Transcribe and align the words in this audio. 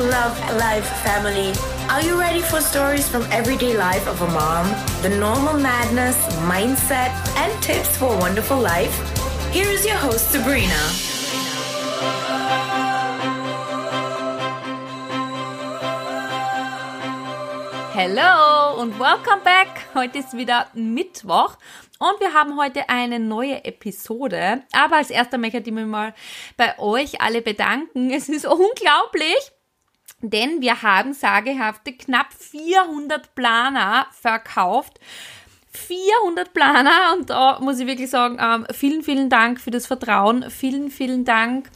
love 0.00 0.38
life, 0.56 0.86
family. 1.02 1.52
Are 1.90 2.02
you 2.02 2.18
ready 2.18 2.40
for 2.40 2.60
stories 2.60 3.08
from 3.08 3.22
everyday 3.32 3.76
life 3.76 4.06
of 4.06 4.22
a 4.22 4.28
mom? 4.28 4.66
The 5.02 5.08
normal 5.08 5.54
madness, 5.54 6.16
mindset, 6.46 7.10
and 7.36 7.62
tips 7.62 7.96
for 7.96 8.14
a 8.14 8.18
wonderful 8.18 8.58
life? 8.58 8.94
Here 9.52 9.66
is 9.66 9.84
your 9.84 9.96
host, 9.96 10.30
Sabrina. 10.30 10.74
Hello 17.92 18.80
und 18.80 18.96
welcome 19.00 19.42
back. 19.42 19.88
Heute 19.94 20.18
ist 20.18 20.36
wieder 20.36 20.68
Mittwoch 20.74 21.56
und 21.98 22.20
wir 22.20 22.32
haben 22.32 22.56
heute 22.56 22.88
eine 22.88 23.18
neue 23.18 23.64
Episode. 23.64 24.62
Aber 24.72 24.98
als 24.98 25.10
erster 25.10 25.38
möchte 25.38 25.58
ich 25.58 25.72
mich 25.72 25.84
mal 25.84 26.14
bei 26.56 26.78
euch 26.78 27.20
alle 27.20 27.42
bedanken. 27.42 28.12
Es 28.12 28.28
ist 28.28 28.46
unglaublich, 28.46 29.50
denn 30.20 30.60
wir 30.60 30.82
haben 30.82 31.12
sagehafte 31.12 31.92
knapp 31.92 32.32
400 32.32 33.34
Planer 33.34 34.06
verkauft. 34.12 34.98
400 35.72 36.52
Planer 36.52 37.14
und 37.16 37.30
da 37.30 37.58
muss 37.60 37.78
ich 37.78 37.86
wirklich 37.86 38.10
sagen, 38.10 38.38
ähm, 38.40 38.66
vielen, 38.72 39.02
vielen 39.02 39.28
Dank 39.28 39.60
für 39.60 39.70
das 39.70 39.86
Vertrauen, 39.86 40.50
vielen, 40.50 40.90
vielen 40.90 41.24
Dank 41.24 41.70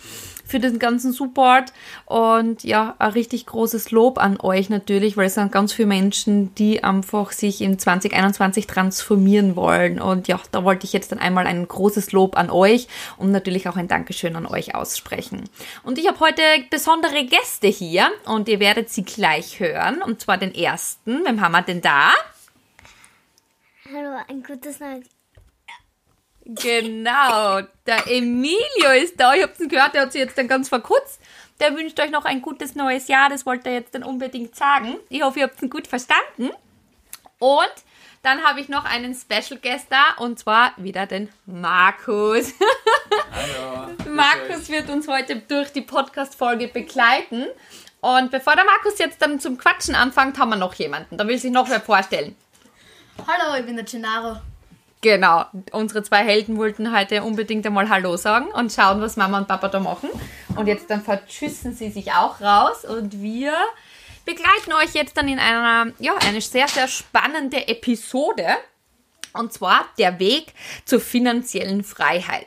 für 0.53 0.61
den 0.61 0.79
ganzen 0.79 1.13
Support 1.13 1.73
und 2.05 2.63
ja, 2.63 2.95
ein 2.99 3.13
richtig 3.13 3.47
großes 3.47 3.91
Lob 3.91 4.19
an 4.19 4.39
euch 4.39 4.69
natürlich, 4.69 5.17
weil 5.17 5.27
es 5.27 5.35
sind 5.35 5.51
ganz 5.51 5.73
viele 5.73 5.89
Menschen, 5.89 6.55
die 6.57 6.85
einfach 6.85 7.33
sich 7.33 7.63
in 7.63 7.79
2021 7.79 8.67
transformieren 8.67 9.57
wollen 9.57 9.99
und 9.99 10.29
ja, 10.29 10.39
da 10.53 10.63
wollte 10.63 10.85
ich 10.85 10.93
jetzt 10.93 11.11
dann 11.11 11.19
einmal 11.19 11.47
ein 11.47 11.67
großes 11.67 12.13
Lob 12.13 12.37
an 12.37 12.51
euch 12.51 12.87
und 13.17 13.33
natürlich 13.33 13.67
auch 13.67 13.77
ein 13.77 13.89
Dankeschön 13.89 14.37
an 14.37 14.45
euch 14.45 14.75
aussprechen. 14.75 15.49
Und 15.85 15.97
ich 15.97 16.07
habe 16.07 16.21
heute 16.21 16.43
besondere 16.69 17.25
Gäste 17.25 17.69
hier 17.69 18.11
und 18.27 18.47
ihr 18.47 18.61
werdet 18.61 18.91
sie 18.91 19.05
gleich 19.05 19.59
hören 19.59 20.03
und 20.03 20.21
zwar 20.21 20.37
den 20.37 20.55
ersten, 20.55 21.25
wem 21.25 21.41
haben 21.41 21.53
wir 21.53 21.63
denn 21.63 21.81
da? 21.81 22.11
Hallo, 23.91 24.19
ein 24.29 24.43
gutes 24.43 24.81
neues 24.81 25.22
Genau, 26.45 27.61
der 27.87 28.07
Emilio 28.07 28.91
ist 29.01 29.19
da. 29.19 29.35
Ich 29.35 29.43
hab's 29.43 29.61
ihn 29.61 29.69
gehört, 29.69 29.95
der 29.95 30.03
hat 30.03 30.13
sich 30.13 30.21
jetzt 30.21 30.37
dann 30.37 30.49
ganz 30.49 30.69
verkürzt. 30.69 31.21
Der 31.61 31.77
wünscht 31.77 32.01
euch 32.01 32.11
noch 32.11 32.25
ein 32.25 32.43
gutes 32.43 32.75
neues 32.75 33.07
Jahr. 33.07 33.29
Das 33.29 33.47
wollte 33.47 33.69
er 33.69 33.77
jetzt 33.77 33.95
dann 33.95 34.03
unbedingt 34.03 34.57
sagen. 34.57 34.97
Ich 35.09 35.23
hoffe, 35.23 35.39
ihr 35.39 35.45
habt 35.45 35.63
ihn 35.63 35.71
gut 35.71 35.87
verstanden. 35.87 36.51
Und 37.39 37.73
dann 38.23 38.43
habe 38.43 38.61
ich 38.61 38.69
noch 38.69 38.85
einen 38.85 39.15
Special 39.15 39.59
Guest 39.61 39.87
da 39.91 40.15
und 40.19 40.39
zwar 40.39 40.73
wieder 40.77 41.07
den 41.07 41.29
Markus. 41.47 42.55
Hallo. 43.33 43.95
Markus 44.11 44.69
wird 44.69 44.91
uns 44.91 45.09
heute 45.09 45.37
durch 45.37 45.73
die 45.73 45.81
Podcast-Folge 45.81 46.69
begleiten. 46.69 47.47
Und 48.01 48.33
bevor 48.33 48.57
der 48.57 48.65
Markus 48.65 48.99
jetzt 48.99 49.23
dann 49.23 49.39
zum 49.39 49.59
Quatschen 49.59 49.95
anfängt, 49.95 50.39
haben 50.39 50.51
wir 50.51 50.57
noch 50.57 50.75
jemanden. 50.75 51.17
Da 51.17 51.27
will 51.27 51.39
sich 51.39 51.53
noch 51.53 51.69
wer 51.69 51.81
vorstellen. 51.81 52.35
Hallo, 53.27 53.59
ich 53.59 53.67
bin 53.67 53.77
der 53.77 53.85
Gennaro. 53.85 54.41
Genau, 55.03 55.45
unsere 55.73 56.05
zwei 56.05 56.25
Helden 56.25 56.59
wollten 56.59 56.97
heute 56.97 57.25
unbedingt 57.25 57.67
einmal 57.67 57.89
Hallo 57.89 58.17
sagen 58.17 58.47
und 58.53 58.73
schauen, 58.73 59.01
was 59.01 59.17
Mama 59.17 59.39
und 59.39 59.49
Papa 59.49 59.67
da 59.67 59.81
machen. 59.81 60.09
Und 60.55 60.69
jetzt 60.69 60.89
dann 60.89 61.03
verschüssen 61.03 61.75
sie 61.75 61.91
sich 61.91 62.13
auch 62.13 62.41
raus 62.41 62.85
und 62.85 63.21
wir 63.21 63.53
begleiten 64.25 64.73
euch 64.81 64.95
jetzt 64.95 65.17
dann 65.17 65.27
in 65.27 65.41
einer, 65.41 65.93
ja, 65.99 66.15
eine 66.25 66.41
sehr, 66.41 66.69
sehr 66.69 66.87
spannende 66.87 67.67
Episode. 67.67 68.47
Und 69.33 69.53
zwar 69.53 69.87
der 69.99 70.21
Weg 70.21 70.55
zur 70.85 71.01
finanziellen 71.01 71.83
Freiheit 71.83 72.47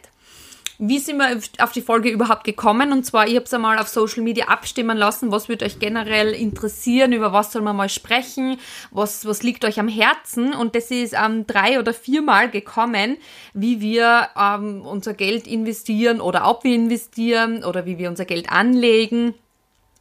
wie 0.78 1.00
sind 1.00 1.18
wir 1.18 1.40
auf 1.60 1.72
die 1.72 1.82
Folge 1.82 2.10
überhaupt 2.10 2.44
gekommen? 2.44 2.92
Und 2.92 3.06
zwar, 3.06 3.28
ich 3.28 3.36
habe 3.36 3.46
es 3.46 3.54
einmal 3.54 3.78
auf 3.80 3.88
Social 3.88 4.24
Media 4.24 4.48
abstimmen 4.48 4.98
lassen, 4.98 5.32
was 5.32 5.50
würde 5.50 5.66
euch 5.66 5.80
generell 5.80 6.34
interessieren, 6.34 7.14
über 7.14 7.32
was 7.34 7.52
soll 7.52 7.62
man 7.62 7.76
mal 7.76 7.90
sprechen, 7.90 8.58
was, 8.92 9.26
was 9.26 9.44
liegt 9.44 9.64
euch 9.66 9.80
am 9.80 9.88
Herzen? 9.88 10.54
Und 10.54 10.76
das 10.76 10.92
ist 10.92 11.14
ähm, 11.14 11.48
drei 11.48 11.80
oder 11.80 11.94
viermal 11.94 12.50
gekommen, 12.50 13.18
wie 13.54 13.80
wir 13.80 14.30
ähm, 14.38 14.82
unser 14.82 15.14
Geld 15.14 15.48
investieren 15.48 16.22
oder 16.22 16.50
ob 16.50 16.64
wir 16.64 16.76
investieren 16.76 17.64
oder 17.64 17.86
wie 17.86 17.98
wir 17.98 18.10
unser 18.10 18.26
Geld 18.26 18.52
anlegen. 18.52 19.34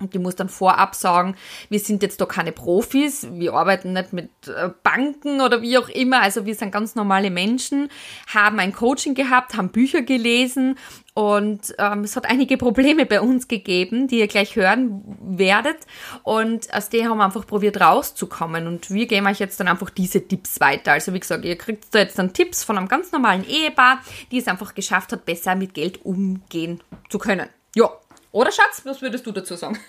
Und 0.00 0.12
die 0.12 0.19
muss 0.19 0.34
dann 0.34 0.49
vorab 0.49 0.97
sagen, 0.97 1.37
wir 1.69 1.78
sind 1.78 2.03
jetzt 2.03 2.21
doch 2.21 2.27
keine 2.27 2.50
Profis, 2.50 3.28
wir 3.31 3.55
arbeiten 3.55 3.93
nicht 3.93 4.12
mit 4.12 4.28
äh, 4.49 4.71
Banken 4.82 5.41
oder 5.41 5.62
wie 5.62 5.78
auch 5.78 5.88
immer, 5.88 6.21
also 6.21 6.47
wir 6.47 6.56
sind 6.56 6.72
ganz 6.72 6.97
normale 6.97 7.31
Menschen, 7.31 7.88
haben 8.27 8.59
ein 8.59 8.72
Coaching 8.72 9.15
gehabt, 9.15 9.56
haben 9.56 9.69
Bücher 9.71 10.03
gelesen 10.03 10.77
und 11.15 11.77
ähm, 11.78 12.00
es 12.00 12.16
hat 12.16 12.27
einige 12.27 12.56
Probleme 12.59 13.06
bei 13.06 13.21
uns 13.21 13.47
gegeben, 13.47 14.09
die 14.09 14.19
ihr 14.19 14.27
gleich 14.27 14.56
hören 14.56 15.00
werdet. 15.22 15.78
Und 16.25 16.75
aus 16.75 16.88
denen 16.88 17.09
haben 17.09 17.19
wir 17.19 17.25
einfach 17.25 17.47
probiert 17.47 17.81
rauszukommen. 17.81 18.66
Und 18.66 18.91
wir 18.91 19.06
geben 19.06 19.27
euch 19.28 19.38
jetzt 19.38 19.60
dann 19.60 19.69
einfach 19.69 19.91
diese 19.91 20.27
Tipps 20.27 20.60
weiter. 20.60 20.93
Also 20.93 21.15
wie 21.15 21.21
gesagt, 21.21 21.44
ihr 21.44 21.56
kriegt 21.56 21.94
da 21.94 22.00
jetzt 22.00 22.19
dann 22.19 22.33
Tipps 22.33 22.65
von 22.65 22.77
einem 22.77 22.88
ganz 22.88 23.12
normalen 23.12 23.47
Ehepaar, 23.47 24.00
die 24.33 24.38
es 24.38 24.49
einfach 24.49 24.75
geschafft 24.75 25.12
hat, 25.12 25.25
besser 25.25 25.54
mit 25.54 25.72
Geld 25.72 26.04
umgehen 26.04 26.83
zu 27.09 27.19
können. 27.19 27.49
Ja, 27.77 27.91
oder 28.34 28.50
Schatz, 28.50 28.83
was 28.83 29.00
würdest 29.00 29.25
du 29.27 29.33
dazu 29.33 29.55
sagen? 29.55 29.78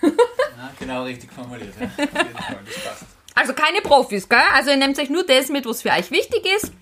Ja, 0.58 0.70
genau 0.78 1.02
richtig 1.02 1.30
formuliert. 1.30 1.74
Ja. 1.78 1.90
Also 3.34 3.52
keine 3.52 3.82
Profis, 3.82 4.26
gell? 4.26 4.38
Also 4.54 4.70
ihr 4.70 4.78
nehmt 4.78 4.98
euch 4.98 5.10
nur 5.10 5.22
das 5.22 5.50
mit, 5.50 5.66
was 5.66 5.82
für 5.82 5.90
euch 5.90 6.10
wichtig 6.10 6.46
ist. 6.56 6.72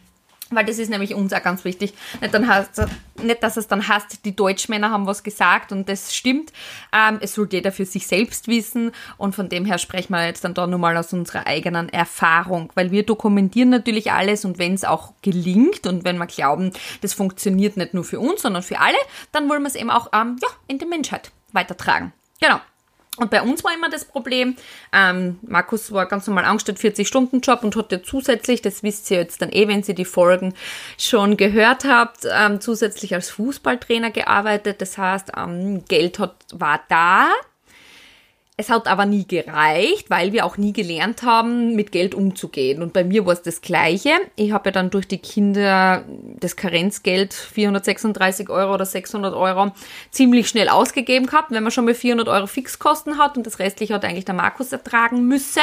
Weil 0.51 0.65
das 0.65 0.79
ist 0.79 0.91
nämlich 0.91 1.13
uns 1.13 1.33
auch 1.33 1.43
ganz 1.43 1.65
wichtig. 1.65 1.93
Nicht, 2.21 2.33
dann 2.33 2.47
heißt, 2.47 2.87
nicht 3.21 3.43
dass 3.43 3.57
es 3.57 3.67
dann 3.67 3.89
heißt, 3.89 4.25
die 4.25 4.37
Deutschmänner 4.37 4.91
haben 4.91 5.09
was 5.09 5.25
gesagt 5.25 5.73
und 5.73 5.89
das 5.89 6.15
stimmt. 6.15 6.53
Ähm, 6.93 7.19
es 7.21 7.35
sollte 7.35 7.57
jeder 7.57 7.73
für 7.73 7.85
sich 7.85 8.07
selbst 8.07 8.47
wissen 8.47 8.93
und 9.17 9.35
von 9.35 9.49
dem 9.49 9.65
her 9.65 9.79
sprechen 9.79 10.13
wir 10.13 10.25
jetzt 10.25 10.45
dann 10.45 10.55
da 10.55 10.69
nur 10.69 10.79
mal 10.79 10.97
aus 10.97 11.13
unserer 11.13 11.49
eigenen 11.49 11.89
Erfahrung. 11.89 12.71
Weil 12.77 12.93
wir 12.93 13.05
dokumentieren 13.05 13.71
natürlich 13.71 14.13
alles 14.13 14.45
und 14.45 14.59
wenn 14.59 14.75
es 14.75 14.85
auch 14.85 15.15
gelingt 15.23 15.89
und 15.89 16.05
wenn 16.05 16.19
wir 16.19 16.27
glauben, 16.27 16.73
das 17.01 17.13
funktioniert 17.13 17.77
nicht 17.77 17.93
nur 17.93 18.05
für 18.05 18.21
uns, 18.21 18.43
sondern 18.43 18.63
für 18.63 18.79
alle, 18.79 18.99
dann 19.33 19.49
wollen 19.49 19.63
wir 19.63 19.69
es 19.69 19.75
eben 19.75 19.91
auch 19.91 20.11
ähm, 20.13 20.37
ja, 20.41 20.49
in 20.69 20.79
die 20.79 20.87
Menschheit 20.87 21.33
weitertragen. 21.55 22.13
Genau. 22.41 22.61
Und 23.17 23.31
bei 23.31 23.43
uns 23.43 23.63
war 23.63 23.73
immer 23.73 23.89
das 23.89 24.05
Problem, 24.05 24.57
ähm, 24.93 25.39
Markus 25.43 25.93
war 25.93 26.07
ganz 26.07 26.27
normal 26.27 26.45
angestellt, 26.45 26.79
40-Stunden-Job 26.79 27.63
und 27.63 27.77
hatte 27.77 28.03
zusätzlich, 28.03 28.61
das 28.61 28.83
wisst 28.83 29.09
ihr 29.11 29.19
jetzt 29.19 29.41
dann 29.41 29.53
eh, 29.53 29.69
wenn 29.69 29.83
ihr 29.83 29.95
die 29.95 30.05
Folgen 30.05 30.53
schon 30.99 31.37
gehört 31.37 31.85
habt, 31.85 32.27
ähm, 32.29 32.61
zusätzlich 32.61 33.15
als 33.15 33.31
Fußballtrainer 33.31 34.11
gearbeitet. 34.11 34.81
Das 34.81 34.99
heißt, 34.99 35.31
ähm, 35.37 35.85
Geld 35.85 36.19
hat, 36.19 36.35
war 36.53 36.81
da, 36.89 37.29
es 38.57 38.71
hat 38.71 38.87
aber 38.87 39.05
nie 39.05 39.27
gereicht, 39.27 40.11
weil 40.11 40.33
wir 40.33 40.45
auch 40.45 40.57
nie 40.57 40.73
gelernt 40.73 41.25
haben, 41.25 41.75
mit 41.75 41.91
Geld 41.91 42.15
umzugehen. 42.15 42.83
Und 42.83 42.93
bei 42.93 43.03
mir 43.03 43.27
war 43.27 43.33
es 43.33 43.43
das 43.43 43.61
Gleiche. 43.61 44.11
Ich 44.37 44.53
habe 44.53 44.69
ja 44.69 44.71
dann 44.71 44.91
durch 44.91 45.09
die 45.09 45.19
Kinder 45.19 46.05
das 46.39 46.55
Karenzgeld 46.55 47.35
436 47.35 48.51
Euro 48.51 48.75
oder 48.75 48.87
600 48.87 49.35
Euro 49.35 49.73
ziemlich 50.13 50.49
schnell 50.49 50.69
ausgegeben 50.69 51.27
gehabt, 51.27 51.51
wenn 51.51 51.65
man 51.65 51.73
schon 51.73 51.85
mal 51.85 51.95
400 51.95 52.29
Euro 52.29 52.47
Fixkosten 52.47 53.19
hat 53.19 53.37
und 53.37 53.45
das 53.45 53.59
restliche 53.59 53.95
hat 53.95 54.05
eigentlich 54.05 54.25
der 54.25 54.37
Markus 54.37 54.71
ertragen 54.71 55.27
müssen. 55.27 55.63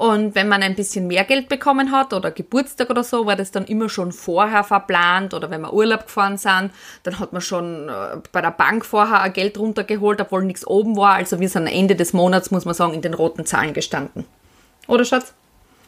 Und 0.00 0.34
wenn 0.34 0.48
man 0.48 0.62
ein 0.62 0.76
bisschen 0.76 1.08
mehr 1.08 1.24
Geld 1.24 1.50
bekommen 1.50 1.92
hat 1.92 2.14
oder 2.14 2.30
Geburtstag 2.30 2.88
oder 2.88 3.04
so, 3.04 3.26
war 3.26 3.36
das 3.36 3.50
dann 3.50 3.66
immer 3.66 3.90
schon 3.90 4.12
vorher 4.12 4.64
verplant. 4.64 5.34
Oder 5.34 5.50
wenn 5.50 5.60
wir 5.60 5.74
Urlaub 5.74 6.06
gefahren 6.06 6.38
sind, 6.38 6.70
dann 7.02 7.18
hat 7.18 7.34
man 7.34 7.42
schon 7.42 7.90
äh, 7.90 8.16
bei 8.32 8.40
der 8.40 8.50
Bank 8.50 8.86
vorher 8.86 9.20
ein 9.20 9.34
Geld 9.34 9.58
runtergeholt, 9.58 10.18
obwohl 10.22 10.44
nichts 10.44 10.66
oben 10.66 10.96
war. 10.96 11.16
Also 11.16 11.38
wir 11.38 11.50
sind 11.50 11.68
am 11.68 11.74
Ende 11.74 11.96
des 11.96 12.14
Monats, 12.14 12.50
muss 12.50 12.64
man 12.64 12.72
sagen, 12.72 12.94
in 12.94 13.02
den 13.02 13.12
roten 13.12 13.44
Zahlen 13.44 13.74
gestanden. 13.74 14.24
Oder 14.86 15.04
Schatz? 15.04 15.34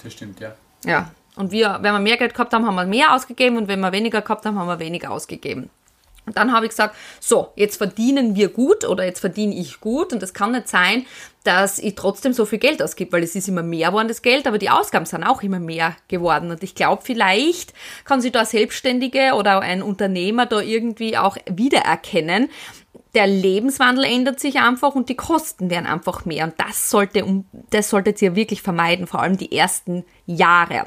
Das 0.05 0.13
stimmt, 0.13 0.41
ja. 0.41 0.53
Ja. 0.85 1.11
Und 1.37 1.51
wir, 1.51 1.79
wenn 1.81 1.95
wir 1.95 1.99
mehr 1.99 2.19
Geld 2.19 2.35
gehabt 2.35 2.53
haben, 2.53 2.67
haben 2.67 2.75
wir 2.75 2.85
mehr 2.85 3.15
ausgegeben 3.15 3.57
und 3.57 3.67
wenn 3.67 3.81
wir 3.81 3.93
weniger 3.93 4.21
gehabt 4.21 4.45
haben, 4.45 4.59
haben 4.59 4.69
wir 4.69 4.79
weniger 4.79 5.11
ausgegeben. 5.11 5.71
Und 6.25 6.37
dann 6.37 6.53
habe 6.53 6.67
ich 6.67 6.71
gesagt, 6.71 6.95
so, 7.19 7.49
jetzt 7.57 7.77
verdienen 7.77 8.37
wir 8.37 8.49
gut 8.49 8.85
oder 8.85 9.05
jetzt 9.05 9.21
verdiene 9.21 9.55
ich 9.55 9.81
gut 9.81 10.13
und 10.13 10.23
es 10.23 10.33
kann 10.33 10.53
nicht 10.53 10.69
sein, 10.69 11.05
dass 11.43 11.81
ich 11.81 11.97
trotzdem 11.97 12.33
so 12.33 12.45
viel 12.45 12.61
Geld 12.61 12.81
ausgebe, 12.81 13.13
weil 13.13 13.25
es 13.25 13.35
ist 13.35 13.49
immer 13.49 13.65
mehr 13.65 13.89
geworden, 13.89 14.07
das 14.07 14.23
Geld, 14.23 14.47
aber 14.47 14.59
die 14.59 14.71
Ausgaben 14.71 15.05
sind 15.05 15.25
auch 15.25 15.43
immer 15.43 15.59
mehr 15.59 15.97
geworden. 16.07 16.53
Und 16.53 16.63
ich 16.63 16.77
glaube, 16.77 17.03
vielleicht 17.05 17.75
kann 18.05 18.21
sich 18.21 18.31
da 18.31 18.45
Selbstständige 18.45 19.33
oder 19.35 19.61
ein 19.61 19.83
Unternehmer 19.83 20.47
da 20.47 20.61
irgendwie 20.61 21.17
auch 21.19 21.37
wiedererkennen. 21.51 22.49
Der 23.15 23.27
Lebenswandel 23.27 24.05
ändert 24.05 24.39
sich 24.39 24.61
einfach 24.61 24.95
und 24.95 25.09
die 25.09 25.17
Kosten 25.17 25.71
werden 25.71 25.87
einfach 25.87 26.25
mehr. 26.25 26.45
Und 26.45 26.55
das 26.57 26.89
sollte, 26.89 27.25
das 27.71 27.91
solltet 27.91 28.23
ihr 28.23 28.37
wirklich 28.37 28.63
vermeiden, 28.63 29.09
vor 29.09 29.21
allem 29.21 29.37
die 29.37 29.51
ersten 29.53 30.05
Jahre. 30.27 30.87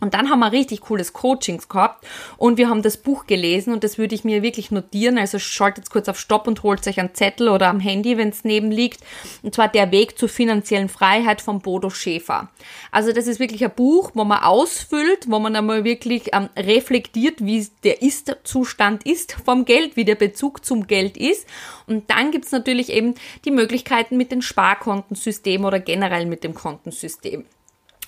Und 0.00 0.12
dann 0.12 0.28
haben 0.28 0.40
wir 0.40 0.52
richtig 0.52 0.82
cooles 0.82 1.14
Coachings 1.14 1.68
gehabt 1.68 2.06
und 2.36 2.58
wir 2.58 2.68
haben 2.68 2.82
das 2.82 2.98
Buch 2.98 3.26
gelesen 3.26 3.72
und 3.72 3.82
das 3.82 3.96
würde 3.96 4.14
ich 4.14 4.24
mir 4.24 4.42
wirklich 4.42 4.70
notieren. 4.70 5.16
Also 5.16 5.38
schaltet 5.38 5.88
kurz 5.88 6.08
auf 6.08 6.18
Stopp 6.18 6.46
und 6.46 6.62
holt 6.62 6.86
euch 6.86 7.00
einen 7.00 7.14
Zettel 7.14 7.48
oder 7.48 7.68
am 7.68 7.80
Handy, 7.80 8.18
wenn 8.18 8.28
es 8.28 8.44
neben 8.44 8.70
liegt. 8.70 9.00
Und 9.42 9.54
zwar 9.54 9.68
Der 9.68 9.90
Weg 9.92 10.18
zur 10.18 10.28
finanziellen 10.28 10.90
Freiheit 10.90 11.40
von 11.40 11.60
Bodo 11.60 11.88
Schäfer. 11.88 12.50
Also 12.90 13.12
das 13.12 13.26
ist 13.26 13.40
wirklich 13.40 13.64
ein 13.64 13.74
Buch, 13.74 14.10
wo 14.14 14.24
man 14.24 14.42
ausfüllt, 14.42 15.30
wo 15.30 15.38
man 15.38 15.56
einmal 15.56 15.84
wirklich 15.84 16.30
ähm, 16.32 16.50
reflektiert, 16.56 17.44
wie 17.44 17.66
der 17.82 18.02
Ist-Zustand 18.02 19.06
ist 19.06 19.32
vom 19.44 19.64
Geld, 19.64 19.96
wie 19.96 20.04
der 20.04 20.14
Bezug 20.14 20.64
zum 20.64 20.86
Geld 20.86 21.16
ist. 21.16 21.46
Und 21.86 22.10
dann 22.10 22.32
gibt's 22.32 22.52
natürlich 22.52 22.90
eben 22.90 23.14
die 23.44 23.50
Möglichkeiten 23.50 24.16
mit 24.16 24.30
dem 24.30 24.42
Sparkontensystem 24.42 25.64
oder 25.64 25.80
generell 25.80 26.26
mit 26.26 26.44
dem 26.44 26.54
Kontensystem. 26.54 27.46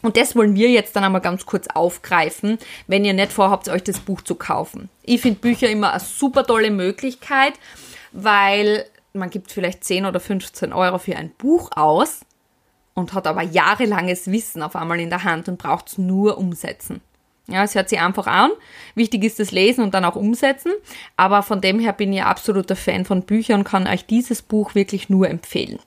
Und 0.03 0.17
das 0.17 0.37
wollen 0.37 0.55
wir 0.55 0.71
jetzt 0.71 0.95
dann 0.95 1.05
einmal 1.05 1.21
ganz 1.21 1.45
kurz 1.45 1.67
aufgreifen, 1.75 2.59
wenn 2.87 3.05
ihr 3.05 3.15
nicht 3.15 3.33
vorhabt, 3.33 3.69
euch 3.69 3.83
das 3.83 3.99
Buch 3.99 4.21
zu 4.21 4.37
kaufen. 4.37 4.89
Ich 5.03 5.21
finde 5.21 5.41
Bücher 5.41 5.69
immer 5.69 5.91
eine 5.91 6.01
super 6.01 6.45
tolle 6.45 6.71
Möglichkeit, 6.71 7.55
weil 8.13 8.85
man 9.13 9.31
gibt 9.31 9.51
vielleicht 9.51 9.85
10 9.85 10.07
oder 10.07 10.21
15 10.21 10.73
Euro 10.73 10.99
für 10.99 11.17
ein 11.17 11.31
Buch 11.31 11.71
aus 11.75 12.21
und 12.95 13.13
hat 13.13 13.27
aber 13.27 13.43
jahrelanges 13.43 14.31
Wissen 14.31 14.63
auf 14.63 14.77
einmal 14.77 15.01
in 15.01 15.11
der 15.11 15.25
Hand 15.25 15.49
und 15.49 15.59
braucht 15.59 15.89
es 15.89 15.99
nur 15.99 16.39
umsetzen. 16.39 17.01
Ja, 17.49 17.65
es 17.65 17.75
hört 17.75 17.89
sich 17.89 17.99
einfach 17.99 18.27
an. 18.27 18.51
Wichtig 18.95 19.25
ist 19.25 19.41
das 19.41 19.53
Lesen 19.53 19.83
und 19.83 19.95
dann 19.95 20.05
auch 20.05 20.17
umsetzen. 20.17 20.73
Aber 21.17 21.43
von 21.43 21.63
dem 21.63 21.81
her 21.81 21.95
bin 21.95 22.13
ich 22.13 22.23
absoluter 22.23 22.77
Fan 22.77 23.07
von 23.07 23.23
Büchern 23.23 23.61
und 23.61 23.65
kann 23.65 23.87
euch 23.87 24.05
dieses 24.05 24.43
Buch 24.43 24.75
wirklich 24.75 25.09
nur 25.09 25.29
empfehlen. 25.31 25.79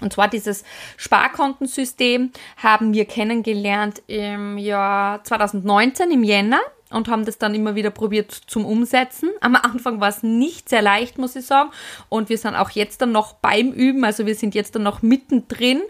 Und 0.00 0.12
zwar 0.12 0.28
dieses 0.28 0.64
Sparkontensystem 0.96 2.30
haben 2.56 2.92
wir 2.92 3.04
kennengelernt 3.04 4.02
im 4.06 4.58
Jahr 4.58 5.24
2019 5.24 6.10
im 6.10 6.22
Jänner 6.22 6.60
und 6.90 7.08
haben 7.08 7.24
das 7.24 7.38
dann 7.38 7.54
immer 7.54 7.74
wieder 7.74 7.90
probiert 7.90 8.32
zum 8.32 8.64
Umsetzen. 8.64 9.30
Am 9.40 9.56
Anfang 9.56 10.00
war 10.00 10.08
es 10.08 10.22
nicht 10.22 10.68
sehr 10.68 10.82
leicht, 10.82 11.18
muss 11.18 11.36
ich 11.36 11.46
sagen. 11.46 11.70
Und 12.08 12.28
wir 12.28 12.38
sind 12.38 12.54
auch 12.54 12.70
jetzt 12.70 13.02
dann 13.02 13.12
noch 13.12 13.34
beim 13.34 13.72
Üben. 13.72 14.04
Also 14.04 14.26
wir 14.26 14.34
sind 14.34 14.54
jetzt 14.54 14.74
dann 14.74 14.82
noch 14.82 15.02
mittendrin 15.02 15.82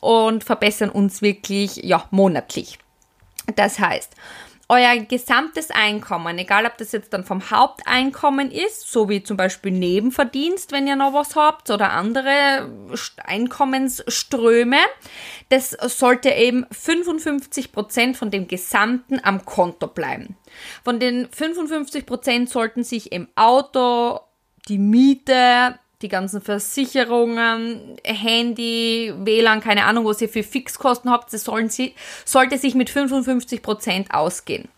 und 0.00 0.44
verbessern 0.44 0.90
uns 0.90 1.20
wirklich, 1.20 1.76
ja, 1.76 2.04
monatlich. 2.10 2.78
Das 3.54 3.78
heißt, 3.78 4.14
euer 4.68 4.96
gesamtes 4.96 5.70
Einkommen, 5.70 6.38
egal 6.38 6.66
ob 6.66 6.76
das 6.76 6.90
jetzt 6.90 7.12
dann 7.12 7.24
vom 7.24 7.50
Haupteinkommen 7.50 8.50
ist, 8.50 8.90
so 8.90 9.08
wie 9.08 9.22
zum 9.22 9.36
Beispiel 9.36 9.70
Nebenverdienst, 9.70 10.72
wenn 10.72 10.88
ihr 10.88 10.96
noch 10.96 11.12
was 11.12 11.36
habt, 11.36 11.70
oder 11.70 11.92
andere 11.92 12.68
Einkommensströme, 13.24 14.78
das 15.50 15.70
sollte 15.70 16.30
eben 16.30 16.66
55 16.72 17.70
Prozent 17.70 18.16
von 18.16 18.32
dem 18.32 18.48
Gesamten 18.48 19.20
am 19.22 19.44
Konto 19.44 19.86
bleiben. 19.86 20.36
Von 20.82 20.98
den 20.98 21.28
55 21.30 22.04
Prozent 22.04 22.50
sollten 22.50 22.82
sich 22.82 23.12
im 23.12 23.28
Auto, 23.36 24.20
die 24.68 24.78
Miete, 24.78 25.78
die 26.02 26.08
ganzen 26.08 26.40
Versicherungen, 26.40 27.96
Handy, 28.04 29.12
WLAN, 29.16 29.60
keine 29.60 29.84
Ahnung, 29.84 30.04
was 30.04 30.20
ihr 30.20 30.28
für 30.28 30.42
Fixkosten 30.42 31.10
habt, 31.10 31.32
das 31.32 31.44
sollen 31.44 31.70
sie, 31.70 31.94
sollte 32.24 32.58
sich 32.58 32.74
mit 32.74 32.90
55 32.90 33.62
Prozent 33.62 34.12
ausgehen. 34.12 34.68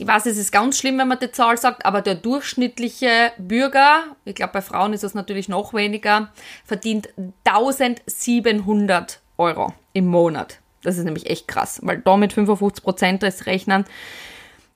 Ich 0.00 0.06
weiß, 0.06 0.26
es 0.26 0.38
ist 0.38 0.52
ganz 0.52 0.78
schlimm, 0.78 0.98
wenn 0.98 1.08
man 1.08 1.18
die 1.18 1.32
Zahl 1.32 1.56
sagt, 1.56 1.84
aber 1.84 2.02
der 2.02 2.14
durchschnittliche 2.14 3.32
Bürger, 3.38 4.04
ich 4.24 4.36
glaube 4.36 4.52
bei 4.52 4.62
Frauen 4.62 4.92
ist 4.92 5.02
es 5.02 5.14
natürlich 5.14 5.48
noch 5.48 5.74
weniger, 5.74 6.32
verdient 6.64 7.08
1700 7.44 9.20
Euro 9.38 9.74
im 9.92 10.06
Monat. 10.06 10.60
Das 10.82 10.98
ist 10.98 11.04
nämlich 11.04 11.28
echt 11.28 11.48
krass, 11.48 11.80
weil 11.82 11.98
da 11.98 12.16
mit 12.16 12.32
55 12.32 12.84
Prozent 12.84 13.22
das 13.24 13.46
rechnen 13.46 13.84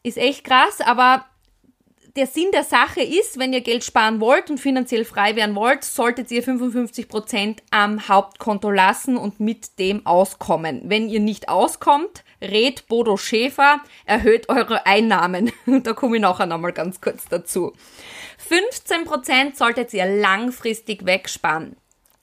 ist 0.02 0.18
echt 0.18 0.44
krass, 0.44 0.80
aber 0.80 1.24
der 2.16 2.26
Sinn 2.26 2.50
der 2.52 2.64
Sache 2.64 3.00
ist, 3.00 3.38
wenn 3.38 3.52
ihr 3.52 3.62
Geld 3.62 3.84
sparen 3.84 4.20
wollt 4.20 4.50
und 4.50 4.58
finanziell 4.58 5.04
frei 5.04 5.36
werden 5.36 5.54
wollt, 5.54 5.84
solltet 5.84 6.30
ihr 6.30 6.44
55% 6.44 7.58
am 7.70 8.08
Hauptkonto 8.08 8.70
lassen 8.70 9.16
und 9.16 9.40
mit 9.40 9.78
dem 9.78 10.06
auskommen. 10.06 10.82
Wenn 10.84 11.08
ihr 11.08 11.20
nicht 11.20 11.48
auskommt, 11.48 12.24
rät 12.40 12.86
Bodo 12.88 13.16
Schäfer, 13.16 13.80
erhöht 14.04 14.48
eure 14.48 14.86
Einnahmen. 14.86 15.52
da 15.82 15.92
komme 15.94 16.16
ich 16.16 16.22
nachher 16.22 16.46
nochmal 16.46 16.72
ganz 16.72 17.00
kurz 17.00 17.26
dazu. 17.28 17.72
15% 18.50 19.56
solltet 19.56 19.94
ihr 19.94 20.06
langfristig 20.06 21.06
wegsparen. 21.06 21.76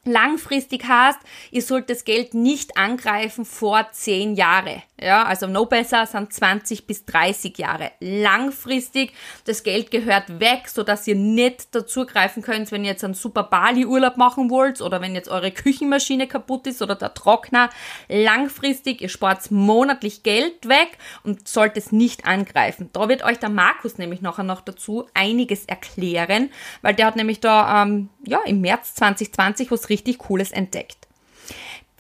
Langfristig 0.06 0.88
heißt, 0.88 1.20
ihr 1.52 1.62
sollt 1.62 1.90
das 1.90 2.06
Geld 2.06 2.34
nicht 2.34 2.78
angreifen 2.78 3.44
vor 3.44 3.86
10 3.92 4.36
Jahre. 4.36 4.82
Ja, 5.02 5.24
also 5.24 5.48
no 5.48 5.66
besser 5.66 6.06
sind 6.06 6.34
20 6.34 6.88
bis 6.88 7.06
30 7.06 7.58
Jahre. 7.58 7.92
Langfristig, 8.00 9.14
das 9.46 9.64
Geld 9.64 9.92
gehört 9.92 10.40
weg, 10.40 10.68
so 10.68 10.84
dass 10.84 11.08
ihr 11.08 11.16
nicht 11.16 11.74
dazugreifen 11.74 12.44
könnt, 12.44 12.72
wenn 12.72 12.84
ihr 12.84 12.92
jetzt 12.92 13.04
einen 13.04 13.14
super 13.14 13.44
Bali-Urlaub 13.44 14.18
machen 14.18 14.50
wollt 14.50 14.82
oder 14.82 15.00
wenn 15.02 15.16
jetzt 15.16 15.30
eure 15.30 15.52
Küchenmaschine 15.52 16.28
kaputt 16.28 16.68
ist 16.68 16.82
oder 16.82 16.96
der 16.96 17.14
Trockner. 17.14 17.70
Langfristig, 18.08 19.02
ihr 19.02 19.10
spart 19.10 19.52
monatlich 19.52 20.24
Geld 20.24 20.68
weg 20.68 20.98
und 21.24 21.48
sollt 21.48 21.78
es 21.78 21.92
nicht 21.92 22.26
angreifen. 22.26 22.90
Da 22.94 23.08
wird 23.08 23.24
euch 23.24 23.40
der 23.40 23.50
Markus 23.50 23.98
nämlich 23.98 24.22
nachher 24.22 24.44
noch 24.44 24.62
dazu 24.62 25.08
einiges 25.14 25.66
erklären, 25.66 26.52
weil 26.82 26.94
der 26.94 27.06
hat 27.06 27.16
nämlich 27.16 27.40
da 27.40 27.84
ähm, 27.84 28.10
ja, 28.26 28.40
im 28.46 28.62
März 28.62 28.96
2020 28.96 29.72
was 29.72 29.90
richtig 29.90 29.99
Cooles 30.16 30.52
entdeckt. 30.52 31.08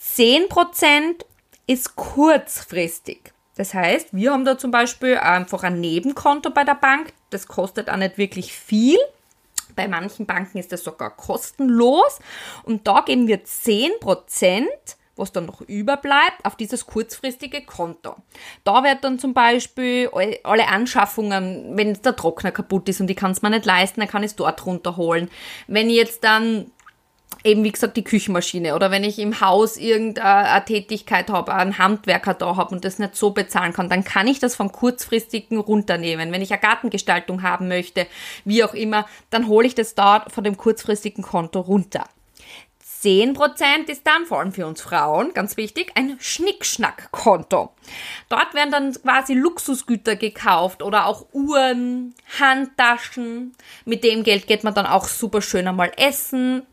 10% 0.01 1.23
ist 1.67 1.95
kurzfristig. 1.95 3.33
Das 3.55 3.73
heißt, 3.73 4.09
wir 4.11 4.31
haben 4.31 4.45
da 4.45 4.57
zum 4.57 4.71
Beispiel 4.71 5.17
einfach 5.17 5.63
ein 5.63 5.81
Nebenkonto 5.81 6.49
bei 6.51 6.63
der 6.63 6.75
Bank. 6.75 7.13
Das 7.29 7.47
kostet 7.47 7.89
auch 7.89 7.97
nicht 7.97 8.17
wirklich 8.17 8.53
viel. 8.53 8.97
Bei 9.75 9.87
manchen 9.87 10.25
Banken 10.25 10.57
ist 10.57 10.71
das 10.71 10.83
sogar 10.83 11.09
kostenlos. 11.09 12.19
Und 12.63 12.87
da 12.87 13.01
geben 13.01 13.27
wir 13.27 13.43
10%, 13.43 14.65
was 15.15 15.31
dann 15.33 15.45
noch 15.45 15.61
überbleibt, 15.61 16.43
auf 16.43 16.55
dieses 16.55 16.87
kurzfristige 16.87 17.65
Konto. 17.65 18.15
Da 18.63 18.83
wird 18.83 19.03
dann 19.03 19.19
zum 19.19 19.33
Beispiel 19.33 20.09
alle 20.43 20.67
Anschaffungen, 20.69 21.77
wenn 21.77 21.93
der 22.01 22.15
Trockner 22.15 22.51
kaputt 22.51 22.87
ist 22.87 23.01
und 23.01 23.11
ich 23.11 23.17
kann 23.17 23.31
es 23.31 23.41
mir 23.41 23.49
nicht 23.49 23.65
leisten, 23.65 23.99
dann 23.99 24.09
kann 24.09 24.23
ich 24.23 24.31
es 24.31 24.35
dort 24.37 24.65
runterholen. 24.65 25.29
Wenn 25.67 25.89
ich 25.89 25.97
jetzt 25.97 26.23
dann 26.23 26.71
eben 27.43 27.63
wie 27.63 27.71
gesagt 27.71 27.97
die 27.97 28.03
Küchenmaschine 28.03 28.75
oder 28.75 28.91
wenn 28.91 29.03
ich 29.03 29.19
im 29.19 29.41
Haus 29.41 29.77
irgendeine 29.77 30.63
Tätigkeit 30.65 31.29
habe, 31.29 31.53
einen 31.53 31.77
Handwerker 31.77 32.33
da 32.33 32.55
habe 32.55 32.75
und 32.75 32.85
das 32.85 32.99
nicht 32.99 33.15
so 33.15 33.31
bezahlen 33.31 33.73
kann, 33.73 33.89
dann 33.89 34.03
kann 34.03 34.27
ich 34.27 34.39
das 34.39 34.55
vom 34.55 34.71
kurzfristigen 34.71 35.57
runternehmen. 35.57 36.31
Wenn 36.31 36.41
ich 36.41 36.51
eine 36.51 36.61
Gartengestaltung 36.61 37.43
haben 37.43 37.67
möchte, 37.67 38.07
wie 38.45 38.63
auch 38.63 38.73
immer, 38.73 39.05
dann 39.29 39.47
hole 39.47 39.67
ich 39.67 39.75
das 39.75 39.95
dort 39.95 40.31
von 40.31 40.43
dem 40.43 40.57
kurzfristigen 40.57 41.23
Konto 41.23 41.61
runter. 41.61 42.05
10% 43.01 43.87
ist 43.87 44.05
dann 44.05 44.25
vor 44.25 44.39
allem 44.39 44.51
für 44.51 44.67
uns 44.67 44.81
Frauen, 44.81 45.33
ganz 45.33 45.55
wichtig, 45.55 45.93
ein 45.95 46.17
Schnickschnack-Konto. 46.19 47.71
Dort 48.27 48.53
werden 48.53 48.71
dann 48.71 48.93
quasi 48.93 49.33
Luxusgüter 49.35 50.17
gekauft 50.17 50.83
oder 50.83 51.05
auch 51.05 51.25
Uhren, 51.31 52.13
Handtaschen. 52.39 53.55
Mit 53.85 54.03
dem 54.03 54.23
Geld 54.23 54.47
geht 54.47 54.65
man 54.65 54.73
dann 54.73 54.85
auch 54.85 55.07
super 55.07 55.41
schön 55.41 55.67
einmal 55.67 55.93
essen, 55.95 56.63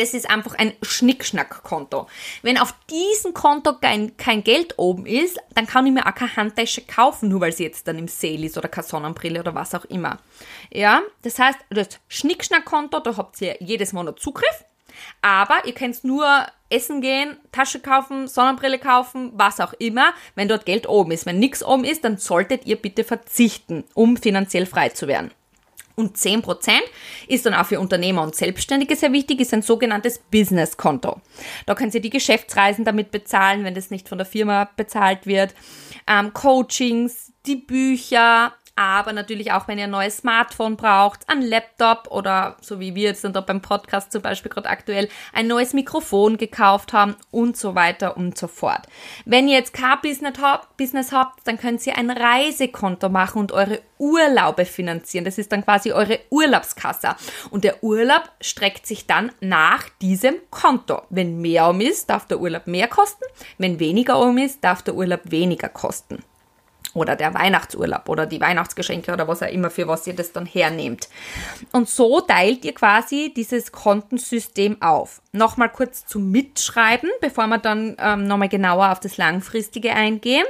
das 0.00 0.14
ist 0.14 0.30
einfach 0.30 0.54
ein 0.54 0.72
Schnickschnack-Konto. 0.80 2.06
Wenn 2.42 2.58
auf 2.58 2.74
diesem 2.88 3.34
Konto 3.34 3.74
kein, 3.74 4.16
kein 4.16 4.42
Geld 4.42 4.78
oben 4.78 5.04
ist, 5.04 5.38
dann 5.54 5.66
kann 5.66 5.86
ich 5.86 5.92
mir 5.92 6.06
auch 6.06 6.14
keine 6.14 6.34
Handtasche 6.36 6.82
kaufen, 6.82 7.28
nur 7.28 7.42
weil 7.42 7.52
sie 7.52 7.64
jetzt 7.64 7.86
dann 7.86 7.98
im 7.98 8.08
Sale 8.08 8.46
ist 8.46 8.56
oder 8.56 8.68
keine 8.68 8.86
Sonnenbrille 8.86 9.40
oder 9.40 9.54
was 9.54 9.74
auch 9.74 9.84
immer. 9.84 10.18
Ja, 10.72 11.02
das 11.22 11.38
heißt, 11.38 11.58
das 11.68 12.00
Schnickschnack-Konto, 12.08 13.00
da 13.00 13.16
habt 13.16 13.40
ihr 13.42 13.56
jedes 13.60 13.92
Monat 13.92 14.18
Zugriff, 14.20 14.64
aber 15.20 15.66
ihr 15.66 15.74
könnt 15.74 16.02
nur 16.02 16.46
essen 16.70 17.02
gehen, 17.02 17.36
Tasche 17.52 17.80
kaufen, 17.80 18.26
Sonnenbrille 18.26 18.78
kaufen, 18.78 19.32
was 19.34 19.60
auch 19.60 19.74
immer, 19.74 20.14
wenn 20.34 20.48
dort 20.48 20.64
Geld 20.64 20.88
oben 20.88 21.10
ist. 21.10 21.26
Wenn 21.26 21.38
nichts 21.38 21.62
oben 21.62 21.84
ist, 21.84 22.04
dann 22.04 22.16
solltet 22.16 22.64
ihr 22.64 22.76
bitte 22.76 23.04
verzichten, 23.04 23.84
um 23.94 24.16
finanziell 24.16 24.64
frei 24.66 24.88
zu 24.88 25.08
werden. 25.08 25.30
Und 25.96 26.16
10% 26.16 26.70
ist 27.28 27.46
dann 27.46 27.54
auch 27.54 27.66
für 27.66 27.80
Unternehmer 27.80 28.22
und 28.22 28.34
Selbstständige 28.34 28.96
sehr 28.96 29.12
wichtig, 29.12 29.40
ist 29.40 29.52
ein 29.52 29.62
sogenanntes 29.62 30.18
Business-Konto. 30.18 31.20
Da 31.66 31.74
können 31.74 31.90
Sie 31.90 32.00
die 32.00 32.10
Geschäftsreisen 32.10 32.84
damit 32.84 33.10
bezahlen, 33.10 33.64
wenn 33.64 33.74
das 33.74 33.90
nicht 33.90 34.08
von 34.08 34.18
der 34.18 34.26
Firma 34.26 34.70
bezahlt 34.76 35.26
wird. 35.26 35.54
Ähm, 36.06 36.32
Coachings, 36.32 37.32
die 37.46 37.56
Bücher, 37.56 38.52
aber 38.80 39.12
natürlich 39.12 39.52
auch, 39.52 39.68
wenn 39.68 39.76
ihr 39.76 39.84
ein 39.84 39.90
neues 39.90 40.16
Smartphone 40.16 40.78
braucht, 40.78 41.28
ein 41.28 41.42
Laptop 41.42 42.08
oder 42.10 42.56
so 42.62 42.80
wie 42.80 42.94
wir 42.94 43.10
jetzt 43.10 43.22
dann 43.24 43.34
da 43.34 43.42
beim 43.42 43.60
Podcast 43.60 44.10
zum 44.10 44.22
Beispiel 44.22 44.50
gerade 44.50 44.70
aktuell 44.70 45.10
ein 45.34 45.46
neues 45.46 45.74
Mikrofon 45.74 46.38
gekauft 46.38 46.94
haben 46.94 47.14
und 47.30 47.58
so 47.58 47.74
weiter 47.74 48.16
und 48.16 48.38
so 48.38 48.48
fort. 48.48 48.86
Wenn 49.26 49.48
ihr 49.48 49.58
jetzt 49.58 49.74
kein 49.74 49.98
Business 50.00 51.12
habt, 51.12 51.46
dann 51.46 51.58
könnt 51.58 51.86
ihr 51.86 51.98
ein 51.98 52.10
Reisekonto 52.10 53.10
machen 53.10 53.40
und 53.40 53.52
eure 53.52 53.82
Urlaube 53.98 54.64
finanzieren. 54.64 55.26
Das 55.26 55.36
ist 55.36 55.52
dann 55.52 55.62
quasi 55.62 55.92
eure 55.92 56.18
Urlaubskasse. 56.30 57.16
Und 57.50 57.64
der 57.64 57.84
Urlaub 57.84 58.30
streckt 58.40 58.86
sich 58.86 59.06
dann 59.06 59.30
nach 59.40 59.90
diesem 60.00 60.36
Konto. 60.50 61.02
Wenn 61.10 61.42
mehr 61.42 61.68
um 61.68 61.82
ist, 61.82 62.08
darf 62.08 62.26
der 62.26 62.40
Urlaub 62.40 62.66
mehr 62.66 62.88
kosten. 62.88 63.24
Wenn 63.58 63.78
weniger 63.78 64.18
um 64.18 64.38
ist, 64.38 64.64
darf 64.64 64.80
der 64.80 64.94
Urlaub 64.94 65.20
weniger 65.24 65.68
kosten. 65.68 66.24
Oder 66.94 67.16
der 67.16 67.34
Weihnachtsurlaub 67.34 68.08
oder 68.08 68.26
die 68.26 68.40
Weihnachtsgeschenke 68.40 69.12
oder 69.12 69.28
was 69.28 69.42
auch 69.42 69.48
immer, 69.48 69.70
für 69.70 69.86
was 69.86 70.06
ihr 70.06 70.14
das 70.14 70.32
dann 70.32 70.46
hernehmt. 70.46 71.08
Und 71.72 71.88
so 71.88 72.20
teilt 72.20 72.64
ihr 72.64 72.74
quasi 72.74 73.32
dieses 73.34 73.72
Kontensystem 73.72 74.82
auf. 74.82 75.22
Nochmal 75.32 75.70
kurz 75.70 76.06
zum 76.06 76.30
Mitschreiben, 76.30 77.10
bevor 77.20 77.46
wir 77.46 77.58
dann 77.58 77.96
ähm, 77.98 78.26
nochmal 78.26 78.48
genauer 78.48 78.90
auf 78.90 79.00
das 79.00 79.16
Langfristige 79.16 79.92
eingehen. 79.92 80.46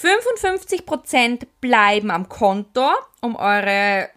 55% 0.00 1.46
bleiben 1.60 2.10
am 2.10 2.28
Konto, 2.28 2.88
um 3.20 3.36
eure 3.36 4.08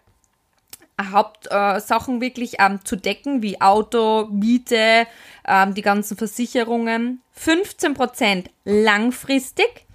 Hauptsachen 1.01 2.17
äh, 2.17 2.21
wirklich 2.21 2.55
ähm, 2.59 2.83
zu 2.83 2.95
decken, 2.95 3.41
wie 3.41 3.61
Auto, 3.61 4.27
Miete, 4.31 5.07
ähm, 5.47 5.73
die 5.73 5.81
ganzen 5.81 6.17
Versicherungen. 6.17 7.21
15% 7.37 8.47
langfristig, 8.65 9.85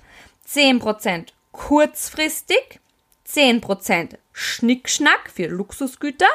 10% 0.48 1.28
kurzfristig, 1.54 2.80
10% 3.26 4.16
Schnickschnack 4.32 5.30
für 5.32 5.46
Luxusgüter 5.46 6.26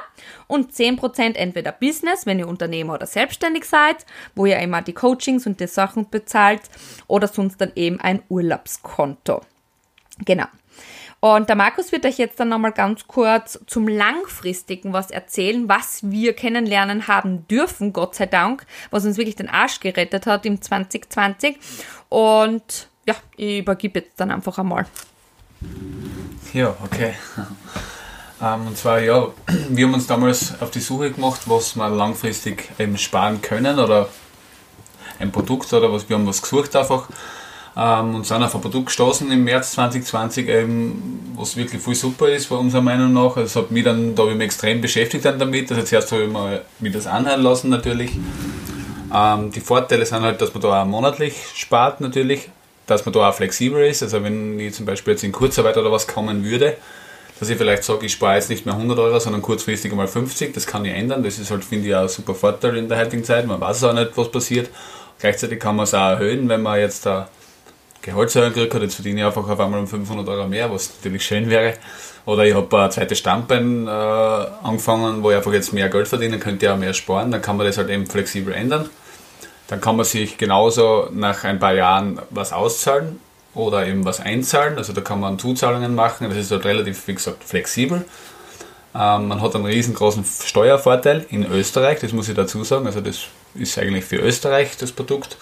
und 0.48 0.72
10% 0.72 1.36
entweder 1.36 1.74
Business, 1.74 2.26
wenn 2.26 2.40
ihr 2.40 2.48
Unternehmer 2.48 2.94
oder 2.94 3.06
selbstständig 3.06 3.66
seid, 3.66 4.06
wo 4.34 4.46
ihr 4.46 4.58
immer 4.60 4.82
die 4.82 4.94
Coachings 4.94 5.46
und 5.46 5.60
die 5.60 5.68
Sachen 5.68 6.10
bezahlt 6.10 6.62
oder 7.08 7.28
sonst 7.28 7.60
dann 7.62 7.74
eben 7.76 8.00
ein 8.00 8.24
Urlaubskonto. 8.30 9.42
Genau. 10.26 10.46
Und 11.20 11.50
der 11.50 11.58
Markus 11.58 11.92
wird 11.92 12.06
euch 12.06 12.18
jetzt 12.18 12.40
dann 12.40 12.48
nochmal 12.48 12.72
ganz 12.72 13.06
kurz 13.06 13.60
zum 13.68 13.90
Langfristigen 13.90 14.94
was 14.94 15.12
erzählen, 15.12 15.68
was 15.68 16.10
wir 16.10 16.34
kennenlernen 16.34 17.10
haben 17.10 17.46
dürfen, 17.50 17.92
Gott 17.92 18.16
sei 18.16 18.26
Dank, 18.26 18.66
was 18.90 19.06
uns 19.06 19.18
wirklich 19.18 19.36
den 19.36 19.50
Arsch 19.50 19.82
gerettet 19.82 20.26
hat 20.26 20.46
im 20.46 20.62
2020. 20.62 21.60
Und 22.08 22.88
ja, 23.06 23.16
ich 23.36 23.60
übergebe 23.60 24.00
jetzt 24.00 24.18
dann 24.20 24.32
einfach 24.32 24.58
einmal. 24.60 24.86
Ja, 26.54 26.76
okay. 26.84 27.14
Ähm, 28.42 28.68
und 28.68 28.78
zwar, 28.78 29.02
ja, 29.02 29.28
wir 29.70 29.86
haben 29.86 29.94
uns 29.94 30.08
damals 30.08 30.54
auf 30.62 30.72
die 30.72 30.80
Suche 30.80 31.12
gemacht, 31.12 31.42
was 31.46 31.76
wir 31.76 31.90
langfristig 31.90 32.70
eben 32.80 32.98
sparen 32.98 33.42
können 33.42 33.80
oder 33.80 34.08
ein 35.20 35.32
Produkt 35.32 35.74
oder 35.74 35.92
was, 35.92 36.08
wir 36.08 36.16
haben 36.16 36.26
was 36.26 36.42
gesucht 36.42 36.76
einfach 36.76 37.10
ähm, 37.76 38.16
und 38.16 38.26
sind 38.26 38.44
auf 38.44 38.56
ein 38.56 38.62
Produkt 38.62 38.88
gestoßen 38.88 39.30
im 39.32 39.44
März 39.44 39.72
2020, 39.74 40.48
eben, 40.48 41.34
was 41.36 41.56
wirklich 41.56 41.82
viel 41.82 41.96
super 41.96 42.30
ist, 42.30 42.52
unserer 42.52 42.82
Meinung 42.82 43.14
nach. 43.14 43.36
Das 43.36 43.56
hat 43.56 43.72
mich 43.72 43.84
dann, 43.84 44.16
da 44.16 44.28
ich 44.28 44.40
extrem 44.40 44.82
beschäftigt 44.82 45.26
dann 45.26 45.40
damit. 45.40 45.72
Also 45.72 45.84
zuerst 45.84 46.12
habe 46.12 46.24
ich 46.24 46.32
mal 46.32 46.64
mir 46.80 46.92
das 46.92 47.08
anhören 47.08 47.42
lassen 47.42 47.70
natürlich. 47.70 48.12
Ähm, 49.14 49.52
die 49.52 49.62
Vorteile 49.62 50.06
sind 50.06 50.22
halt, 50.22 50.42
dass 50.42 50.54
man 50.54 50.62
da 50.62 50.82
auch 50.82 50.86
monatlich 50.86 51.36
spart 51.56 52.02
natürlich, 52.02 52.50
dass 52.90 53.06
man 53.06 53.14
da 53.14 53.30
auch 53.30 53.34
flexibel 53.34 53.86
ist. 53.86 54.04
Also 54.04 54.24
wenn 54.24 54.60
ich 54.60 54.74
zum 54.74 54.86
Beispiel 54.86 55.14
jetzt 55.14 55.24
in 55.24 55.32
Kurzarbeit 55.32 55.78
oder 55.78 55.92
was 55.92 56.08
kommen 56.08 56.44
würde, 56.44 56.78
dass 57.40 57.50
ich 57.50 57.58
vielleicht 57.58 57.84
sage, 57.84 58.06
ich 58.06 58.12
spare 58.12 58.36
jetzt 58.36 58.50
nicht 58.50 58.66
mehr 58.66 58.76
100 58.76 59.00
Euro, 59.00 59.20
sondern 59.20 59.42
kurzfristig 59.42 59.94
mal 59.94 60.08
50, 60.08 60.54
das 60.54 60.68
kann 60.68 60.84
ich 60.84 60.94
ändern. 60.94 61.24
Das 61.24 61.40
ist 61.40 61.52
halt, 61.52 61.64
finde 61.64 61.88
ich, 61.88 61.96
auch 61.96 62.02
ein 62.02 62.10
super 62.10 62.36
Vorteil 62.36 62.76
in 62.76 62.90
der 62.90 62.98
heutigen 62.98 63.24
Zeit. 63.24 63.48
Man 63.48 63.62
weiß 63.62 63.84
auch 63.86 63.94
nicht, 63.94 64.12
was 64.16 64.30
passiert. 64.30 64.70
Gleichzeitig 65.20 65.60
kann 65.60 65.76
man 65.76 65.86
es 65.86 65.94
auch 65.94 66.10
erhöhen, 66.10 66.50
wenn 66.50 66.62
man 66.62 66.80
jetzt 66.80 67.06
da 67.06 67.30
Gehaltserhöhung 68.02 68.54
gekriegt 68.54 68.74
hat. 68.74 68.82
Jetzt 68.82 68.96
verdiene 68.96 69.22
ich 69.22 69.26
einfach 69.26 69.48
auf 69.48 69.60
einmal 69.60 69.80
um 69.80 69.88
500 69.88 70.28
Euro 70.28 70.48
mehr, 70.48 70.72
was 70.72 70.92
natürlich 70.98 71.26
schön 71.26 71.50
wäre. 71.50 71.76
Oder 72.26 72.46
ich 72.46 72.54
habe 72.54 72.82
ein 72.82 72.92
zweites 72.92 73.20
Standbein 73.20 73.88
äh, 73.88 73.90
angefangen, 73.90 75.24
wo 75.24 75.32
ich 75.32 75.38
einfach 75.38 75.54
jetzt 75.54 75.74
mehr 75.74 75.90
Geld 75.90 76.08
verdiene, 76.08 76.40
könnte 76.40 76.72
auch 76.74 76.78
mehr 76.78 76.94
sparen. 76.94 77.32
Dann 77.32 77.42
kann 77.42 77.58
man 77.58 77.66
das 77.66 77.78
halt 77.78 77.90
eben 77.90 78.06
flexibel 78.06 78.54
ändern. 78.54 78.90
Dann 79.70 79.82
kann 79.82 79.96
man 79.96 80.06
sich 80.06 80.38
genauso 80.38 81.10
nach 81.12 81.44
ein 81.44 81.60
paar 81.60 81.74
Jahren 81.74 82.20
was 82.32 82.54
auszahlen 82.54 83.20
oder 83.54 83.86
eben 83.86 84.04
was 84.04 84.20
einzahlen. 84.20 84.78
Also 84.78 84.94
da 84.94 85.02
kann 85.02 85.20
man 85.20 85.38
Zuzahlungen 85.38 85.96
machen. 85.96 86.28
Das 86.30 86.38
ist 86.38 86.52
halt 86.52 86.66
relativ, 86.66 87.08
wie 87.08 87.14
gesagt, 87.14 87.44
flexibel. 87.44 88.06
Ähm, 88.96 89.28
man 89.28 89.42
hat 89.42 89.56
einen 89.56 89.66
riesengroßen 89.66 90.26
Steuervorteil 90.46 91.26
in 91.30 91.46
Österreich, 91.52 92.00
das 92.00 92.12
muss 92.12 92.28
ich 92.28 92.36
dazu 92.36 92.64
sagen. 92.64 92.88
Also 92.88 93.02
das 93.02 93.28
ist 93.54 93.78
eigentlich 93.78 94.06
für 94.06 94.18
Österreich 94.18 94.76
das 94.78 94.92
Produkt. 94.92 95.38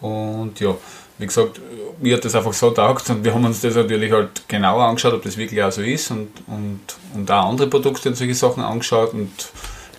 Und 0.00 0.58
ja, 0.58 0.74
wie 1.18 1.26
gesagt, 1.26 1.60
mir 2.00 2.16
hat 2.16 2.24
das 2.24 2.34
einfach 2.34 2.54
so 2.54 2.70
taugt 2.70 3.08
und 3.10 3.24
wir 3.24 3.34
haben 3.34 3.44
uns 3.44 3.60
das 3.60 3.74
natürlich 3.74 4.10
halt 4.10 4.48
genauer 4.48 4.84
angeschaut, 4.84 5.12
ob 5.12 5.22
das 5.22 5.36
wirklich 5.36 5.62
auch 5.62 5.70
so 5.70 5.82
ist 5.82 6.10
und, 6.10 6.30
und, 6.46 6.80
und 7.14 7.30
auch 7.30 7.50
andere 7.50 7.68
Produkte 7.68 8.08
und 8.08 8.16
solche 8.16 8.34
Sachen 8.34 8.62
angeschaut 8.62 9.12
und 9.12 9.30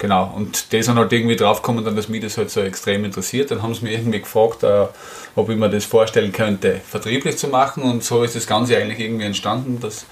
genau, 0.04 0.34
und 0.36 0.74
die 0.74 0.84
sind 0.84 0.98
halt 0.98 1.14
irgendwie 1.14 1.38
draufgekommen, 1.38 1.96
dass 1.96 2.10
mich 2.10 2.22
das 2.22 2.38
halt 2.38 2.52
so 2.52 2.60
extrem 2.60 3.06
interessiert. 3.06 3.50
Dann 3.50 3.64
haben 3.64 3.74
sie 3.74 3.86
mich 3.86 3.94
irgendwie 3.94 4.20
gefragt, 4.20 4.62
äh, 4.64 4.88
ob 5.36 5.50
ich 5.50 5.58
mir 5.58 5.70
das 5.70 5.86
vorstellen 5.86 6.34
könnte, 6.34 6.82
vertrieblich 6.86 7.38
zu 7.38 7.48
machen 7.48 7.84
und 7.84 8.04
so 8.04 8.22
ist 8.22 8.36
das 8.36 8.46
Ganze 8.46 8.78
eigentlich 8.78 9.00
irgendwie 9.00 9.26
entstanden, 9.26 9.80
dass 9.80 10.06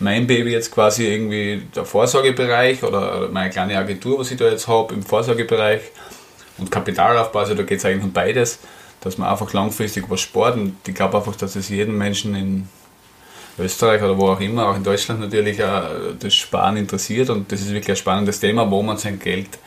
mein 0.00 0.26
Baby 0.26 0.50
jetzt 0.50 0.72
quasi 0.72 1.06
irgendwie 1.06 1.62
der 1.74 1.84
Vorsorgebereich 1.84 2.82
oder 2.82 3.28
meine 3.30 3.50
kleine 3.50 3.78
Agentur, 3.78 4.18
was 4.18 4.32
ich 4.32 4.38
da 4.38 4.48
jetzt 4.48 4.66
habe, 4.66 4.92
im 4.92 5.04
Vorsorgebereich 5.04 5.82
und 6.58 6.70
Kapitalaufbau, 6.70 7.38
also 7.38 7.54
da 7.54 7.62
geht 7.62 7.78
es 7.78 7.84
eigentlich 7.84 8.04
um 8.04 8.12
beides 8.12 8.58
dass 9.00 9.18
man 9.18 9.28
einfach 9.28 9.52
langfristig 9.52 10.04
was 10.08 10.20
spart. 10.20 10.56
Und 10.56 10.76
ich 10.86 10.94
glaube 10.94 11.16
einfach, 11.16 11.36
dass 11.36 11.56
es 11.56 11.68
jeden 11.68 11.96
Menschen 11.96 12.34
in 12.34 12.68
Österreich 13.58 14.02
oder 14.02 14.16
wo 14.16 14.28
auch 14.28 14.40
immer, 14.40 14.68
auch 14.68 14.76
in 14.76 14.84
Deutschland 14.84 15.20
natürlich 15.20 15.62
auch 15.62 15.82
das 16.18 16.34
Sparen 16.34 16.76
interessiert. 16.76 17.30
Und 17.30 17.50
das 17.50 17.60
ist 17.60 17.70
wirklich 17.70 17.90
ein 17.90 17.96
spannendes 17.96 18.40
Thema, 18.40 18.70
wo 18.70 18.82
man 18.82 18.96
sein 18.98 19.18
Geld 19.18 19.58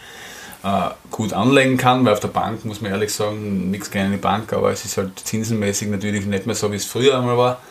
äh, 0.64 0.90
gut 1.10 1.34
anlegen 1.34 1.78
kann, 1.78 2.06
weil 2.06 2.14
auf 2.14 2.20
der 2.20 2.28
Bank 2.28 2.66
muss 2.66 2.82
man 2.82 2.92
ehrlich 2.92 3.14
sagen, 3.14 3.72
nichts 3.72 3.90
gegen 3.92 4.06
eine 4.06 4.18
Bank, 4.18 4.54
aber 4.54 4.72
es 4.72 4.86
ist 4.86 4.98
halt 4.98 5.20
zinsenmäßig 5.20 5.90
natürlich 5.90 6.26
nicht 6.26 6.46
mehr 6.46 6.56
so, 6.56 6.72
wie 6.72 6.76
es 6.76 6.86
früher 6.86 7.18
einmal 7.18 7.38
war. 7.38 7.62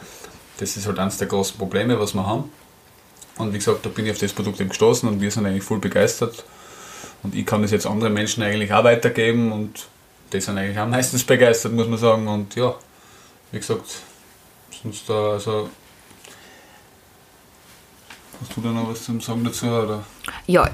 Das 0.59 0.77
ist 0.77 0.87
halt 0.87 0.99
eines 0.99 1.17
der 1.17 1.29
großen 1.29 1.57
Probleme, 1.57 1.99
was 1.99 2.15
wir 2.15 2.27
haben. 2.27 2.51
Und 3.39 3.53
wie 3.55 3.59
gesagt, 3.59 3.87
da 3.87 3.89
bin 3.89 4.05
ich 4.07 4.13
auf 4.13 4.19
das 4.19 4.33
Produkt 4.33 4.61
eben 4.61 4.69
gestoßen 4.69 5.09
und 5.09 5.21
wir 5.21 5.31
sind 5.31 5.47
eigentlich 5.47 5.65
voll 5.65 5.79
begeistert. 5.79 6.45
Und 7.23 7.35
ich 7.35 7.47
kann 7.47 7.63
das 7.63 7.71
jetzt 7.71 7.87
anderen 7.87 8.13
Menschen 8.13 8.43
eigentlich 8.43 8.73
auch 8.73 8.85
weitergeben 8.85 9.53
und 9.53 9.87
die 10.33 10.41
sind 10.41 10.59
eigentlich 10.59 10.79
am 10.79 10.91
meisten 10.91 11.21
begeistert, 11.27 11.73
muss 11.73 11.89
man 11.89 11.99
sagen. 11.99 12.29
Und 12.29 12.55
ja, 12.57 12.75
wie 13.53 13.59
gesagt, 13.59 13.87
sonst 14.83 15.09
da, 15.09 15.33
also. 15.33 15.71
Hast 18.41 18.57
du 18.57 18.63
da 18.63 18.71
noch 18.71 18.89
was 18.89 19.05
zum 19.05 19.21
Sagen 19.21 19.45
dazu? 19.45 19.67
Oder? 19.67 20.03
Ja, 20.47 20.69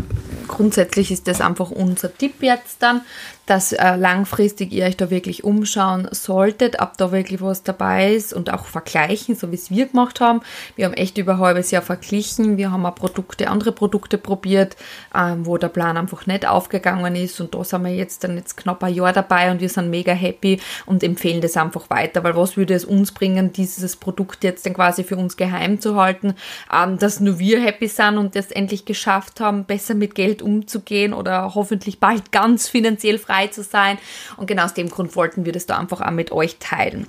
grundsätzlich 0.49 1.11
ist 1.11 1.29
das 1.29 1.41
einfach 1.41 1.71
unser 1.71 2.13
Tipp 2.17 2.43
jetzt 2.43 2.83
dann, 2.83 3.03
dass 3.47 3.73
äh, 3.73 3.95
langfristig 3.97 4.73
ihr 4.73 4.85
euch 4.85 4.97
da 4.97 5.09
wirklich 5.09 5.45
umschauen 5.45 6.09
solltet, 6.11 6.81
ob 6.81 6.97
da 6.99 7.13
wirklich 7.13 7.41
was 7.41 7.63
dabei 7.63 8.13
ist 8.13 8.33
und 8.33 8.53
auch 8.53 8.67
vergleichen, 8.67 9.37
so 9.37 9.51
wie 9.51 9.55
es 9.55 9.71
wir 9.71 9.87
gemacht 9.87 10.21
haben. 10.21 10.41
Wir 10.75 10.87
haben 10.87 10.95
echt 10.95 11.17
über 11.17 11.35
ein 11.35 11.39
halbes 11.39 11.71
Jahr 11.71 11.83
verglichen. 11.83 12.57
Wir 12.57 12.73
haben 12.73 12.85
auch 12.85 12.95
Produkte, 12.95 13.49
andere 13.49 13.71
Produkte 13.73 14.19
probiert, 14.19 14.77
ähm, 15.15 15.47
wo 15.47 15.59
der 15.59 15.69
Plan 15.69 15.97
einfach 15.97 16.27
nicht 16.27 16.47
aufgegangen 16.47 17.15
ist 17.15 17.41
und 17.41 17.55
da 17.55 17.63
sind 17.63 17.85
wir 17.85 17.95
jetzt 17.95 18.25
dann 18.25 18.37
jetzt 18.37 18.57
knapp 18.57 18.83
ein 18.83 18.93
Jahr 18.93 19.13
dabei 19.13 19.51
und 19.53 19.61
wir 19.61 19.69
sind 19.69 19.91
mega 19.91 20.13
happy 20.13 20.61
und 20.85 21.05
empfehlen 21.05 21.41
das 21.41 21.57
einfach 21.57 21.89
weiter, 21.89 22.25
weil 22.25 22.35
was 22.35 22.57
würde 22.57 22.75
es 22.75 22.85
uns 22.85 23.13
bringen, 23.13 23.53
dieses 23.53 23.97
Produkt 23.97 24.43
jetzt 24.43 24.67
dann 24.67 24.75
quasi 24.75 25.05
für 25.05 25.17
uns 25.17 25.37
geheim 25.37 25.81
zu 25.81 25.95
halten, 25.95 26.35
ähm, 26.73 26.99
dass 26.99 27.21
nur 27.21 27.39
wir 27.39 27.61
happy 27.61 27.87
sind 27.87 28.19
und 28.19 28.35
das 28.35 28.51
endlich 28.51 28.85
geschafft 28.85 29.36
haben, 29.41 29.65
besser 29.65 29.95
mit 29.95 30.15
Geld 30.15 30.43
umzugehen 30.43 31.13
oder 31.13 31.55
hoffentlich 31.55 32.01
bald 32.01 32.33
ganz 32.33 32.69
finanziell 32.69 33.19
frei 33.19 33.49
zu 33.49 33.63
sein. 33.63 33.99
Und 34.37 34.47
genau 34.47 34.65
aus 34.65 34.75
dem 34.75 34.89
Grund 34.89 35.17
wollten 35.17 35.45
wir 35.45 35.53
das 35.53 35.67
da 35.67 35.79
einfach 35.79 36.01
auch 36.01 36.11
mit 36.11 36.33
euch 36.33 36.57
teilen. 36.59 37.07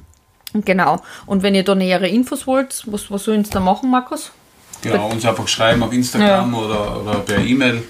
Genau. 0.54 1.02
Und 1.26 1.44
wenn 1.44 1.56
ihr 1.56 1.64
da 1.64 1.76
nähere 1.76 2.08
Infos 2.08 2.48
wollt, 2.48 2.84
was, 2.88 3.12
was 3.12 3.24
sollen 3.24 3.44
Sie 3.44 3.52
da 3.52 3.60
machen, 3.60 3.92
Markus? 3.92 4.32
Genau, 4.82 5.10
uns 5.10 5.26
einfach 5.26 5.48
schreiben 5.48 5.84
auf 5.84 5.92
Instagram 5.92 6.54
ja. 6.54 6.60
oder, 6.60 7.02
oder 7.02 7.20
per 7.20 7.40
E-Mail. 7.40 7.84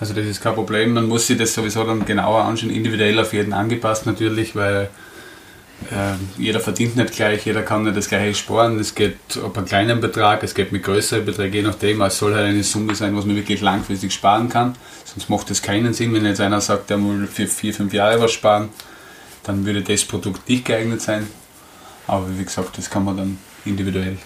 Also 0.00 0.14
das 0.14 0.26
ist 0.26 0.40
kein 0.40 0.54
Problem. 0.54 0.94
Man 0.94 1.06
muss 1.06 1.28
sich 1.28 1.38
das 1.38 1.54
sowieso 1.54 1.84
dann 1.84 2.04
genauer 2.04 2.42
anschauen, 2.42 2.70
individuell 2.70 3.18
auf 3.20 3.32
jeden 3.32 3.52
angepasst 3.52 4.04
natürlich, 4.04 4.56
weil 4.56 4.90
jeder 6.38 6.60
verdient 6.60 6.96
nicht 6.96 7.14
gleich, 7.14 7.44
jeder 7.44 7.62
kann 7.62 7.84
nicht 7.84 7.96
das 7.96 8.08
gleiche 8.08 8.34
sparen. 8.34 8.78
Es 8.78 8.94
geht 8.94 9.16
ab 9.42 9.56
einem 9.56 9.66
kleinen 9.66 10.00
Betrag, 10.00 10.42
es 10.42 10.54
geht 10.54 10.72
mit 10.72 10.82
größeren 10.82 11.24
Beträgen, 11.24 11.54
je 11.54 11.62
nachdem. 11.62 12.00
Es 12.02 12.18
soll 12.18 12.34
halt 12.34 12.46
eine 12.46 12.62
Summe 12.62 12.94
sein, 12.94 13.16
was 13.16 13.24
man 13.24 13.36
wirklich 13.36 13.60
langfristig 13.60 14.12
sparen 14.12 14.48
kann. 14.48 14.74
Sonst 15.04 15.28
macht 15.28 15.50
das 15.50 15.62
keinen 15.62 15.92
Sinn, 15.92 16.12
wenn 16.14 16.24
jetzt 16.24 16.40
einer 16.40 16.60
sagt, 16.60 16.90
er 16.90 16.98
will 17.02 17.26
für 17.26 17.46
vier, 17.46 17.74
fünf 17.74 17.92
Jahre 17.92 18.20
was 18.20 18.32
sparen, 18.32 18.70
dann 19.44 19.64
würde 19.64 19.82
das 19.82 20.04
Produkt 20.04 20.48
nicht 20.48 20.64
geeignet 20.64 21.00
sein. 21.00 21.26
Aber 22.06 22.26
wie 22.38 22.44
gesagt, 22.44 22.78
das 22.78 22.90
kann 22.90 23.04
man 23.04 23.16
dann 23.16 23.38
individuell 23.64 24.16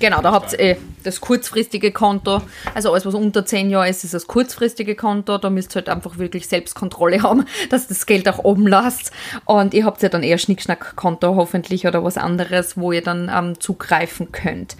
Genau, 0.00 0.20
da 0.20 0.32
habt 0.32 0.52
ihr 0.52 0.60
eh 0.60 0.76
das 1.04 1.20
kurzfristige 1.20 1.92
Konto. 1.92 2.42
Also 2.74 2.90
alles, 2.90 3.06
was 3.06 3.14
unter 3.14 3.46
10 3.46 3.70
Jahre 3.70 3.88
ist, 3.88 4.04
ist 4.04 4.14
das 4.14 4.26
kurzfristige 4.26 4.96
Konto. 4.96 5.38
Da 5.38 5.50
müsst 5.50 5.72
ihr 5.72 5.76
halt 5.76 5.88
einfach 5.88 6.18
wirklich 6.18 6.48
Selbstkontrolle 6.48 7.22
haben, 7.22 7.46
dass 7.70 7.86
das 7.86 8.06
Geld 8.06 8.28
auch 8.28 8.44
oben 8.44 8.66
lasst. 8.66 9.12
Und 9.44 9.72
ihr 9.74 9.84
habt 9.84 10.02
ja 10.02 10.08
dann 10.08 10.22
eher 10.22 10.38
Schnickschnack-Konto 10.38 11.36
hoffentlich 11.36 11.86
oder 11.86 12.02
was 12.04 12.16
anderes, 12.18 12.76
wo 12.76 12.92
ihr 12.92 13.02
dann 13.02 13.30
ähm, 13.32 13.60
zugreifen 13.60 14.32
könnt. 14.32 14.76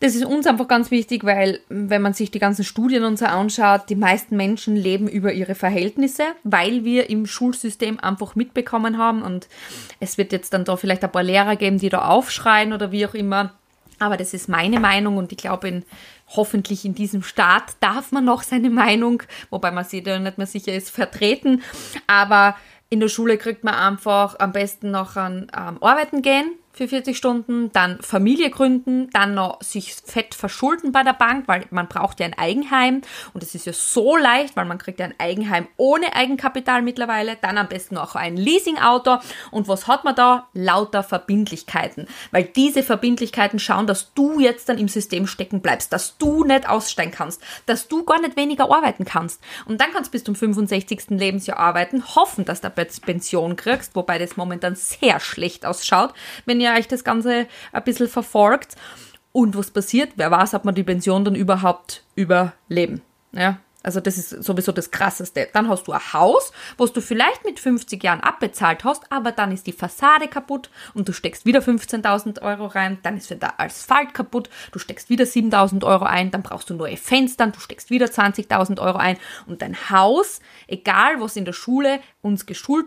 Das 0.00 0.14
ist 0.14 0.26
uns 0.26 0.46
einfach 0.46 0.68
ganz 0.68 0.90
wichtig, 0.90 1.24
weil 1.24 1.60
wenn 1.70 2.02
man 2.02 2.12
sich 2.12 2.30
die 2.30 2.38
ganzen 2.38 2.64
Studien 2.64 3.04
und 3.04 3.18
so 3.18 3.24
anschaut, 3.24 3.88
die 3.88 3.96
meisten 3.96 4.36
Menschen 4.36 4.76
leben 4.76 5.08
über 5.08 5.32
ihre 5.32 5.54
Verhältnisse, 5.54 6.24
weil 6.44 6.84
wir 6.84 7.08
im 7.08 7.24
Schulsystem 7.24 7.98
einfach 7.98 8.34
mitbekommen 8.34 8.98
haben 8.98 9.22
und 9.22 9.48
es 9.98 10.18
wird 10.18 10.32
jetzt 10.32 10.52
dann 10.52 10.66
da 10.66 10.76
vielleicht 10.76 11.02
ein 11.02 11.10
paar 11.10 11.22
Lehrer 11.22 11.56
geben, 11.56 11.78
die 11.78 11.88
da 11.88 12.08
aufschreien 12.08 12.74
oder 12.74 12.92
wie 12.92 13.06
auch 13.06 13.14
immer 13.14 13.54
Aber 13.98 14.16
das 14.16 14.34
ist 14.34 14.48
meine 14.48 14.80
Meinung 14.80 15.16
und 15.16 15.32
ich 15.32 15.38
glaube, 15.38 15.68
in, 15.68 15.84
hoffentlich 16.28 16.84
in 16.84 16.94
diesem 16.94 17.22
Staat 17.22 17.76
darf 17.80 18.12
man 18.12 18.24
noch 18.24 18.42
seine 18.42 18.70
Meinung, 18.70 19.22
wobei 19.50 19.70
man 19.70 19.84
sich 19.84 20.02
da 20.02 20.18
nicht 20.18 20.38
mehr 20.38 20.46
sicher 20.46 20.74
ist, 20.74 20.90
vertreten. 20.90 21.62
Aber 22.06 22.56
in 22.88 23.00
der 23.00 23.08
Schule 23.08 23.38
kriegt 23.38 23.64
man 23.64 23.74
einfach 23.74 24.38
am 24.38 24.52
besten 24.52 24.90
noch 24.90 25.16
an 25.16 25.50
ähm, 25.56 25.82
Arbeiten 25.82 26.22
gehen 26.22 26.52
für 26.76 26.88
40 26.88 27.16
Stunden, 27.16 27.72
dann 27.72 28.02
Familie 28.02 28.50
gründen, 28.50 29.08
dann 29.10 29.32
noch 29.32 29.62
sich 29.62 29.94
fett 29.94 30.34
verschulden 30.34 30.92
bei 30.92 31.02
der 31.02 31.14
Bank, 31.14 31.48
weil 31.48 31.64
man 31.70 31.88
braucht 31.88 32.20
ja 32.20 32.26
ein 32.26 32.38
Eigenheim 32.38 33.00
und 33.32 33.42
es 33.42 33.54
ist 33.54 33.64
ja 33.64 33.72
so 33.72 34.14
leicht, 34.14 34.56
weil 34.56 34.66
man 34.66 34.76
kriegt 34.76 35.00
ja 35.00 35.06
ein 35.06 35.14
Eigenheim 35.18 35.68
ohne 35.78 36.14
Eigenkapital 36.14 36.82
mittlerweile, 36.82 37.38
dann 37.40 37.56
am 37.56 37.68
besten 37.68 37.96
auch 37.96 38.14
ein 38.14 38.36
Leasingauto 38.36 39.20
und 39.50 39.68
was 39.68 39.88
hat 39.88 40.04
man 40.04 40.14
da? 40.14 40.48
Lauter 40.52 41.02
Verbindlichkeiten, 41.02 42.08
weil 42.30 42.44
diese 42.44 42.82
Verbindlichkeiten 42.82 43.58
schauen, 43.58 43.86
dass 43.86 44.12
du 44.12 44.38
jetzt 44.38 44.68
dann 44.68 44.76
im 44.76 44.88
System 44.88 45.26
stecken 45.26 45.62
bleibst, 45.62 45.94
dass 45.94 46.18
du 46.18 46.44
nicht 46.44 46.68
aussteigen 46.68 47.10
kannst, 47.10 47.42
dass 47.64 47.88
du 47.88 48.04
gar 48.04 48.20
nicht 48.20 48.36
weniger 48.36 48.70
arbeiten 48.70 49.06
kannst 49.06 49.40
und 49.64 49.80
dann 49.80 49.92
kannst 49.92 50.08
du 50.08 50.12
bis 50.12 50.24
zum 50.24 50.36
65. 50.36 51.06
Lebensjahr 51.08 51.58
arbeiten, 51.58 52.04
hoffen, 52.14 52.44
dass 52.44 52.60
du 52.60 52.70
Pension 52.70 53.56
kriegst, 53.56 53.96
wobei 53.96 54.18
das 54.18 54.36
momentan 54.36 54.74
sehr 54.74 55.20
schlecht 55.20 55.64
ausschaut, 55.64 56.12
wenn 56.44 56.60
ihr 56.60 56.65
ihr 56.66 56.78
euch 56.78 56.88
das 56.88 57.04
Ganze 57.04 57.46
ein 57.72 57.84
bisschen 57.84 58.08
verfolgt. 58.08 58.76
Und 59.32 59.56
was 59.56 59.70
passiert? 59.70 60.12
Wer 60.16 60.30
weiß, 60.30 60.54
ob 60.54 60.64
man 60.64 60.74
die 60.74 60.82
Pension 60.82 61.24
dann 61.24 61.34
überhaupt 61.34 62.04
überleben. 62.14 63.02
Ja, 63.32 63.58
also 63.86 64.00
das 64.00 64.18
ist 64.18 64.30
sowieso 64.42 64.72
das 64.72 64.90
Krasseste. 64.90 65.48
Dann 65.52 65.68
hast 65.68 65.86
du 65.86 65.92
ein 65.92 66.12
Haus, 66.12 66.50
was 66.76 66.92
du 66.92 67.00
vielleicht 67.00 67.44
mit 67.44 67.60
50 67.60 68.02
Jahren 68.02 68.18
abbezahlt 68.18 68.82
hast, 68.82 69.12
aber 69.12 69.30
dann 69.30 69.52
ist 69.52 69.68
die 69.68 69.72
Fassade 69.72 70.26
kaputt 70.26 70.70
und 70.94 71.08
du 71.08 71.12
steckst 71.12 71.46
wieder 71.46 71.60
15.000 71.60 72.42
Euro 72.42 72.66
rein, 72.66 72.98
dann 73.04 73.16
ist 73.16 73.30
der 73.30 73.60
Asphalt 73.60 74.12
kaputt, 74.12 74.50
du 74.72 74.80
steckst 74.80 75.08
wieder 75.08 75.24
7.000 75.24 75.86
Euro 75.86 76.04
ein, 76.04 76.32
dann 76.32 76.42
brauchst 76.42 76.68
du 76.68 76.74
neue 76.74 76.96
Fenster, 76.96 77.46
du 77.46 77.60
steckst 77.60 77.90
wieder 77.90 78.06
20.000 78.06 78.80
Euro 78.80 78.98
ein 78.98 79.18
und 79.46 79.62
dein 79.62 79.76
Haus, 79.88 80.40
egal 80.66 81.20
was 81.20 81.36
in 81.36 81.44
der 81.44 81.52
Schule 81.52 82.00
uns 82.22 82.44
geschult 82.44 82.86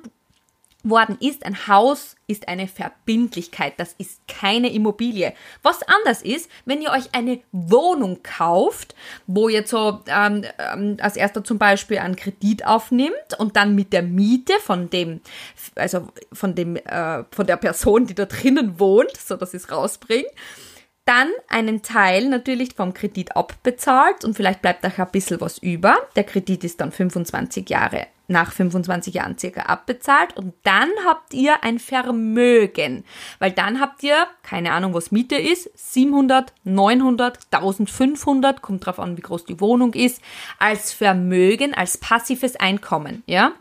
worden 0.83 1.17
ist, 1.19 1.45
ein 1.45 1.67
Haus 1.67 2.15
ist 2.27 2.47
eine 2.47 2.67
Verbindlichkeit, 2.67 3.73
das 3.77 3.93
ist 3.97 4.21
keine 4.27 4.71
Immobilie. 4.71 5.33
Was 5.61 5.81
anders 5.83 6.21
ist, 6.21 6.49
wenn 6.65 6.81
ihr 6.81 6.91
euch 6.91 7.13
eine 7.13 7.41
Wohnung 7.51 8.23
kauft, 8.23 8.95
wo 9.27 9.49
ihr 9.49 9.67
so 9.67 10.01
ähm, 10.07 10.45
ähm, 10.57 10.97
als 11.01 11.17
erster 11.17 11.43
zum 11.43 11.57
Beispiel 11.57 11.97
einen 11.97 12.15
Kredit 12.15 12.65
aufnimmt 12.65 13.37
und 13.39 13.57
dann 13.57 13.75
mit 13.75 13.91
der 13.91 14.03
Miete 14.03 14.53
von 14.61 14.89
dem, 14.89 15.19
also 15.75 16.07
von 16.31 16.55
dem, 16.55 16.77
äh, 16.77 17.25
von 17.31 17.45
der 17.45 17.57
Person, 17.57 18.05
die 18.05 18.15
da 18.15 18.25
drinnen 18.25 18.79
wohnt, 18.79 19.17
so 19.17 19.35
dass 19.35 19.53
es 19.53 19.71
rausbringt, 19.71 20.29
dann 21.09 21.31
einen 21.47 21.81
Teil 21.81 22.29
natürlich 22.29 22.75
vom 22.75 22.93
Kredit 22.93 23.35
abbezahlt 23.35 24.23
und 24.23 24.35
vielleicht 24.35 24.61
bleibt 24.61 24.85
euch 24.85 24.99
ein 24.99 25.09
bisschen 25.11 25.41
was 25.41 25.57
über. 25.57 25.97
Der 26.15 26.23
Kredit 26.23 26.63
ist 26.63 26.79
dann 26.79 26.91
25 26.91 27.67
Jahre 27.67 28.05
nach 28.27 28.51
25 28.51 29.15
Jahren 29.15 29.35
circa 29.39 29.63
abbezahlt 29.63 30.37
und 30.37 30.53
dann 30.61 30.87
habt 31.07 31.33
ihr 31.33 31.63
ein 31.63 31.79
Vermögen, 31.79 33.03
weil 33.39 33.51
dann 33.51 33.79
habt 33.81 34.03
ihr, 34.03 34.27
keine 34.43 34.71
Ahnung, 34.71 34.93
was 34.93 35.09
Miete 35.09 35.35
ist, 35.35 35.71
700, 35.73 36.53
900, 36.63 37.39
1500, 37.49 38.61
kommt 38.61 38.85
drauf 38.85 38.99
an, 38.99 39.17
wie 39.17 39.21
groß 39.21 39.45
die 39.45 39.59
Wohnung 39.59 39.93
ist, 39.93 40.21
als 40.59 40.93
Vermögen, 40.93 41.73
als 41.73 41.97
passives 41.97 42.55
Einkommen, 42.55 43.23
ja? 43.25 43.53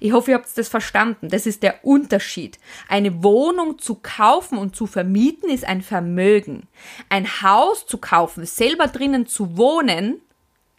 Ich 0.00 0.12
hoffe, 0.12 0.30
ihr 0.30 0.36
habt 0.36 0.56
das 0.56 0.68
verstanden. 0.68 1.28
Das 1.28 1.46
ist 1.46 1.62
der 1.62 1.84
Unterschied. 1.84 2.58
Eine 2.88 3.22
Wohnung 3.22 3.78
zu 3.78 3.96
kaufen 3.96 4.58
und 4.58 4.76
zu 4.76 4.86
vermieten 4.86 5.50
ist 5.50 5.64
ein 5.64 5.82
Vermögen. 5.82 6.68
Ein 7.08 7.42
Haus 7.42 7.86
zu 7.86 7.98
kaufen, 7.98 8.46
selber 8.46 8.86
drinnen 8.86 9.26
zu 9.26 9.56
wohnen, 9.56 10.20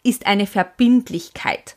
ist 0.02 0.26
eine 0.26 0.46
Verbindlichkeit. 0.46 1.76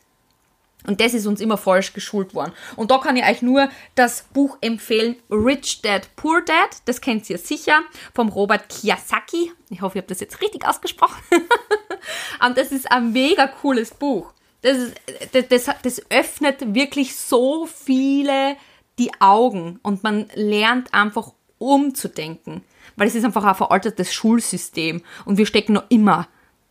Und 0.86 1.00
das 1.00 1.12
ist 1.12 1.26
uns 1.26 1.40
immer 1.40 1.58
falsch 1.58 1.92
geschult 1.92 2.34
worden. 2.34 2.52
Und 2.76 2.90
da 2.90 2.98
kann 2.98 3.16
ich 3.16 3.24
euch 3.24 3.42
nur 3.42 3.68
das 3.96 4.22
Buch 4.32 4.56
empfehlen, 4.62 5.16
Rich 5.30 5.82
Dad, 5.82 6.08
Poor 6.16 6.42
Dad. 6.42 6.82
Das 6.86 7.00
kennt 7.02 7.28
ihr 7.28 7.38
sicher, 7.38 7.82
vom 8.14 8.28
Robert 8.28 8.68
Kiyosaki. 8.68 9.52
Ich 9.68 9.82
hoffe, 9.82 9.98
ich 9.98 10.02
habe 10.02 10.08
das 10.08 10.20
jetzt 10.20 10.40
richtig 10.40 10.66
ausgesprochen. 10.66 11.22
Und 12.46 12.56
das 12.56 12.72
ist 12.72 12.90
ein 12.90 13.12
mega 13.12 13.46
cooles 13.46 13.92
Buch. 13.92 14.32
Das, 14.62 14.92
das, 15.32 15.48
das, 15.48 15.70
das 15.82 16.10
öffnet 16.10 16.74
wirklich 16.74 17.16
so 17.16 17.66
viele 17.66 18.56
die 18.98 19.10
Augen 19.20 19.80
und 19.82 20.02
man 20.02 20.28
lernt 20.34 20.92
einfach 20.92 21.32
umzudenken. 21.58 22.62
Weil 22.96 23.08
es 23.08 23.14
ist 23.14 23.24
einfach 23.24 23.44
ein 23.44 23.54
veraltetes 23.54 24.12
Schulsystem 24.12 25.02
und 25.24 25.38
wir 25.38 25.46
stecken 25.46 25.72
noch 25.72 25.84
immer, 25.88 26.28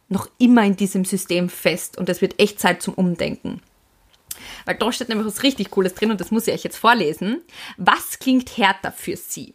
noch 0.09 0.29
immer 0.37 0.63
in 0.63 0.75
diesem 0.75 1.05
System 1.05 1.49
fest 1.49 1.97
und 1.97 2.09
es 2.09 2.21
wird 2.21 2.39
echt 2.39 2.59
Zeit 2.59 2.81
zum 2.81 2.93
Umdenken. 2.93 3.61
Weil 4.65 4.75
da 4.75 4.91
steht 4.91 5.09
nämlich 5.09 5.27
was 5.27 5.43
richtig 5.43 5.71
Cooles 5.71 5.95
drin 5.95 6.11
und 6.11 6.21
das 6.21 6.31
muss 6.31 6.47
ich 6.47 6.53
euch 6.53 6.63
jetzt 6.63 6.77
vorlesen. 6.77 7.41
Was 7.77 8.19
klingt 8.19 8.57
härter 8.57 8.91
für 8.91 9.17
Sie? 9.17 9.53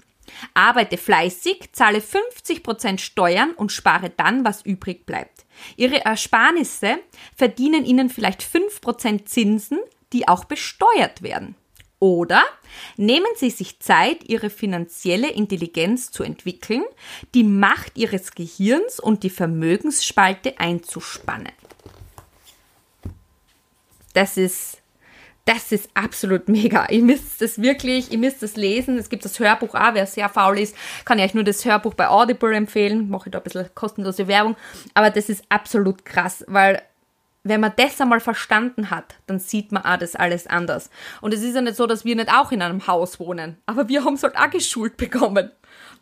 Arbeite 0.55 0.97
fleißig, 0.97 1.71
zahle 1.73 1.99
50% 1.99 2.99
Steuern 2.99 3.53
und 3.53 3.73
spare 3.73 4.11
dann, 4.11 4.45
was 4.45 4.63
übrig 4.63 5.07
bleibt. 5.07 5.34
Ihre 5.77 6.05
Ersparnisse 6.05 6.99
verdienen 7.35 7.85
Ihnen 7.85 8.11
vielleicht 8.11 8.43
5% 8.43 9.25
Zinsen, 9.27 9.79
die 10.13 10.29
auch 10.29 10.45
besteuert 10.45 11.23
werden. 11.23 11.57
Oder 11.99 12.43
nehmen 12.97 13.27
Sie 13.37 13.51
sich 13.51 13.81
Zeit, 13.81 14.29
Ihre 14.29 14.51
finanzielle 14.51 15.31
Intelligenz 15.31 16.11
zu 16.11 16.23
entwickeln, 16.23 16.85
die 17.35 17.45
Macht 17.45 17.97
Ihres 17.97 18.33
Gehirns 18.33 19.01
und 19.01 19.23
die 19.23 19.31
Vermögensspalte 19.31 20.59
einzuspannen. 20.59 21.53
Das 24.13 24.37
ist 24.37 24.83
das 25.45 25.73
ist 25.73 25.91
absolut 25.95 26.49
mega. 26.49 26.87
Ihr 26.89 27.03
müsst 27.03 27.43
es 27.43 27.61
wirklich, 27.61 28.11
ihr 28.11 28.19
müsst 28.19 28.43
es 28.43 28.57
lesen. 28.57 28.97
Es 28.97 29.11
gibt 29.11 29.25
das 29.25 29.39
Hörbuch 29.39 29.75
auch, 29.75 29.95
wer 29.95 30.07
sehr 30.07 30.29
faul 30.29 30.59
ist, 30.59 30.75
kann 31.05 31.19
ich 31.19 31.25
euch 31.25 31.35
nur 31.35 31.45
das 31.45 31.65
Hörbuch 31.65 31.95
bei 31.95 32.09
Audible 32.09 32.55
empfehlen. 32.55 33.11
Mache 33.11 33.29
ich 33.29 33.33
da 33.33 33.39
ein 33.39 33.45
bisschen 33.45 33.69
kostenlose 33.75 34.27
Werbung. 34.27 34.57
Aber 34.95 35.11
das 35.11 35.29
ist 35.29 35.45
absolut 35.51 36.05
krass, 36.05 36.45
weil 36.49 36.81
wenn 37.47 37.61
man 37.61 37.75
das 37.77 38.01
einmal 38.01 38.21
verstanden 38.21 38.89
hat, 38.89 39.17
dann 39.27 39.39
sieht 39.39 39.71
man 39.71 39.85
auch 39.85 39.99
das 39.99 40.17
alles 40.17 40.47
anders. 40.47 40.89
Und 41.21 41.35
es 41.35 41.43
ist 41.43 41.55
ja 41.55 41.61
nicht 41.61 41.77
so, 41.77 41.87
dass 41.87 42.07
wir 42.07 42.17
nicht 42.17 42.33
auch 42.33 42.51
in 42.51 42.63
einem 42.63 42.87
Haus 42.87 43.21
wohnen. 43.21 43.59
Aber 43.67 43.89
wir 43.89 44.03
haben 44.03 44.15
es 44.15 44.23
halt 44.23 44.37
auch 44.37 44.49
geschult 44.49 44.97
bekommen. 44.97 45.51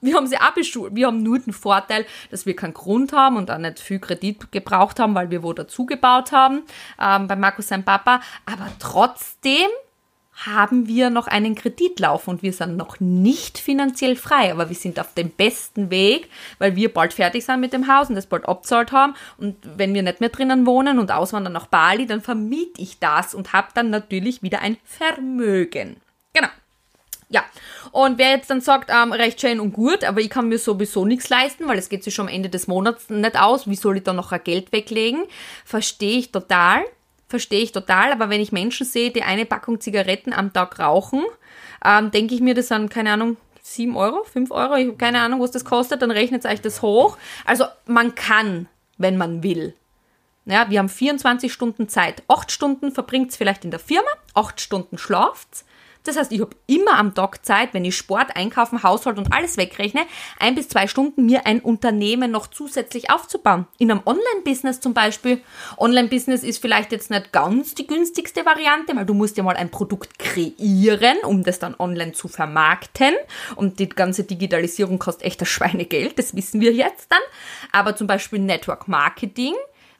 Wir 0.02 0.16
haben 0.16 0.26
sie 0.26 0.36
auch 0.36 0.52
beschult. 0.52 0.94
Wir 0.94 1.06
haben 1.06 1.22
nur 1.22 1.38
den 1.38 1.52
Vorteil, 1.52 2.04
dass 2.30 2.44
wir 2.44 2.56
keinen 2.56 2.74
Grund 2.74 3.12
haben 3.12 3.36
und 3.36 3.50
auch 3.50 3.58
nicht 3.58 3.78
viel 3.78 4.00
Kredit 4.00 4.50
gebraucht 4.50 4.98
haben, 4.98 5.14
weil 5.14 5.30
wir 5.30 5.42
wo 5.42 5.52
dazugebaut 5.52 6.32
haben, 6.32 6.62
ähm, 7.00 7.28
bei 7.28 7.36
Markus 7.36 7.68
sein 7.68 7.84
Papa. 7.84 8.20
Aber 8.44 8.66
trotzdem 8.80 9.70
haben 10.34 10.88
wir 10.88 11.10
noch 11.10 11.28
einen 11.28 11.54
Kredit 11.54 12.00
laufen 12.00 12.30
und 12.30 12.42
wir 12.42 12.52
sind 12.52 12.76
noch 12.76 12.98
nicht 13.00 13.58
finanziell 13.58 14.16
frei, 14.16 14.50
aber 14.50 14.68
wir 14.68 14.76
sind 14.76 14.98
auf 14.98 15.14
dem 15.14 15.30
besten 15.30 15.90
Weg, 15.90 16.28
weil 16.58 16.74
wir 16.74 16.92
bald 16.92 17.12
fertig 17.12 17.44
sind 17.44 17.60
mit 17.60 17.72
dem 17.72 17.86
Haus 17.86 18.08
und 18.08 18.16
das 18.16 18.26
bald 18.26 18.48
abzahlt 18.48 18.92
haben 18.92 19.14
und 19.38 19.56
wenn 19.76 19.94
wir 19.94 20.02
nicht 20.02 20.20
mehr 20.20 20.30
drinnen 20.30 20.66
wohnen 20.66 20.98
und 20.98 21.12
auswandern 21.12 21.52
nach 21.52 21.66
Bali, 21.66 22.06
dann 22.06 22.22
vermiete 22.22 22.80
ich 22.80 22.98
das 22.98 23.34
und 23.34 23.52
habe 23.52 23.68
dann 23.74 23.90
natürlich 23.90 24.42
wieder 24.42 24.62
ein 24.62 24.78
Vermögen. 24.84 25.96
Genau. 26.32 26.48
Ja, 27.32 27.44
und 27.92 28.18
wer 28.18 28.30
jetzt 28.30 28.50
dann 28.50 28.60
sagt, 28.60 28.90
ähm, 28.92 29.10
recht 29.12 29.40
schön 29.40 29.58
und 29.58 29.72
gut, 29.72 30.04
aber 30.04 30.20
ich 30.20 30.28
kann 30.28 30.48
mir 30.48 30.58
sowieso 30.58 31.06
nichts 31.06 31.30
leisten, 31.30 31.66
weil 31.66 31.78
es 31.78 31.88
geht 31.88 32.04
sich 32.04 32.14
schon 32.14 32.28
am 32.28 32.34
Ende 32.34 32.50
des 32.50 32.66
Monats 32.66 33.08
nicht 33.08 33.40
aus, 33.40 33.66
wie 33.66 33.74
soll 33.74 33.96
ich 33.96 34.02
da 34.02 34.12
noch 34.12 34.32
ein 34.32 34.44
Geld 34.44 34.70
weglegen? 34.70 35.24
Verstehe 35.64 36.18
ich 36.18 36.30
total, 36.30 36.84
verstehe 37.28 37.62
ich 37.62 37.72
total, 37.72 38.12
aber 38.12 38.28
wenn 38.28 38.42
ich 38.42 38.52
Menschen 38.52 38.84
sehe, 38.84 39.10
die 39.10 39.22
eine 39.22 39.46
Packung 39.46 39.80
Zigaretten 39.80 40.34
am 40.34 40.52
Tag 40.52 40.78
rauchen, 40.78 41.24
ähm, 41.82 42.10
denke 42.10 42.34
ich 42.34 42.42
mir, 42.42 42.52
das 42.52 42.68
sind, 42.68 42.90
keine 42.90 43.12
Ahnung, 43.12 43.38
7 43.62 43.96
Euro, 43.96 44.24
5 44.24 44.50
Euro, 44.50 44.74
ich 44.74 44.88
habe 44.88 44.98
keine 44.98 45.20
Ahnung, 45.20 45.40
was 45.40 45.52
das 45.52 45.64
kostet, 45.64 46.02
dann 46.02 46.10
rechnet 46.10 46.44
euch 46.44 46.60
das 46.60 46.82
hoch. 46.82 47.16
Also 47.46 47.64
man 47.86 48.14
kann, 48.14 48.68
wenn 48.98 49.16
man 49.16 49.42
will. 49.42 49.74
Ja, 50.44 50.68
wir 50.68 50.80
haben 50.80 50.90
24 50.90 51.50
Stunden 51.50 51.88
Zeit. 51.88 52.24
8 52.28 52.52
Stunden 52.52 52.92
verbringt 52.92 53.30
es 53.30 53.36
vielleicht 53.36 53.64
in 53.64 53.70
der 53.70 53.80
Firma, 53.80 54.10
8 54.34 54.60
Stunden 54.60 54.98
schlaft 54.98 55.64
das 56.04 56.16
heißt, 56.16 56.32
ich 56.32 56.40
habe 56.40 56.56
immer 56.66 56.98
am 56.98 57.14
Tag 57.14 57.44
Zeit, 57.44 57.74
wenn 57.74 57.84
ich 57.84 57.96
Sport, 57.96 58.36
Einkaufen, 58.36 58.82
Haushalt 58.82 59.18
und 59.18 59.32
alles 59.32 59.56
wegrechne, 59.56 60.02
ein 60.38 60.54
bis 60.54 60.68
zwei 60.68 60.86
Stunden 60.86 61.26
mir 61.26 61.46
ein 61.46 61.60
Unternehmen 61.60 62.30
noch 62.30 62.46
zusätzlich 62.48 63.10
aufzubauen. 63.10 63.66
In 63.78 63.90
einem 63.90 64.02
Online-Business 64.04 64.80
zum 64.80 64.94
Beispiel. 64.94 65.40
Online-Business 65.78 66.42
ist 66.42 66.60
vielleicht 66.60 66.92
jetzt 66.92 67.10
nicht 67.10 67.32
ganz 67.32 67.74
die 67.74 67.86
günstigste 67.86 68.44
Variante, 68.44 68.96
weil 68.96 69.06
du 69.06 69.14
musst 69.14 69.36
ja 69.36 69.42
mal 69.42 69.56
ein 69.56 69.70
Produkt 69.70 70.18
kreieren, 70.18 71.18
um 71.24 71.44
das 71.44 71.58
dann 71.58 71.76
online 71.78 72.12
zu 72.12 72.28
vermarkten. 72.28 73.14
Und 73.56 73.78
die 73.78 73.88
ganze 73.88 74.24
Digitalisierung 74.24 74.98
kostet 74.98 75.26
echt 75.26 75.40
das 75.40 75.48
Schweinegeld, 75.48 76.18
das 76.18 76.34
wissen 76.34 76.60
wir 76.60 76.72
jetzt 76.72 77.10
dann. 77.10 77.22
Aber 77.70 77.96
zum 77.96 78.06
Beispiel 78.06 78.38
Network 78.38 78.88
Marketing 78.88 79.54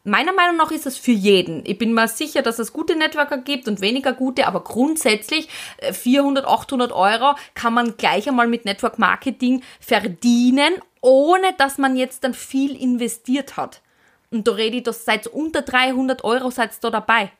Meiner 0.05 0.33
Meinung 0.33 0.57
nach 0.57 0.73
ist 0.73 0.87
es 0.87 0.99
für 0.99 1.13
jeden. 1.13 1.65
Ich 1.65 1.79
bin 1.79 1.95
mir 1.95 2.09
sicher, 2.09 2.43
dass 2.43 2.59
es 2.59 2.73
gute 2.73 2.97
Networker 2.97 3.39
gibt 3.39 3.69
und 3.69 3.81
weniger 3.81 4.13
gute, 4.13 4.49
aber 4.49 4.65
grundsätzlich 4.65 5.49
400, 5.93 6.45
äh, 6.45 6.49
800 6.49 6.91
Euro 6.91 7.37
kann 7.55 7.73
man 7.73 7.97
gleich 7.97 8.29
einmal 8.29 8.49
mit 8.49 8.65
Network 8.65 8.99
Marketing 8.99 9.63
verdienen, 9.79 10.75
ohne 11.01 11.55
dass 11.57 11.79
man 11.79 11.95
jetzt 11.97 12.25
dann 12.25 12.35
viel 12.35 12.75
investiert 12.75 13.57
hat. 13.57 13.81
Und 14.33 14.49
da 14.49 14.53
rede 14.53 14.79
ich, 14.79 14.83
das 14.83 15.05
seid 15.05 15.29
unter 15.29 15.63
300 15.63 16.25
Euro 16.25 16.51
seid 16.51 16.73
da 16.83 16.91
dabei. 16.91 17.31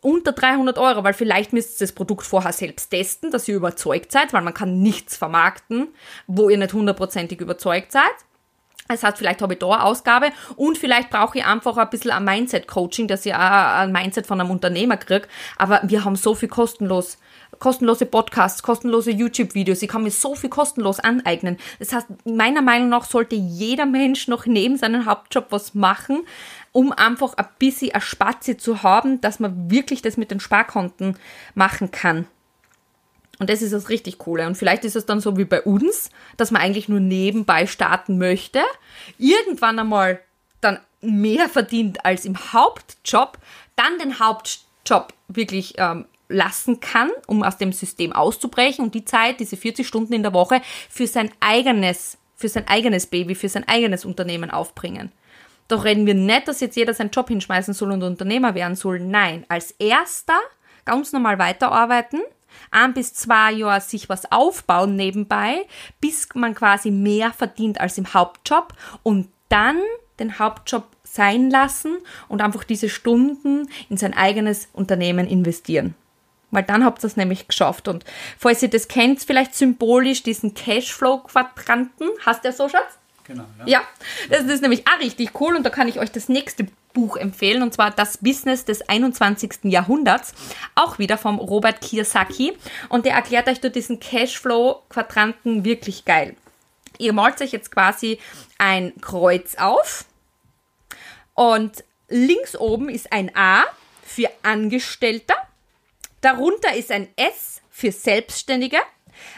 Unter 0.00 0.30
300 0.30 0.78
Euro, 0.78 1.02
weil 1.02 1.14
vielleicht 1.14 1.52
müsst 1.52 1.80
ihr 1.80 1.88
das 1.88 1.94
Produkt 1.94 2.24
vorher 2.24 2.52
selbst 2.52 2.90
testen, 2.90 3.32
dass 3.32 3.48
ihr 3.48 3.56
überzeugt 3.56 4.12
seid, 4.12 4.32
weil 4.32 4.42
man 4.42 4.54
kann 4.54 4.80
nichts 4.80 5.16
vermarkten, 5.16 5.88
wo 6.28 6.50
ihr 6.50 6.58
nicht 6.58 6.72
hundertprozentig 6.72 7.40
überzeugt 7.40 7.90
seid. 7.90 8.04
Das 8.88 9.02
heißt, 9.02 9.18
vielleicht 9.18 9.42
habe 9.42 9.52
ich 9.52 9.58
da 9.58 9.66
eine 9.66 9.84
Ausgabe 9.84 10.30
und 10.56 10.78
vielleicht 10.78 11.10
brauche 11.10 11.38
ich 11.38 11.44
einfach 11.44 11.76
ein 11.76 11.90
bisschen 11.90 12.10
ein 12.10 12.24
Mindset-Coaching, 12.24 13.06
dass 13.06 13.26
ich 13.26 13.34
auch 13.34 13.38
ein 13.38 13.92
Mindset 13.92 14.26
von 14.26 14.40
einem 14.40 14.50
Unternehmer 14.50 14.96
kriege. 14.96 15.28
Aber 15.58 15.80
wir 15.84 16.04
haben 16.04 16.16
so 16.16 16.34
viel 16.34 16.48
kostenlos, 16.48 17.18
kostenlose 17.58 18.06
Podcasts, 18.06 18.62
kostenlose 18.62 19.10
YouTube-Videos. 19.10 19.82
Ich 19.82 19.88
kann 19.88 20.04
mir 20.04 20.10
so 20.10 20.34
viel 20.34 20.48
kostenlos 20.48 21.00
aneignen. 21.00 21.58
Das 21.78 21.92
heißt, 21.92 22.06
meiner 22.24 22.62
Meinung 22.62 22.88
nach 22.88 23.04
sollte 23.04 23.36
jeder 23.36 23.84
Mensch 23.84 24.26
noch 24.26 24.46
neben 24.46 24.78
seinem 24.78 25.04
Hauptjob 25.04 25.46
was 25.50 25.74
machen, 25.74 26.24
um 26.72 26.92
einfach 26.92 27.34
ein 27.34 27.46
bisschen 27.58 27.92
eine 27.92 28.00
Spatze 28.00 28.56
zu 28.56 28.82
haben, 28.82 29.20
dass 29.20 29.38
man 29.38 29.70
wirklich 29.70 30.00
das 30.00 30.16
mit 30.16 30.30
den 30.30 30.40
Sparkonten 30.40 31.18
machen 31.54 31.90
kann. 31.90 32.26
Und 33.38 33.50
das 33.50 33.62
ist 33.62 33.72
das 33.72 33.88
richtig 33.88 34.18
Coole. 34.18 34.46
Und 34.46 34.56
vielleicht 34.56 34.84
ist 34.84 34.96
es 34.96 35.06
dann 35.06 35.20
so 35.20 35.36
wie 35.36 35.44
bei 35.44 35.62
uns, 35.62 36.10
dass 36.36 36.50
man 36.50 36.60
eigentlich 36.60 36.88
nur 36.88 37.00
nebenbei 37.00 37.66
starten 37.66 38.18
möchte, 38.18 38.60
irgendwann 39.16 39.78
einmal 39.78 40.20
dann 40.60 40.80
mehr 41.00 41.48
verdient 41.48 42.04
als 42.04 42.24
im 42.24 42.52
Hauptjob, 42.52 43.38
dann 43.76 43.98
den 43.98 44.18
Hauptjob 44.18 45.12
wirklich 45.28 45.74
ähm, 45.78 46.06
lassen 46.28 46.80
kann, 46.80 47.10
um 47.26 47.42
aus 47.42 47.58
dem 47.58 47.72
System 47.72 48.12
auszubrechen 48.12 48.84
und 48.84 48.94
die 48.94 49.04
Zeit, 49.04 49.40
diese 49.40 49.56
40 49.56 49.86
Stunden 49.86 50.12
in 50.12 50.22
der 50.22 50.34
Woche, 50.34 50.60
für 50.90 51.06
sein 51.06 51.30
eigenes, 51.40 52.18
für 52.34 52.48
sein 52.48 52.66
eigenes 52.66 53.06
Baby, 53.06 53.34
für 53.34 53.48
sein 53.48 53.66
eigenes 53.68 54.04
Unternehmen 54.04 54.50
aufbringen. 54.50 55.12
Doch 55.68 55.84
reden 55.84 56.06
wir 56.06 56.14
nicht, 56.14 56.48
dass 56.48 56.60
jetzt 56.60 56.76
jeder 56.76 56.94
seinen 56.94 57.10
Job 57.10 57.28
hinschmeißen 57.28 57.74
soll 57.74 57.92
und 57.92 58.02
Unternehmer 58.02 58.54
werden 58.54 58.74
soll. 58.74 59.00
Nein, 59.00 59.44
als 59.48 59.72
erster 59.72 60.38
ganz 60.84 61.12
normal 61.12 61.38
weiterarbeiten, 61.38 62.20
ein 62.70 62.94
bis 62.94 63.14
zwei 63.14 63.52
Jahre 63.52 63.80
sich 63.80 64.08
was 64.08 64.30
aufbauen 64.30 64.96
nebenbei, 64.96 65.66
bis 66.00 66.28
man 66.34 66.54
quasi 66.54 66.90
mehr 66.90 67.32
verdient 67.32 67.80
als 67.80 67.98
im 67.98 68.12
Hauptjob 68.14 68.74
und 69.02 69.28
dann 69.48 69.78
den 70.18 70.38
Hauptjob 70.38 70.84
sein 71.04 71.50
lassen 71.50 71.98
und 72.28 72.42
einfach 72.42 72.64
diese 72.64 72.88
Stunden 72.88 73.68
in 73.88 73.96
sein 73.96 74.14
eigenes 74.14 74.68
Unternehmen 74.72 75.26
investieren. 75.26 75.94
Weil 76.50 76.62
dann 76.62 76.84
habt 76.84 77.04
ihr 77.04 77.06
es 77.06 77.16
nämlich 77.16 77.46
geschafft. 77.46 77.88
Und 77.88 78.04
falls 78.38 78.62
ihr 78.62 78.70
das 78.70 78.88
kennt, 78.88 79.20
vielleicht 79.20 79.54
symbolisch 79.54 80.22
diesen 80.22 80.54
Cashflow-Quadranten. 80.54 82.08
Hast 82.24 82.44
du 82.44 82.48
ja 82.48 82.52
so, 82.52 82.68
Schatz? 82.68 82.98
Genau, 83.28 83.44
ja. 83.58 83.66
Ja, 83.66 83.82
das 84.30 84.44
ist 84.44 84.62
nämlich 84.62 84.84
auch 84.88 84.98
richtig 85.00 85.38
cool 85.40 85.54
und 85.54 85.62
da 85.62 85.70
kann 85.70 85.86
ich 85.86 86.00
euch 86.00 86.10
das 86.10 86.30
nächste 86.30 86.66
Buch 86.94 87.18
empfehlen 87.18 87.62
und 87.62 87.74
zwar 87.74 87.90
Das 87.90 88.16
Business 88.16 88.64
des 88.64 88.88
21. 88.88 89.64
Jahrhunderts, 89.64 90.32
auch 90.74 90.98
wieder 90.98 91.18
vom 91.18 91.38
Robert 91.38 91.82
Kiyosaki 91.82 92.56
und 92.88 93.04
der 93.04 93.12
erklärt 93.12 93.46
euch 93.48 93.60
durch 93.60 93.74
diesen 93.74 94.00
Cashflow-Quadranten 94.00 95.64
wirklich 95.64 96.06
geil. 96.06 96.36
Ihr 96.96 97.12
malt 97.12 97.40
euch 97.42 97.52
jetzt 97.52 97.70
quasi 97.70 98.18
ein 98.56 98.98
Kreuz 99.02 99.56
auf 99.56 100.06
und 101.34 101.84
links 102.08 102.56
oben 102.56 102.88
ist 102.88 103.12
ein 103.12 103.30
A 103.36 103.64
für 104.02 104.30
Angestellter, 104.42 105.34
darunter 106.22 106.74
ist 106.74 106.90
ein 106.90 107.08
S 107.16 107.60
für 107.70 107.92
Selbstständige, 107.92 108.78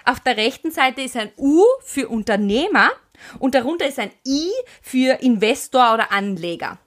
auf 0.04 0.20
der 0.20 0.36
rechten 0.36 0.70
Seite 0.70 1.02
ist 1.02 1.16
ein 1.16 1.32
U 1.36 1.64
für 1.82 2.08
Unternehmer 2.08 2.90
und 3.38 3.54
darunter 3.54 3.86
ist 3.86 3.98
ein 3.98 4.10
I 4.26 4.50
für 4.82 5.22
Investor 5.22 5.94
oder 5.94 6.12
Anleger. 6.12 6.78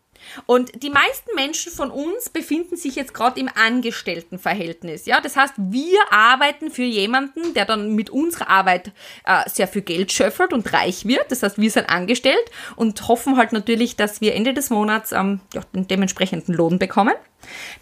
Und 0.45 0.83
die 0.83 0.89
meisten 0.89 1.35
Menschen 1.35 1.71
von 1.71 1.91
uns 1.91 2.29
befinden 2.29 2.75
sich 2.75 2.95
jetzt 2.95 3.13
gerade 3.13 3.39
im 3.39 3.49
Angestelltenverhältnis. 3.53 5.05
Ja, 5.05 5.21
das 5.21 5.35
heißt, 5.35 5.53
wir 5.57 5.99
arbeiten 6.11 6.71
für 6.71 6.83
jemanden, 6.83 7.53
der 7.53 7.65
dann 7.65 7.95
mit 7.95 8.09
unserer 8.09 8.49
Arbeit 8.49 8.91
äh, 9.25 9.49
sehr 9.49 9.67
viel 9.67 9.81
Geld 9.81 10.11
schöffelt 10.11 10.53
und 10.53 10.71
reich 10.73 11.05
wird. 11.05 11.31
Das 11.31 11.43
heißt, 11.43 11.57
wir 11.57 11.71
sind 11.71 11.89
angestellt 11.89 12.43
und 12.75 13.07
hoffen 13.07 13.37
halt 13.37 13.53
natürlich, 13.53 13.95
dass 13.95 14.21
wir 14.21 14.35
Ende 14.35 14.53
des 14.53 14.69
Monats 14.69 15.11
ähm, 15.11 15.39
ja, 15.53 15.61
den 15.73 15.87
dementsprechenden 15.87 16.53
Lohn 16.53 16.79
bekommen. 16.79 17.13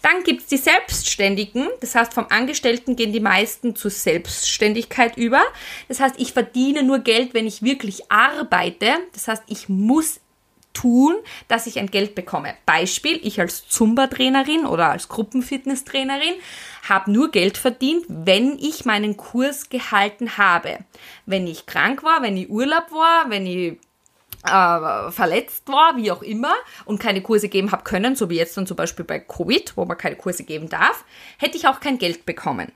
Dann 0.02 0.24
gibt's 0.24 0.46
die 0.46 0.56
Selbstständigen. 0.56 1.68
Das 1.80 1.94
heißt, 1.94 2.14
vom 2.14 2.26
Angestellten 2.30 2.96
gehen 2.96 3.12
die 3.12 3.20
meisten 3.20 3.76
zur 3.76 3.90
Selbstständigkeit 3.90 5.16
über. 5.16 5.42
Das 5.88 6.00
heißt, 6.00 6.16
ich 6.18 6.32
verdiene 6.32 6.82
nur 6.82 7.00
Geld, 7.00 7.34
wenn 7.34 7.46
ich 7.46 7.62
wirklich 7.62 8.10
arbeite. 8.10 8.88
Das 9.12 9.28
heißt, 9.28 9.44
ich 9.46 9.68
muss 9.68 10.20
tun, 10.72 11.14
dass 11.48 11.66
ich 11.66 11.78
ein 11.78 11.90
Geld 11.90 12.14
bekomme. 12.14 12.54
Beispiel, 12.66 13.20
ich 13.22 13.40
als 13.40 13.68
Zumba-Trainerin 13.68 14.66
oder 14.66 14.90
als 14.90 15.08
Gruppenfitness-Trainerin 15.08 16.34
habe 16.88 17.10
nur 17.10 17.30
Geld 17.30 17.58
verdient, 17.58 18.04
wenn 18.08 18.58
ich 18.58 18.84
meinen 18.84 19.16
Kurs 19.16 19.68
gehalten 19.68 20.36
habe. 20.38 20.78
Wenn 21.26 21.46
ich 21.46 21.66
krank 21.66 22.02
war, 22.02 22.22
wenn 22.22 22.36
ich 22.36 22.50
Urlaub 22.50 22.90
war, 22.90 23.30
wenn 23.30 23.46
ich 23.46 23.78
äh, 24.44 25.10
verletzt 25.10 25.68
war, 25.68 25.96
wie 25.96 26.10
auch 26.10 26.22
immer, 26.22 26.54
und 26.84 26.98
keine 26.98 27.22
Kurse 27.22 27.48
geben 27.48 27.72
habe 27.72 27.84
können, 27.84 28.16
so 28.16 28.28
wie 28.30 28.36
jetzt 28.36 28.56
dann 28.56 28.66
zum 28.66 28.76
Beispiel 28.76 29.04
bei 29.04 29.20
Covid, 29.20 29.76
wo 29.76 29.84
man 29.84 29.98
keine 29.98 30.16
Kurse 30.16 30.44
geben 30.44 30.68
darf, 30.68 31.04
hätte 31.38 31.56
ich 31.56 31.66
auch 31.68 31.80
kein 31.80 31.98
Geld 31.98 32.26
bekommen. 32.26 32.72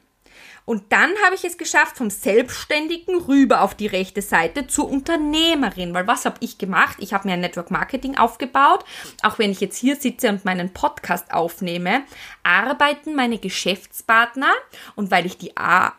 Und 0.65 0.91
dann 0.91 1.11
habe 1.25 1.37
ich 1.37 1.45
es 1.45 1.59
geschafft, 1.59 1.97
vom 1.97 2.11
Selbstständigen 2.11 3.17
rüber 3.17 3.63
auf 3.63 3.77
die 3.77 3.87
rechte 3.87 4.21
Seite 4.21 4.67
zur 4.67 4.91
Unternehmerin. 4.91 5.95
Weil 5.95 6.09
was 6.09 6.25
habe 6.25 6.39
ich 6.41 6.59
gemacht? 6.59 6.97
Ich 6.99 7.15
habe 7.15 7.29
mir 7.29 7.35
ein 7.35 7.41
Network 7.41 7.71
Marketing 7.71 8.17
aufgebaut. 8.17 8.85
Auch 9.23 9.39
wenn 9.39 9.53
ich 9.53 9.61
jetzt 9.61 9.79
hier 9.79 9.95
sitze 9.95 10.29
und 10.29 10.45
meinen 10.45 10.73
Podcast 10.73 11.33
aufnehme, 11.33 12.03
arbeiten 12.43 13.15
meine 13.15 13.39
Geschäftspartner 13.39 14.53
und 14.97 15.13
weil 15.13 15.27
ich 15.27 15.39
die 15.39 15.53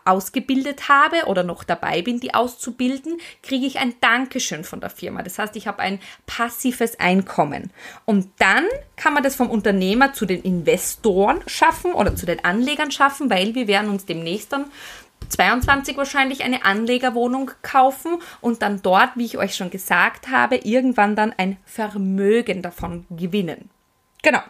ausgebildet 0.04 0.90
habe 0.90 1.26
oder 1.26 1.44
noch 1.44 1.64
dabei 1.64 2.02
bin, 2.02 2.20
die 2.20 2.34
auszubilden, 2.34 3.18
kriege 3.42 3.66
ich 3.66 3.78
ein 3.78 3.94
Dankeschön 4.00 4.64
von 4.64 4.80
der 4.80 4.90
Firma. 4.90 5.22
Das 5.22 5.38
heißt, 5.38 5.56
ich 5.56 5.66
habe 5.66 5.78
ein 5.80 5.98
passives 6.26 7.00
Einkommen. 7.00 7.70
Und 8.04 8.28
dann 8.38 8.66
kann 8.98 9.14
man 9.14 9.22
das 9.22 9.36
vom 9.36 9.48
Unternehmer 9.48 10.12
zu 10.12 10.26
den 10.26 10.42
Investoren 10.42 11.40
schaffen 11.46 11.92
oder 11.92 12.14
zu 12.14 12.26
den 12.26 12.44
Anlegern 12.44 12.90
schaffen, 12.90 13.30
weil 13.30 13.54
wir 13.54 13.66
werden 13.66 13.90
uns 13.90 14.04
demnächst 14.04 14.52
dann 14.52 14.66
22 15.28 15.96
wahrscheinlich 15.96 16.44
eine 16.44 16.64
Anlegerwohnung 16.64 17.50
kaufen 17.62 18.18
und 18.40 18.62
dann 18.62 18.82
dort, 18.82 19.10
wie 19.16 19.24
ich 19.24 19.38
euch 19.38 19.54
schon 19.54 19.70
gesagt 19.70 20.28
habe, 20.28 20.56
irgendwann 20.56 21.16
dann 21.16 21.34
ein 21.36 21.56
Vermögen 21.64 22.62
davon 22.62 23.06
gewinnen. 23.10 23.70
Genau. 24.22 24.40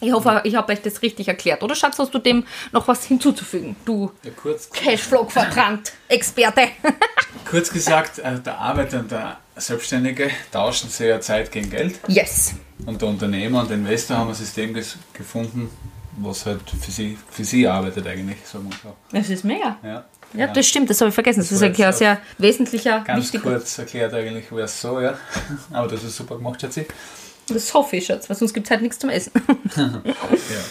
Ich 0.00 0.12
hoffe, 0.12 0.40
ich 0.44 0.56
habe 0.56 0.72
euch 0.72 0.82
das 0.82 1.02
richtig 1.02 1.28
erklärt. 1.28 1.62
Oder 1.62 1.74
Schatz, 1.74 1.98
hast 1.98 2.12
du 2.12 2.18
dem 2.18 2.44
noch 2.72 2.88
was 2.88 3.04
hinzuzufügen? 3.04 3.76
Du 3.84 4.10
Ja, 4.22 4.30
kurz, 4.32 4.70
Cashflow-Quadrant-Experte. 4.70 6.68
kurz 7.48 7.70
gesagt, 7.70 8.18
äh, 8.18 8.40
der 8.40 8.58
Arbeiter 8.58 9.00
und 9.00 9.10
der 9.10 9.38
Selbstständige 9.56 10.30
tauschen 10.50 10.90
sehr 10.90 11.08
ja 11.08 11.20
Zeit 11.20 11.50
gegen 11.52 11.70
Geld. 11.70 11.98
yes. 12.08 12.54
Und 12.86 13.00
der 13.00 13.08
Unternehmer 13.08 13.60
und 13.60 13.70
der 13.70 13.76
Investor 13.76 14.16
haben 14.18 14.28
ein 14.28 14.34
System 14.34 14.74
ges- 14.74 14.96
gefunden, 15.12 15.70
was 16.18 16.44
halt 16.46 16.60
für 16.68 16.90
sie, 16.90 17.16
für 17.30 17.44
sie 17.44 17.66
arbeitet 17.66 18.06
eigentlich, 18.06 18.38
sagen 18.44 18.68
wir 18.68 18.76
so. 18.82 18.96
Das 19.12 19.28
ist 19.30 19.44
mega. 19.44 19.76
Ja, 19.82 20.04
Ja, 20.34 20.46
das 20.48 20.66
stimmt, 20.66 20.90
das 20.90 21.00
habe 21.00 21.08
ich 21.10 21.14
vergessen. 21.14 21.40
Das, 21.40 21.48
Das 21.50 21.56
ist 21.58 21.62
ein 21.62 21.74
jetzt 21.74 21.98
sehr 21.98 22.18
wesentlicher, 22.38 23.00
Ganz 23.00 23.24
wichtiger. 23.24 23.42
kurz 23.44 23.78
erklärt 23.78 24.12
eigentlich 24.14 24.50
wäre 24.50 24.62
es 24.64 24.80
so, 24.80 25.00
ja. 25.00 25.16
Aber 25.72 25.86
das 25.88 26.02
ist 26.02 26.16
super 26.16 26.36
gemacht, 26.36 26.60
Schatzi. 26.60 26.86
Das 27.48 27.72
hoffe 27.74 27.96
ich, 27.96 28.06
Schatz, 28.06 28.28
weil 28.28 28.36
sonst 28.36 28.54
gibt 28.54 28.66
es 28.66 28.70
halt 28.70 28.82
nichts 28.82 28.98
zum 28.98 29.10
Essen. 29.10 29.30
Ja. 29.76 30.64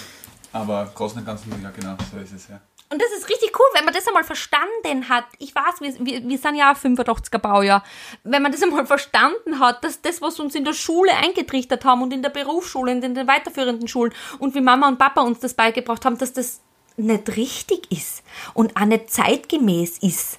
Aber 0.51 0.83
im 0.83 0.93
Großen 0.93 1.17
und 1.19 1.25
Ganzen, 1.25 1.51
ja 1.63 1.71
genau, 1.71 1.95
so 2.11 2.19
ist 2.19 2.33
es 2.33 2.47
ja. 2.49 2.59
Und 2.93 3.01
das 3.01 3.11
ist 3.17 3.27
richtig 3.27 3.57
cool, 3.57 3.65
wenn 3.73 3.85
man 3.85 3.93
das 3.95 4.07
einmal 4.07 4.23
verstanden 4.23 5.09
hat. 5.09 5.25
Ich 5.39 5.55
weiß, 5.55 5.81
wir, 5.81 6.05
wir, 6.05 6.29
wir 6.29 6.37
sind 6.37 6.53
ja 6.53 6.71
auch 6.71 6.77
85er 6.77 7.39
Baujahr. 7.39 7.83
Wenn 8.23 8.43
man 8.43 8.51
das 8.51 8.61
einmal 8.61 8.85
verstanden 8.85 9.59
hat, 9.59 9.83
dass 9.83 9.99
das, 10.03 10.21
was 10.21 10.39
uns 10.39 10.53
in 10.53 10.63
der 10.63 10.73
Schule 10.73 11.11
eingetrichtert 11.11 11.85
haben 11.85 12.03
und 12.03 12.13
in 12.13 12.21
der 12.21 12.29
Berufsschule 12.29 12.91
und 12.91 13.03
in 13.03 13.15
den 13.15 13.27
weiterführenden 13.27 13.87
Schulen 13.87 14.13
und 14.37 14.53
wie 14.53 14.61
Mama 14.61 14.87
und 14.87 14.99
Papa 14.99 15.21
uns 15.21 15.39
das 15.39 15.55
beigebracht 15.55 16.05
haben, 16.05 16.19
dass 16.19 16.33
das 16.33 16.61
nicht 16.95 17.35
richtig 17.35 17.91
ist 17.91 18.21
und 18.53 18.77
auch 18.77 18.85
nicht 18.85 19.09
zeitgemäß 19.09 19.97
ist. 19.97 20.37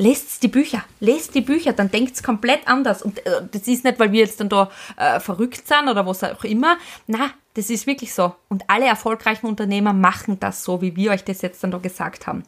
Lest 0.00 0.42
die 0.42 0.48
Bücher, 0.48 0.82
lest 1.00 1.34
die 1.34 1.42
Bücher, 1.42 1.74
dann 1.74 1.90
denkt's 1.90 2.22
komplett 2.22 2.66
anders. 2.66 3.02
Und 3.02 3.18
äh, 3.26 3.42
das 3.52 3.68
ist 3.68 3.84
nicht, 3.84 4.00
weil 4.00 4.12
wir 4.12 4.20
jetzt 4.20 4.40
dann 4.40 4.48
da 4.48 4.70
äh, 4.96 5.20
verrückt 5.20 5.68
sind 5.68 5.90
oder 5.90 6.06
was 6.06 6.24
auch 6.24 6.42
immer. 6.42 6.78
Na, 7.06 7.32
das 7.52 7.68
ist 7.68 7.86
wirklich 7.86 8.14
so. 8.14 8.34
Und 8.48 8.64
alle 8.68 8.86
erfolgreichen 8.86 9.46
Unternehmer 9.46 9.92
machen 9.92 10.40
das 10.40 10.64
so, 10.64 10.80
wie 10.80 10.96
wir 10.96 11.10
euch 11.10 11.22
das 11.22 11.42
jetzt 11.42 11.62
dann 11.62 11.70
da 11.70 11.76
gesagt 11.76 12.26
haben. 12.26 12.44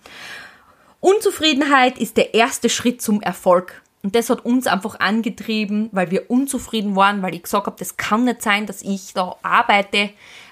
Unzufriedenheit 1.01 1.99
ist 1.99 2.17
der 2.17 2.33
erste 2.33 2.71
Schritt 2.71 3.03
zum 3.03 3.21
Erfolg. 3.21 3.83
Und 4.03 4.15
das 4.15 4.31
hat 4.31 4.47
uns 4.47 4.67
einfach 4.67 4.99
angetrieben, 5.01 5.91
weil 5.93 6.11
wir 6.11 6.31
unzufrieden 6.31 6.97
waren, 6.97 7.21
weil 7.21 7.35
ich 7.35 7.43
gesagt 7.43 7.67
habe, 7.67 7.77
das 7.79 7.99
kann 7.99 8.25
nicht 8.25 8.41
sein, 8.41 8.65
dass 8.65 8.81
ich 8.81 9.13
da 9.13 9.37
arbeite 9.43 10.09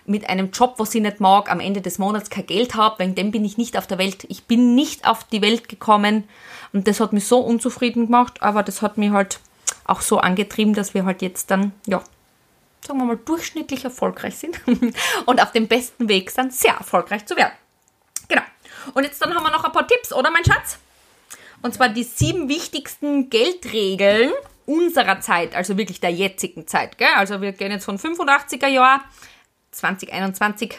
mit 0.06 0.28
einem 0.28 0.50
Job, 0.50 0.74
was 0.78 0.94
ich 0.94 1.02
nicht 1.02 1.20
mag, 1.20 1.50
am 1.50 1.60
Ende 1.60 1.80
des 1.80 1.98
Monats 1.98 2.30
kein 2.30 2.46
Geld 2.46 2.74
habe, 2.74 2.98
wegen 3.00 3.14
dem 3.14 3.30
bin 3.30 3.44
ich 3.44 3.58
nicht 3.58 3.76
auf 3.76 3.86
der 3.86 3.98
Welt. 3.98 4.24
Ich 4.28 4.44
bin 4.44 4.74
nicht 4.74 5.06
auf 5.06 5.24
die 5.24 5.42
Welt 5.42 5.68
gekommen 5.68 6.24
und 6.72 6.86
das 6.86 7.00
hat 7.00 7.12
mich 7.12 7.26
so 7.26 7.38
unzufrieden 7.38 8.06
gemacht, 8.06 8.42
aber 8.42 8.62
das 8.62 8.82
hat 8.82 8.98
mich 8.98 9.10
halt 9.10 9.40
auch 9.84 10.00
so 10.00 10.18
angetrieben, 10.18 10.74
dass 10.74 10.94
wir 10.94 11.04
halt 11.04 11.22
jetzt 11.22 11.50
dann, 11.50 11.72
ja, 11.86 12.02
sagen 12.86 12.98
wir 12.98 13.04
mal, 13.04 13.18
durchschnittlich 13.24 13.84
erfolgreich 13.84 14.36
sind 14.36 14.60
und 15.26 15.42
auf 15.42 15.52
dem 15.52 15.68
besten 15.68 16.08
Weg 16.08 16.30
sind, 16.30 16.52
sehr 16.52 16.74
erfolgreich 16.74 17.26
zu 17.26 17.36
werden. 17.36 17.52
Genau. 18.28 18.42
Und 18.94 19.04
jetzt 19.04 19.20
dann 19.22 19.34
haben 19.34 19.42
wir 19.42 19.50
noch 19.50 19.64
ein 19.64 19.72
paar 19.72 19.86
Tipps, 19.86 20.12
oder 20.12 20.30
mein 20.30 20.44
Schatz? 20.44 20.78
Und 21.62 21.74
zwar 21.74 21.90
die 21.90 22.04
sieben 22.04 22.48
wichtigsten 22.48 23.28
Geldregeln 23.28 24.32
unserer 24.66 25.20
Zeit, 25.20 25.54
also 25.54 25.76
wirklich 25.76 26.00
der 26.00 26.10
jetzigen 26.10 26.66
Zeit. 26.66 26.96
Gell? 26.96 27.08
Also 27.16 27.40
wir 27.40 27.52
gehen 27.52 27.72
jetzt 27.72 27.84
von 27.84 27.98
85er 27.98 28.68
Jahr 28.68 29.04
2021 29.72 30.78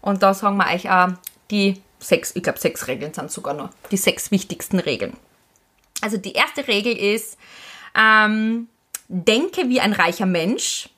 und 0.00 0.22
da 0.22 0.34
sagen 0.34 0.56
wir 0.56 0.66
euch 0.72 0.90
auch 0.90 1.10
die 1.50 1.80
sechs, 1.98 2.34
ich 2.34 2.42
glaube 2.42 2.58
sechs 2.58 2.88
Regeln 2.88 3.14
sind 3.14 3.30
sogar 3.30 3.54
nur, 3.54 3.70
die 3.90 3.96
sechs 3.96 4.30
wichtigsten 4.30 4.78
Regeln. 4.78 5.16
Also 6.00 6.16
die 6.16 6.32
erste 6.32 6.66
Regel 6.66 6.96
ist, 6.96 7.38
ähm, 7.96 8.68
denke 9.08 9.68
wie 9.68 9.80
ein 9.80 9.92
reicher 9.92 10.26
Mensch. 10.26 10.88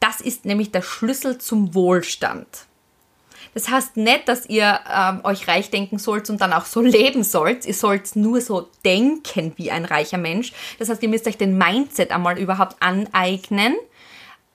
Das 0.00 0.20
ist 0.20 0.44
nämlich 0.44 0.72
der 0.72 0.82
Schlüssel 0.82 1.38
zum 1.38 1.74
Wohlstand. 1.74 2.46
Das 3.54 3.68
heißt 3.68 3.96
nicht, 3.96 4.28
dass 4.28 4.46
ihr 4.46 4.80
ähm, 4.92 5.20
euch 5.22 5.46
reich 5.46 5.70
denken 5.70 5.98
sollt 5.98 6.28
und 6.28 6.40
dann 6.40 6.52
auch 6.52 6.66
so 6.66 6.80
leben 6.82 7.22
sollt. 7.22 7.66
Ihr 7.66 7.74
sollt 7.74 8.16
nur 8.16 8.40
so 8.40 8.68
denken 8.84 9.52
wie 9.56 9.70
ein 9.70 9.84
reicher 9.84 10.18
Mensch. 10.18 10.52
Das 10.78 10.88
heißt, 10.88 11.02
ihr 11.02 11.08
müsst 11.08 11.26
euch 11.28 11.38
den 11.38 11.56
Mindset 11.56 12.10
einmal 12.10 12.38
überhaupt 12.38 12.76
aneignen 12.80 13.76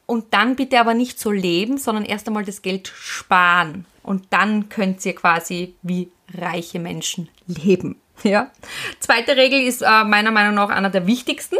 und 0.09 0.33
dann 0.33 0.55
bitte 0.55 0.79
aber 0.79 0.95
nicht 0.95 1.19
so 1.19 1.29
leben, 1.29 1.77
sondern 1.77 2.03
erst 2.03 2.25
einmal 2.25 2.43
das 2.43 2.63
Geld 2.63 2.87
sparen. 2.87 3.85
Und 4.01 4.25
dann 4.31 4.67
könnt 4.67 5.05
ihr 5.05 5.13
quasi 5.13 5.75
wie 5.83 6.09
reiche 6.35 6.79
Menschen 6.79 7.29
leben. 7.45 7.95
Ja. 8.21 8.51
Zweite 8.99 9.37
Regel 9.37 9.61
ist 9.61 9.81
äh, 9.81 10.03
meiner 10.03 10.31
Meinung 10.31 10.53
nach 10.55 10.67
einer 10.67 10.89
der 10.89 11.07
wichtigsten. 11.07 11.55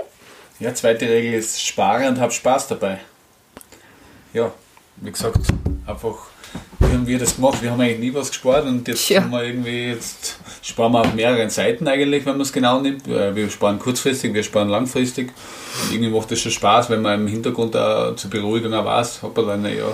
Ja, 0.60 0.74
zweite 0.74 1.08
Regel 1.08 1.36
ist 1.36 1.66
spare 1.66 2.10
und 2.10 2.20
hab 2.20 2.34
Spaß 2.34 2.68
dabei. 2.68 3.00
Ja, 4.34 4.52
wie 4.98 5.10
gesagt, 5.10 5.40
einfach, 5.88 6.18
wie 6.80 6.86
haben 6.94 7.08
wir 7.08 7.20
das 7.20 7.36
gemacht? 7.36 7.62
Wir 7.62 7.72
haben 7.72 7.82
eigentlich 7.82 8.00
nie 8.00 8.14
was 8.14 8.30
gespart 8.30 8.66
und 8.66 8.88
jetzt 8.88 9.08
Ja. 9.10 9.22
haben 9.22 9.32
wir 9.32 9.44
irgendwie, 9.44 9.90
jetzt 9.90 10.38
sparen 10.62 10.92
wir 10.94 11.02
auf 11.02 11.14
mehreren 11.14 11.50
Seiten 11.50 11.88
eigentlich, 11.88 12.26
wenn 12.26 12.34
man 12.34 12.42
es 12.42 12.54
genau 12.54 12.80
nimmt. 12.80 13.08
Äh, 13.08 13.36
Wir 13.36 13.50
sparen 13.50 13.80
kurzfristig, 13.80 14.34
wir 14.34 14.44
sparen 14.44 14.70
langfristig. 14.70 15.28
Und 15.86 15.94
irgendwie 15.94 16.10
macht 16.12 16.32
das 16.32 16.40
schon 16.40 16.52
Spaß, 16.52 16.90
wenn 16.90 17.02
man 17.02 17.22
im 17.22 17.28
Hintergrund 17.28 17.76
auch 17.76 18.16
zur 18.16 18.30
Beruhigung 18.30 18.74
auch 18.74 18.86
weiß, 18.86 19.22
hoppala, 19.22 19.58
na 19.58 19.70
ja, 19.70 19.86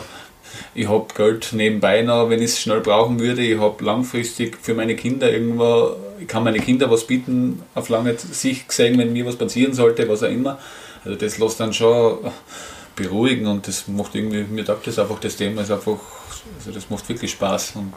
ich 0.74 0.88
habe 0.88 1.06
Geld 1.16 1.50
nebenbei 1.52 2.02
noch, 2.02 2.30
wenn 2.30 2.40
ich 2.40 2.52
es 2.52 2.62
schnell 2.62 2.80
brauchen 2.80 3.20
würde. 3.20 3.42
Ich 3.42 3.60
habe 3.60 3.84
langfristig 3.84 4.58
für 4.62 4.74
meine 4.74 4.96
Kinder 4.96 5.32
irgendwo, 5.32 5.96
ich 6.20 6.28
kann 6.28 6.44
meine 6.44 6.60
Kinder 6.60 6.90
was 6.90 7.06
bieten, 7.06 7.62
auf 7.74 7.90
lange 7.90 8.16
Sicht 8.18 8.70
gesehen, 8.70 8.98
wenn 8.98 9.12
mir 9.12 9.26
was 9.26 9.36
passieren 9.36 9.74
sollte, 9.74 10.08
was 10.08 10.24
auch 10.24 10.30
immer. 10.30 10.58
Also 11.04 11.18
das 11.18 11.38
lässt 11.40 11.60
dann 11.60 11.74
schon 11.74 12.20
beruhigen 12.96 13.48
und 13.48 13.68
das 13.68 13.88
macht 13.88 14.16
irgendwie, 14.16 14.44
mir 14.44 14.66
taugt 14.66 14.88
das 14.88 15.00
einfach, 15.00 15.20
das 15.20 15.36
Thema 15.36 15.62
ist 15.62 15.72
einfach, 15.72 16.00
also 16.58 16.72
das 16.72 16.90
macht 16.90 17.08
wirklich 17.10 17.32
Spaß 17.32 17.76
und 17.76 17.94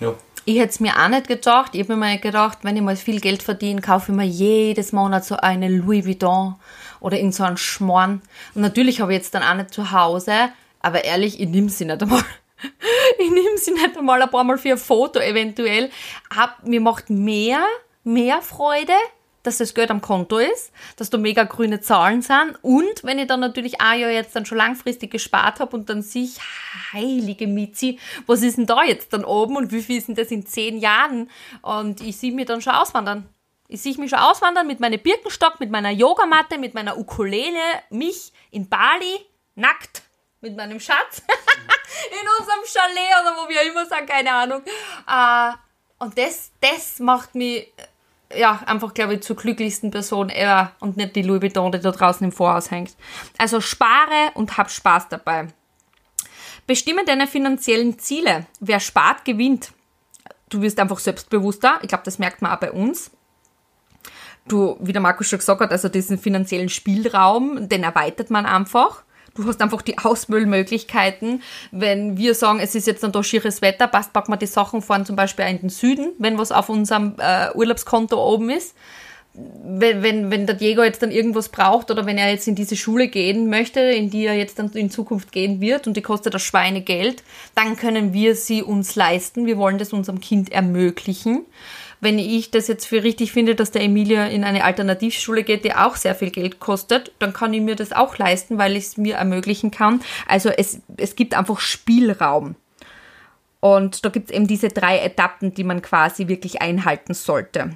ja. 0.00 0.14
Ich 0.46 0.58
hätte 0.58 0.70
es 0.70 0.80
mir 0.80 0.94
auch 0.98 1.08
nicht 1.08 1.28
gedacht. 1.28 1.74
Ich 1.74 1.82
habe 1.82 1.96
mir 1.96 2.18
gedacht, 2.18 2.58
wenn 2.62 2.74
ich 2.74 2.82
mal 2.82 2.96
viel 2.96 3.20
Geld 3.20 3.42
verdiene, 3.42 3.82
kaufe 3.82 4.10
ich 4.10 4.16
mir 4.16 4.24
jedes 4.24 4.92
Monat 4.92 5.24
so 5.24 5.36
eine 5.36 5.68
Louis 5.68 6.06
Vuitton 6.06 6.54
oder 6.98 7.18
in 7.18 7.30
so 7.30 7.44
einen 7.44 7.58
Schmorn. 7.58 8.22
Und 8.54 8.62
natürlich 8.62 9.00
habe 9.00 9.12
ich 9.12 9.18
jetzt 9.18 9.34
dann 9.34 9.42
auch 9.42 9.54
nicht 9.54 9.74
zu 9.74 9.92
Hause, 9.92 10.50
aber 10.80 11.04
ehrlich, 11.04 11.40
ich 11.40 11.48
nehme 11.48 11.68
sie 11.68 11.84
nicht 11.84 12.02
einmal. 12.02 12.22
Ich 13.18 13.30
nehme 13.30 13.56
sie 13.56 13.72
nicht 13.72 13.96
einmal 13.96 14.20
ein 14.20 14.30
paar 14.30 14.44
Mal 14.44 14.58
für 14.58 14.72
ein 14.72 14.78
Foto 14.78 15.18
eventuell. 15.18 15.90
Hab, 16.34 16.66
mir 16.66 16.80
macht 16.80 17.08
mehr, 17.08 17.64
mehr 18.04 18.42
Freude, 18.42 18.92
dass 19.42 19.58
das 19.58 19.74
Geld 19.74 19.90
am 19.90 20.00
Konto 20.00 20.38
ist, 20.38 20.72
dass 20.96 21.10
da 21.10 21.18
mega 21.18 21.44
grüne 21.44 21.80
Zahlen 21.80 22.22
sind 22.22 22.58
und 22.62 23.04
wenn 23.04 23.18
ich 23.18 23.26
dann 23.26 23.40
natürlich 23.40 23.80
auch 23.80 23.94
ja 23.94 24.10
jetzt 24.10 24.36
dann 24.36 24.46
schon 24.46 24.58
langfristig 24.58 25.10
gespart 25.10 25.60
habe 25.60 25.76
und 25.76 25.88
dann 25.88 26.02
sehe 26.02 26.24
ich, 26.24 26.38
heilige 26.92 27.46
Mizi, 27.46 27.98
was 28.26 28.42
ist 28.42 28.58
denn 28.58 28.66
da 28.66 28.82
jetzt 28.84 29.12
dann 29.12 29.24
oben 29.24 29.56
und 29.56 29.72
wie 29.72 29.82
viel 29.82 29.98
ist 29.98 30.08
denn 30.08 30.14
das 30.14 30.30
in 30.30 30.46
zehn 30.46 30.78
Jahren? 30.78 31.30
Und 31.62 32.00
ich 32.00 32.16
sehe 32.16 32.32
mir 32.32 32.44
dann 32.44 32.60
schon 32.62 32.74
auswandern. 32.74 33.28
Ich 33.68 33.82
sehe 33.82 33.96
mich 33.98 34.10
schon 34.10 34.18
auswandern 34.18 34.66
mit 34.66 34.80
meinem 34.80 35.00
Birkenstock, 35.00 35.60
mit 35.60 35.70
meiner 35.70 35.90
Yogamatte, 35.90 36.58
mit 36.58 36.74
meiner 36.74 36.98
Ukulele, 36.98 37.60
mich 37.90 38.32
in 38.50 38.68
Bali, 38.68 39.26
nackt, 39.54 40.02
mit 40.40 40.56
meinem 40.56 40.80
Schatz, 40.80 41.22
in 42.10 42.28
unserem 42.40 42.64
Chalet 42.64 43.22
oder 43.22 43.36
wo 43.36 43.48
wir 43.48 43.62
immer 43.62 43.86
sind, 43.86 44.08
keine 44.08 44.32
Ahnung. 44.32 44.62
Äh, 45.06 45.52
und 45.98 46.18
das, 46.18 46.50
das 46.60 46.98
macht 46.98 47.34
mich 47.34 47.72
ja, 48.34 48.60
einfach, 48.66 48.94
glaube 48.94 49.14
ich, 49.14 49.22
zur 49.22 49.36
glücklichsten 49.36 49.90
Person 49.90 50.30
ever 50.30 50.72
und 50.80 50.96
nicht 50.96 51.16
die 51.16 51.22
Louis 51.22 51.42
Vuitton, 51.42 51.72
die 51.72 51.80
da 51.80 51.90
draußen 51.90 52.24
im 52.24 52.32
Vorhaus 52.32 52.70
hängt. 52.70 52.94
Also 53.38 53.60
spare 53.60 54.30
und 54.34 54.56
hab 54.56 54.70
Spaß 54.70 55.08
dabei. 55.08 55.48
Bestimme 56.66 57.04
deine 57.04 57.26
finanziellen 57.26 57.98
Ziele. 57.98 58.46
Wer 58.60 58.80
spart, 58.80 59.24
gewinnt. 59.24 59.72
Du 60.48 60.62
wirst 60.62 60.78
einfach 60.78 60.98
selbstbewusster. 60.98 61.78
Ich 61.82 61.88
glaube, 61.88 62.04
das 62.04 62.18
merkt 62.18 62.42
man 62.42 62.52
auch 62.52 62.60
bei 62.60 62.70
uns. 62.70 63.10
Du, 64.46 64.76
wie 64.80 64.92
der 64.92 65.02
Markus 65.02 65.28
schon 65.28 65.38
gesagt 65.38 65.60
hat, 65.60 65.70
also 65.70 65.88
diesen 65.88 66.18
finanziellen 66.18 66.68
Spielraum, 66.68 67.68
den 67.68 67.82
erweitert 67.82 68.30
man 68.30 68.46
einfach. 68.46 69.04
Du 69.34 69.46
hast 69.46 69.60
einfach 69.62 69.82
die 69.82 69.98
Ausmüllmöglichkeiten. 69.98 71.42
Wenn 71.70 72.16
wir 72.16 72.34
sagen, 72.34 72.60
es 72.60 72.74
ist 72.74 72.86
jetzt 72.86 73.04
da 73.04 73.22
schieres 73.22 73.62
Wetter, 73.62 73.86
passt, 73.86 74.12
packen 74.12 74.32
wir 74.32 74.36
die 74.36 74.46
Sachen 74.46 74.82
fahren 74.82 75.06
zum 75.06 75.16
Beispiel 75.16 75.46
in 75.46 75.60
den 75.60 75.70
Süden, 75.70 76.12
wenn 76.18 76.38
was 76.38 76.52
auf 76.52 76.68
unserem 76.68 77.14
äh, 77.18 77.50
Urlaubskonto 77.54 78.16
oben 78.22 78.50
ist. 78.50 78.74
Wenn, 79.32 80.02
wenn, 80.02 80.30
wenn 80.32 80.46
der 80.46 80.56
Diego 80.56 80.82
jetzt 80.82 81.02
dann 81.02 81.12
irgendwas 81.12 81.50
braucht 81.50 81.92
oder 81.92 82.04
wenn 82.04 82.18
er 82.18 82.30
jetzt 82.30 82.48
in 82.48 82.56
diese 82.56 82.74
Schule 82.74 83.06
gehen 83.06 83.48
möchte, 83.48 83.78
in 83.78 84.10
die 84.10 84.26
er 84.26 84.34
jetzt 84.34 84.58
dann 84.58 84.70
in 84.72 84.90
Zukunft 84.90 85.30
gehen 85.30 85.60
wird 85.60 85.86
und 85.86 85.96
die 85.96 86.02
kostet 86.02 86.34
das 86.34 86.42
Schweinegeld, 86.42 87.22
dann 87.54 87.76
können 87.76 88.12
wir 88.12 88.34
sie 88.34 88.64
uns 88.64 88.96
leisten. 88.96 89.46
Wir 89.46 89.56
wollen 89.56 89.78
das 89.78 89.92
unserem 89.92 90.20
Kind 90.20 90.50
ermöglichen 90.50 91.46
wenn 92.00 92.18
ich 92.18 92.50
das 92.50 92.68
jetzt 92.68 92.86
für 92.86 93.02
richtig 93.02 93.32
finde, 93.32 93.54
dass 93.54 93.70
der 93.70 93.82
Emilia 93.82 94.26
in 94.26 94.44
eine 94.44 94.64
Alternativschule 94.64 95.44
geht, 95.44 95.64
die 95.64 95.74
auch 95.74 95.96
sehr 95.96 96.14
viel 96.14 96.30
Geld 96.30 96.58
kostet, 96.58 97.12
dann 97.18 97.32
kann 97.32 97.52
ich 97.52 97.60
mir 97.60 97.76
das 97.76 97.92
auch 97.92 98.16
leisten, 98.18 98.58
weil 98.58 98.76
ich 98.76 98.84
es 98.84 98.96
mir 98.96 99.16
ermöglichen 99.16 99.70
kann. 99.70 100.00
Also 100.26 100.48
es, 100.48 100.80
es 100.96 101.14
gibt 101.14 101.34
einfach 101.34 101.60
Spielraum. 101.60 102.56
Und 103.60 104.04
da 104.04 104.08
gibt 104.08 104.30
es 104.30 104.36
eben 104.36 104.46
diese 104.46 104.68
drei 104.68 104.98
Etappen, 104.98 105.52
die 105.52 105.64
man 105.64 105.82
quasi 105.82 106.28
wirklich 106.28 106.62
einhalten 106.62 107.12
sollte. 107.12 107.72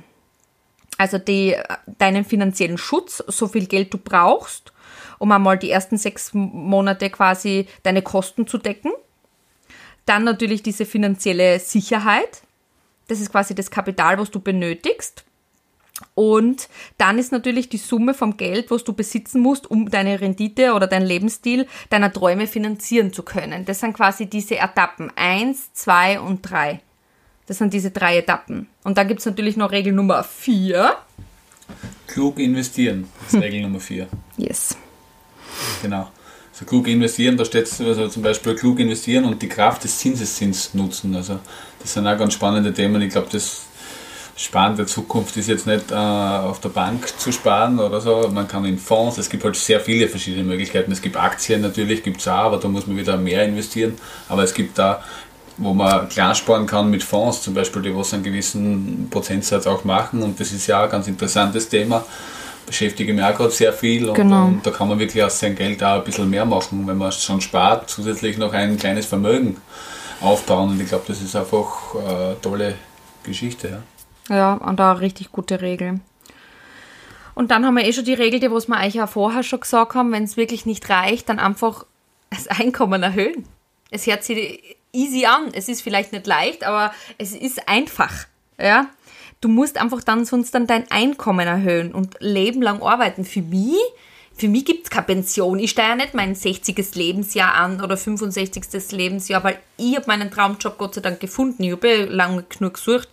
Also 0.96 1.18
die, 1.18 1.56
deinen 1.98 2.24
finanziellen 2.24 2.78
Schutz, 2.78 3.22
so 3.26 3.48
viel 3.48 3.66
Geld 3.66 3.92
du 3.92 3.98
brauchst, 3.98 4.72
um 5.18 5.30
einmal 5.32 5.58
die 5.58 5.70
ersten 5.70 5.98
sechs 5.98 6.32
Monate 6.32 7.10
quasi 7.10 7.66
deine 7.82 8.00
Kosten 8.00 8.46
zu 8.46 8.58
decken. 8.58 8.92
Dann 10.06 10.24
natürlich 10.24 10.62
diese 10.62 10.86
finanzielle 10.86 11.58
Sicherheit, 11.58 12.42
das 13.08 13.20
ist 13.20 13.30
quasi 13.30 13.54
das 13.54 13.70
Kapital, 13.70 14.18
was 14.18 14.30
du 14.30 14.40
benötigst. 14.40 15.24
Und 16.14 16.68
dann 16.98 17.18
ist 17.18 17.30
natürlich 17.30 17.68
die 17.68 17.76
Summe 17.76 18.14
vom 18.14 18.36
Geld, 18.36 18.70
was 18.70 18.82
du 18.82 18.92
besitzen 18.92 19.40
musst, 19.40 19.70
um 19.70 19.90
deine 19.90 20.20
Rendite 20.20 20.74
oder 20.74 20.86
deinen 20.86 21.06
Lebensstil 21.06 21.66
deiner 21.88 22.12
Träume 22.12 22.46
finanzieren 22.46 23.12
zu 23.12 23.22
können. 23.22 23.64
Das 23.64 23.80
sind 23.80 23.94
quasi 23.94 24.26
diese 24.26 24.58
Etappen. 24.58 25.12
Eins, 25.14 25.72
zwei 25.72 26.18
und 26.18 26.42
drei. 26.42 26.80
Das 27.46 27.58
sind 27.58 27.72
diese 27.72 27.90
drei 27.90 28.18
Etappen. 28.18 28.68
Und 28.82 28.98
dann 28.98 29.06
gibt 29.06 29.20
es 29.20 29.26
natürlich 29.26 29.56
noch 29.56 29.70
Regel 29.70 29.92
Nummer 29.92 30.24
vier. 30.24 30.96
Klug 32.06 32.38
investieren, 32.38 33.08
das 33.24 33.34
ist 33.34 33.42
Regel 33.42 33.62
Nummer 33.62 33.80
4. 33.80 34.06
Yes. 34.36 34.76
Genau. 35.82 36.10
So 36.52 36.64
klug 36.64 36.86
investieren, 36.86 37.36
da 37.36 37.44
steht 37.44 37.68
also 37.80 38.08
zum 38.08 38.22
Beispiel 38.22 38.54
klug 38.54 38.78
investieren 38.78 39.24
und 39.24 39.42
die 39.42 39.48
Kraft 39.48 39.82
des 39.82 39.98
Zinseszins 39.98 40.74
nutzen. 40.74 41.16
Also 41.16 41.40
das 41.84 41.92
sind 41.92 42.06
auch 42.06 42.16
ganz 42.16 42.32
spannende 42.32 42.72
Themen. 42.72 43.02
Ich 43.02 43.12
glaube, 43.12 43.28
das 43.30 43.66
Sparen 44.36 44.74
der 44.74 44.86
Zukunft 44.86 45.36
ist 45.36 45.48
jetzt 45.48 45.66
nicht 45.66 45.92
äh, 45.92 45.94
auf 45.94 46.58
der 46.60 46.70
Bank 46.70 47.06
zu 47.20 47.30
sparen 47.30 47.78
oder 47.78 48.00
so. 48.00 48.30
Man 48.32 48.48
kann 48.48 48.64
in 48.64 48.78
Fonds, 48.78 49.18
es 49.18 49.28
gibt 49.28 49.44
halt 49.44 49.54
sehr 49.54 49.80
viele 49.80 50.08
verschiedene 50.08 50.44
Möglichkeiten. 50.44 50.90
Es 50.92 51.02
gibt 51.02 51.16
Aktien 51.18 51.60
natürlich, 51.60 52.02
gibt 52.02 52.20
es 52.20 52.26
auch, 52.26 52.46
aber 52.46 52.56
da 52.56 52.68
muss 52.68 52.86
man 52.86 52.96
wieder 52.96 53.18
mehr 53.18 53.44
investieren. 53.44 53.96
Aber 54.30 54.42
es 54.42 54.54
gibt 54.54 54.78
da, 54.78 55.04
wo 55.58 55.74
man 55.74 56.08
klar 56.08 56.34
sparen 56.34 56.66
kann 56.66 56.90
mit 56.90 57.04
Fonds, 57.04 57.42
zum 57.42 57.52
Beispiel, 57.52 57.82
die 57.82 57.94
was 57.94 58.14
einen 58.14 58.22
gewissen 58.22 59.08
Prozentsatz 59.10 59.66
auch 59.66 59.84
machen. 59.84 60.22
Und 60.22 60.40
das 60.40 60.52
ist 60.52 60.66
ja 60.66 60.80
auch 60.80 60.84
ein 60.84 60.90
ganz 60.90 61.06
interessantes 61.06 61.68
Thema 61.68 62.04
beschäftige 62.66 63.12
mich 63.12 63.22
auch 63.22 63.36
gerade 63.36 63.50
sehr 63.50 63.74
viel 63.74 64.08
und, 64.08 64.14
Genau. 64.14 64.46
und 64.46 64.66
da 64.66 64.70
kann 64.70 64.88
man 64.88 64.98
wirklich 64.98 65.22
aus 65.22 65.38
seinem 65.38 65.54
Geld 65.54 65.84
auch 65.84 65.96
ein 65.98 66.04
bisschen 66.04 66.30
mehr 66.30 66.46
machen, 66.46 66.86
wenn 66.86 66.96
man 66.96 67.12
schon 67.12 67.42
spart, 67.42 67.90
zusätzlich 67.90 68.38
noch 68.38 68.54
ein 68.54 68.78
kleines 68.78 69.04
Vermögen 69.04 69.58
aufbauen 70.24 70.70
und 70.70 70.80
ich 70.80 70.88
glaube, 70.88 71.04
das 71.06 71.20
ist 71.20 71.36
einfach 71.36 71.94
eine 71.94 72.36
tolle 72.40 72.74
Geschichte. 73.22 73.68
Ja. 73.68 73.82
Ja, 74.28 74.54
und 74.54 74.78
da 74.78 74.92
richtig 74.92 75.32
gute 75.32 75.60
Regel. 75.60 76.00
Und 77.34 77.50
dann 77.50 77.66
haben 77.66 77.74
wir 77.74 77.84
eh 77.84 77.92
schon 77.92 78.04
die 78.04 78.14
Regel, 78.14 78.40
die 78.40 78.50
was 78.50 78.68
wir 78.68 78.80
euch 78.80 78.94
ja 78.94 79.06
vorher 79.06 79.42
schon 79.42 79.60
gesagt 79.60 79.94
haben, 79.94 80.12
wenn 80.12 80.24
es 80.24 80.36
wirklich 80.36 80.66
nicht 80.66 80.88
reicht, 80.88 81.28
dann 81.28 81.38
einfach 81.38 81.84
das 82.30 82.48
Einkommen 82.48 83.02
erhöhen. 83.02 83.44
Es 83.90 84.06
hört 84.06 84.24
sich 84.24 84.76
easy 84.92 85.26
an. 85.26 85.50
Es 85.52 85.68
ist 85.68 85.82
vielleicht 85.82 86.12
nicht 86.12 86.26
leicht, 86.26 86.64
aber 86.64 86.92
es 87.18 87.32
ist 87.32 87.68
einfach. 87.68 88.12
Ja. 88.58 88.86
du 89.40 89.48
musst 89.48 89.78
einfach 89.78 90.02
dann 90.04 90.24
sonst 90.24 90.54
dann 90.54 90.68
dein 90.68 90.88
Einkommen 90.90 91.46
erhöhen 91.46 91.92
und 91.92 92.16
lebenlang 92.20 92.80
arbeiten. 92.82 93.24
Für 93.24 93.42
mich 93.42 93.76
für 94.36 94.48
mich 94.48 94.64
gibt 94.64 94.84
es 94.84 94.90
keine 94.90 95.06
Pension. 95.06 95.60
Ich 95.60 95.70
stehe 95.70 95.88
ja 95.88 95.94
nicht 95.94 96.12
mein 96.12 96.34
60. 96.34 96.96
Lebensjahr 96.96 97.54
an 97.54 97.80
oder 97.80 97.96
65. 97.96 98.90
Lebensjahr, 98.90 99.44
weil 99.44 99.58
ich 99.76 99.94
habe 99.94 100.06
meinen 100.08 100.30
Traumjob 100.30 100.76
Gott 100.76 100.94
sei 100.94 101.02
Dank 101.02 101.20
gefunden. 101.20 101.62
Ich 101.62 101.70
habe 101.70 101.88
ja 101.88 102.04
lange 102.06 102.42
genug 102.42 102.74
gesucht. 102.74 103.08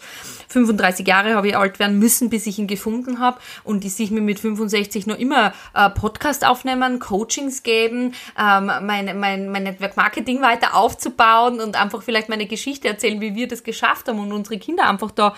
35 0.49 1.07
Jahre 1.07 1.35
habe 1.35 1.49
ich 1.49 1.57
alt 1.57 1.77
werden 1.77 1.99
müssen, 1.99 2.31
bis 2.31 2.47
ich 2.47 2.57
ihn 2.57 2.65
gefunden 2.65 3.19
habe. 3.19 3.39
Und 3.63 3.85
ich 3.85 3.93
sehe 3.93 4.09
mir 4.11 4.21
mit 4.21 4.39
65 4.39 5.05
noch 5.05 5.17
immer 5.17 5.53
äh, 5.75 5.91
Podcast 5.91 6.45
aufnehmen, 6.45 6.99
Coachings 6.99 7.61
geben, 7.61 8.15
ähm, 8.37 8.71
mein, 8.81 9.19
mein, 9.19 9.49
mein 9.49 9.63
Network 9.63 9.97
Marketing 9.97 10.41
weiter 10.41 10.75
aufzubauen 10.75 11.59
und 11.59 11.79
einfach 11.79 12.01
vielleicht 12.01 12.29
meine 12.29 12.47
Geschichte 12.47 12.87
erzählen, 12.87 13.21
wie 13.21 13.35
wir 13.35 13.47
das 13.47 13.63
geschafft 13.63 14.07
haben 14.07 14.19
und 14.19 14.33
unsere 14.33 14.57
Kinder 14.57 14.89
einfach 14.89 15.11
da 15.11 15.35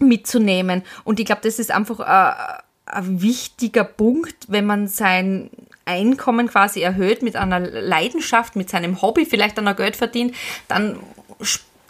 mitzunehmen. 0.00 0.82
Und 1.04 1.20
ich 1.20 1.26
glaube, 1.26 1.42
das 1.44 1.58
ist 1.58 1.70
einfach 1.70 2.00
äh, 2.00 2.62
ein 2.90 3.22
wichtiger 3.22 3.84
Punkt, 3.84 4.46
wenn 4.48 4.66
man 4.66 4.88
sein 4.88 5.50
Einkommen 5.84 6.48
quasi 6.48 6.80
erhöht 6.82 7.22
mit 7.22 7.36
einer 7.36 7.60
Leidenschaft, 7.60 8.56
mit 8.56 8.68
seinem 8.68 9.00
Hobby, 9.00 9.24
vielleicht 9.24 9.58
einer 9.58 9.74
Geld 9.74 9.96
verdient, 9.96 10.34
dann, 10.68 10.98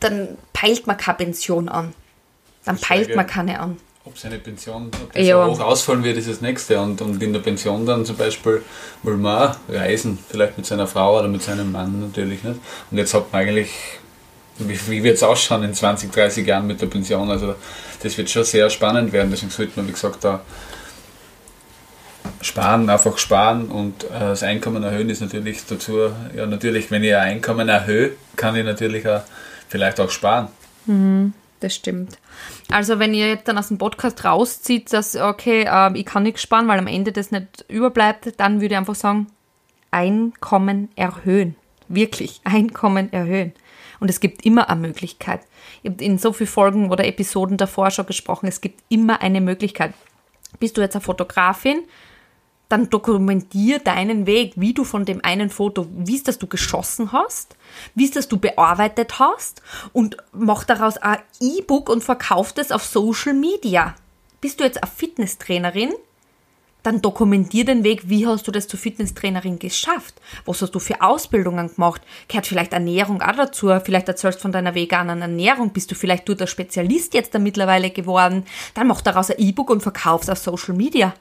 dann 0.00 0.38
peilt 0.52 0.87
man 0.87 0.96
keine 0.96 1.16
Pension 1.18 1.68
an. 1.68 1.92
Dann 2.64 2.78
peilt 2.78 3.16
man 3.16 3.26
keine 3.26 3.61
an. 3.61 3.78
Ob 4.04 4.16
seine 4.16 4.38
Pension 4.38 4.90
ob 5.02 5.12
das 5.12 5.26
ja. 5.26 5.46
hoch 5.46 5.61
ausfallen 5.61 6.02
wird, 6.04 6.16
ist 6.16 6.28
das 6.28 6.40
nächste. 6.40 6.80
Und, 6.80 7.00
und 7.02 7.22
in 7.22 7.32
der 7.32 7.40
Pension 7.40 7.84
dann 7.84 8.06
zum 8.06 8.16
Beispiel 8.16 8.62
will 9.02 9.16
man 9.16 9.56
reisen, 9.68 10.18
vielleicht 10.28 10.56
mit 10.56 10.66
seiner 10.66 10.87
Frau 10.87 11.18
oder 11.18 11.28
mit 11.28 11.42
seinem 11.42 11.72
Mann 11.72 12.00
natürlich 12.00 12.42
nicht. 12.42 12.61
Und 12.90 12.98
jetzt 12.98 13.12
hat 13.14 13.32
man 13.32 13.42
eigentlich, 13.42 13.70
wie, 14.58 14.78
wie 14.88 15.02
wird 15.02 15.16
es 15.16 15.22
ausschauen 15.22 15.62
in 15.64 15.74
20, 15.74 16.12
30 16.12 16.46
Jahren 16.46 16.66
mit 16.66 16.80
der 16.80 16.87
Pension? 16.87 17.30
Also 17.30 17.54
das 18.02 18.16
wird 18.16 18.30
schon 18.30 18.44
sehr 18.44 18.70
spannend 18.70 19.12
werden. 19.12 19.30
Deswegen 19.30 19.50
sollte 19.50 19.72
man, 19.76 19.88
wie 19.88 19.92
gesagt, 19.92 20.24
da 20.24 20.40
sparen, 22.40 22.88
einfach 22.88 23.18
sparen 23.18 23.68
und 23.68 24.04
äh, 24.04 24.08
das 24.20 24.42
Einkommen 24.42 24.82
erhöhen 24.82 25.10
ist 25.10 25.20
natürlich 25.20 25.64
dazu, 25.66 26.10
ja 26.36 26.46
natürlich, 26.46 26.90
wenn 26.90 27.02
ich 27.04 27.14
ein 27.14 27.36
Einkommen 27.36 27.68
erhöhe, 27.68 28.12
kann 28.36 28.56
ich 28.56 28.64
natürlich 28.64 29.08
auch 29.08 29.22
vielleicht 29.68 30.00
auch 30.00 30.10
sparen. 30.10 30.48
Mhm, 30.86 31.34
das 31.60 31.74
stimmt. 31.74 32.18
Also 32.70 32.98
wenn 32.98 33.14
ihr 33.14 33.28
jetzt 33.28 33.48
dann 33.48 33.58
aus 33.58 33.68
dem 33.68 33.78
Podcast 33.78 34.24
rauszieht, 34.24 34.92
dass, 34.92 35.16
okay, 35.16 35.64
äh, 35.68 35.96
ich 35.98 36.06
kann 36.06 36.22
nichts 36.22 36.42
sparen, 36.42 36.68
weil 36.68 36.78
am 36.78 36.86
Ende 36.86 37.12
das 37.12 37.30
nicht 37.30 37.64
überbleibt, 37.68 38.38
dann 38.38 38.60
würde 38.60 38.74
ich 38.74 38.78
einfach 38.78 38.94
sagen, 38.94 39.28
Einkommen 39.90 40.90
erhöhen. 40.96 41.56
Wirklich, 41.88 42.40
Einkommen 42.44 43.12
erhöhen. 43.12 43.52
Und 44.00 44.10
es 44.10 44.20
gibt 44.20 44.44
immer 44.44 44.70
eine 44.70 44.80
Möglichkeit. 44.80 45.40
Ich 45.82 45.90
habe 45.90 46.04
in 46.04 46.18
so 46.18 46.32
vielen 46.32 46.48
Folgen 46.48 46.90
oder 46.90 47.04
Episoden 47.04 47.56
davor 47.56 47.90
schon 47.90 48.06
gesprochen, 48.06 48.46
es 48.46 48.60
gibt 48.60 48.80
immer 48.88 49.22
eine 49.22 49.40
Möglichkeit. 49.40 49.92
Bist 50.60 50.76
du 50.76 50.80
jetzt 50.80 50.94
eine 50.94 51.02
Fotografin, 51.02 51.82
dann 52.68 52.90
dokumentier 52.90 53.78
deinen 53.78 54.26
Weg, 54.26 54.52
wie 54.57 54.74
du 54.74 54.85
von 54.85 55.04
dem 55.04 55.24
einen 55.24 55.48
Foto, 55.48 55.87
wie 55.90 56.16
es 56.16 56.22
das 56.22 56.38
du 56.38 56.46
geschossen 56.46 57.12
hast, 57.12 57.57
wie 57.94 58.04
es 58.04 58.11
das 58.11 58.28
du 58.28 58.38
bearbeitet 58.38 59.18
hast 59.18 59.62
und 59.92 60.18
mach 60.33 60.64
daraus 60.64 60.98
ein 60.98 61.18
E-Book 61.40 61.88
und 61.88 62.04
verkauf 62.04 62.52
das 62.52 62.70
auf 62.70 62.85
Social 62.85 63.33
Media. 63.33 63.94
Bist 64.40 64.61
du 64.61 64.64
jetzt 64.64 64.83
eine 64.83 64.90
Fitnesstrainerin? 64.90 65.92
Dann 66.85 67.02
dokumentier 67.02 67.64
den 67.64 67.85
Weg, 67.85 68.09
wie 68.09 68.26
hast 68.26 68.46
du 68.46 68.52
das 68.52 68.68
zur 68.68 68.78
Fitnesstrainerin 68.78 69.59
geschafft? 69.59 70.14
Was 70.44 70.62
hast 70.62 70.70
du 70.74 70.78
für 70.78 71.02
Ausbildungen 71.02 71.74
gemacht? 71.74 72.02
Gehört 72.28 72.46
vielleicht 72.46 72.72
Ernährung 72.72 73.20
auch 73.20 73.35
dazu? 73.35 73.72
Vielleicht 73.83 74.09
erzählst 74.09 74.38
du 74.38 74.42
von 74.42 74.52
deiner 74.52 74.74
veganen 74.74 75.20
Ernährung. 75.20 75.72
Bist 75.72 75.90
du 75.90 75.96
vielleicht 75.96 76.28
du 76.28 76.35
der 76.35 76.46
Spezialist 76.46 77.14
jetzt 77.14 77.35
da 77.35 77.40
mittlerweile 77.40 77.90
geworden? 77.90 78.44
Dann 78.74 78.87
mach 78.87 79.00
daraus 79.00 79.31
ein 79.31 79.38
E-Book 79.38 79.70
und 79.70 79.83
verkauf's 79.83 80.28
auf 80.28 80.38
Social 80.38 80.74
Media 80.74 81.14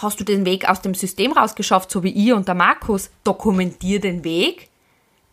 hast 0.00 0.20
du 0.20 0.24
den 0.24 0.44
Weg 0.44 0.68
aus 0.68 0.82
dem 0.82 0.94
System 0.94 1.32
rausgeschafft, 1.32 1.90
so 1.90 2.02
wie 2.02 2.12
ich 2.12 2.32
und 2.32 2.48
der 2.48 2.54
Markus, 2.54 3.10
dokumentier 3.24 4.00
den 4.00 4.24
Weg, 4.24 4.70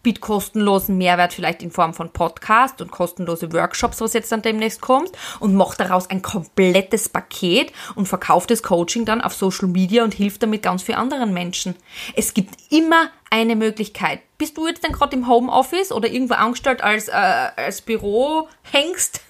biet 0.04 0.22
kostenlosen 0.22 0.98
Mehrwert 0.98 1.34
vielleicht 1.34 1.62
in 1.62 1.72
Form 1.72 1.94
von 1.94 2.12
Podcast 2.12 2.82
und 2.82 2.92
kostenlose 2.92 3.54
Workshops, 3.54 4.02
was 4.02 4.14
jetzt 4.14 4.32
dann 4.32 4.42
demnächst 4.42 4.82
kommt 4.82 5.12
und 5.40 5.56
mach 5.56 5.76
daraus 5.76 6.10
ein 6.10 6.22
komplettes 6.22 7.10
Paket 7.10 7.72
und 7.96 8.08
verkauf 8.08 8.48
das 8.48 8.64
Coaching 8.64 9.06
dann 9.06 9.22
auf 9.22 9.34
Social 9.34 9.68
Media 9.68 10.04
und 10.04 10.14
hilft 10.14 10.44
damit 10.44 10.64
ganz 10.64 10.84
vielen 10.84 10.98
anderen 10.98 11.34
Menschen. 11.34 11.76
Es 12.16 12.34
gibt 12.34 12.56
immer 12.72 13.10
eine 13.30 13.56
Möglichkeit. 13.56 14.22
Bist 14.38 14.58
du 14.58 14.68
jetzt 14.68 14.84
dann 14.84 14.92
gerade 14.92 15.16
im 15.16 15.28
Homeoffice 15.28 15.92
oder 15.92 16.10
irgendwo 16.10 16.34
angestellt 16.36 16.84
als, 16.84 17.08
äh, 17.08 17.12
als 17.12 17.82
Büro 17.82 18.48
hängst? 18.64 19.22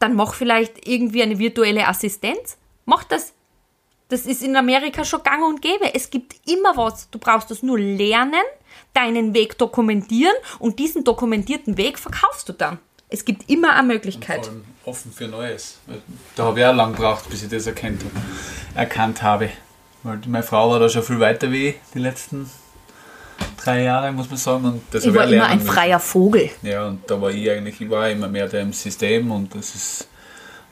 Dann 0.00 0.14
mach 0.14 0.34
vielleicht 0.34 0.88
irgendwie 0.88 1.22
eine 1.22 1.38
virtuelle 1.38 1.86
Assistenz. 1.86 2.56
Mach 2.84 3.04
das 3.04 3.32
das 4.10 4.26
ist 4.26 4.42
in 4.42 4.56
Amerika 4.56 5.04
schon 5.04 5.22
gang 5.22 5.42
und 5.44 5.62
gäbe. 5.62 5.94
Es 5.94 6.10
gibt 6.10 6.34
immer 6.48 6.76
was. 6.76 7.08
Du 7.10 7.18
brauchst 7.18 7.50
das 7.50 7.62
nur 7.62 7.78
lernen, 7.78 8.42
deinen 8.92 9.34
Weg 9.34 9.56
dokumentieren 9.56 10.34
und 10.58 10.78
diesen 10.78 11.04
dokumentierten 11.04 11.76
Weg 11.76 11.98
verkaufst 11.98 12.48
du 12.48 12.52
dann. 12.52 12.78
Es 13.08 13.24
gibt 13.24 13.50
immer 13.50 13.74
eine 13.74 13.86
Möglichkeit. 13.86 14.44
vor 14.44 14.52
allem 14.52 14.64
offen 14.84 15.12
für 15.12 15.26
Neues. 15.26 15.78
Da 16.36 16.44
habe 16.44 16.60
ich 16.60 16.66
auch 16.66 16.74
lange 16.74 16.94
gebraucht, 16.94 17.28
bis 17.28 17.42
ich 17.42 17.48
das 17.48 17.66
erkannt, 17.66 18.02
erkannt 18.74 19.22
habe. 19.22 19.50
Weil 20.02 20.20
meine 20.26 20.44
Frau 20.44 20.70
war 20.70 20.78
da 20.78 20.88
schon 20.88 21.02
viel 21.02 21.20
weiter 21.20 21.50
wie 21.50 21.68
ich, 21.68 21.74
die 21.94 21.98
letzten 21.98 22.50
drei 23.62 23.82
Jahre, 23.82 24.12
muss 24.12 24.28
man 24.28 24.38
sagen. 24.38 24.64
Und 24.64 24.82
das 24.90 25.04
ich 25.04 25.14
war 25.14 25.26
immer 25.26 25.46
ein 25.46 25.60
freier. 25.60 26.00
Vogel. 26.00 26.50
Ja, 26.62 26.86
und 26.86 27.08
da 27.10 27.20
war 27.20 27.30
ich 27.30 27.50
eigentlich, 27.50 27.80
ich 27.80 27.90
war 27.90 28.08
immer 28.08 28.28
mehr 28.28 28.48
der 28.48 28.62
im 28.62 28.72
System 28.72 29.30
und 29.30 29.54
das 29.54 29.74
ist, 29.74 30.08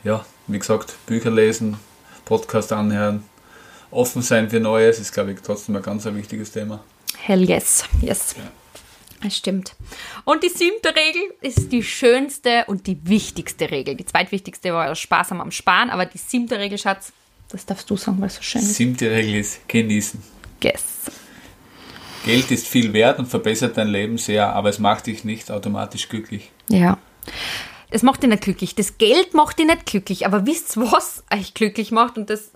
ja, 0.04 0.24
wie 0.46 0.58
gesagt, 0.58 0.94
Bücher 1.06 1.30
lesen, 1.30 1.78
Podcast 2.28 2.72
anhören, 2.72 3.24
offen 3.90 4.20
sein 4.20 4.50
für 4.50 4.60
Neues 4.60 4.98
ist, 4.98 5.12
glaube 5.12 5.32
ich, 5.32 5.40
trotzdem 5.40 5.76
ein 5.76 5.82
ganz 5.82 6.06
ein 6.06 6.14
wichtiges 6.14 6.52
Thema. 6.52 6.84
Hell 7.16 7.48
yes, 7.48 7.84
yes. 8.02 8.34
Ja. 8.36 8.44
Das 9.22 9.36
stimmt. 9.36 9.74
Und 10.24 10.44
die 10.44 10.48
siebte 10.48 10.90
Regel 10.90 11.22
ist 11.40 11.72
die 11.72 11.82
schönste 11.82 12.64
und 12.68 12.86
die 12.86 12.98
wichtigste 13.02 13.68
Regel. 13.70 13.96
Die 13.96 14.06
zweitwichtigste 14.06 14.72
war 14.72 14.94
Spaß 14.94 15.32
am 15.32 15.50
Sparen, 15.50 15.90
aber 15.90 16.06
die 16.06 16.18
siebte 16.18 16.58
Regel, 16.58 16.78
Schatz, 16.78 17.12
das 17.48 17.66
darfst 17.66 17.88
du 17.90 17.96
sagen, 17.96 18.20
weil 18.20 18.28
es 18.28 18.36
so 18.36 18.42
schön 18.42 18.60
ist. 18.60 18.68
Die 18.68 18.74
siebte 18.74 19.10
Regel 19.10 19.40
ist 19.40 19.66
genießen. 19.66 20.22
Yes. 20.62 20.82
Geld 22.24 22.50
ist 22.50 22.68
viel 22.68 22.92
wert 22.92 23.18
und 23.18 23.26
verbessert 23.26 23.76
dein 23.76 23.88
Leben 23.88 24.18
sehr, 24.18 24.52
aber 24.52 24.68
es 24.68 24.78
macht 24.78 25.06
dich 25.06 25.24
nicht 25.24 25.50
automatisch 25.50 26.08
glücklich. 26.08 26.50
Ja. 26.68 26.98
Es 27.90 28.02
macht 28.02 28.22
dich 28.22 28.30
nicht 28.30 28.42
glücklich. 28.42 28.74
Das 28.74 28.98
Geld 28.98 29.34
macht 29.34 29.58
dich 29.58 29.66
nicht 29.66 29.86
glücklich. 29.86 30.26
Aber 30.26 30.46
wisst 30.46 30.76
was 30.76 31.24
euch 31.32 31.54
glücklich 31.54 31.90
macht? 31.90 32.18
Und 32.18 32.30
das, 32.30 32.52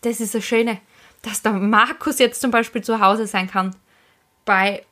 das 0.00 0.20
ist 0.20 0.34
das 0.34 0.44
Schöne, 0.44 0.78
dass 1.22 1.42
der 1.42 1.52
Markus 1.52 2.18
jetzt 2.18 2.40
zum 2.40 2.50
Beispiel 2.50 2.82
zu 2.82 3.00
Hause 3.00 3.26
sein 3.26 3.50
kann. 3.50 3.76
Bei 4.44 4.84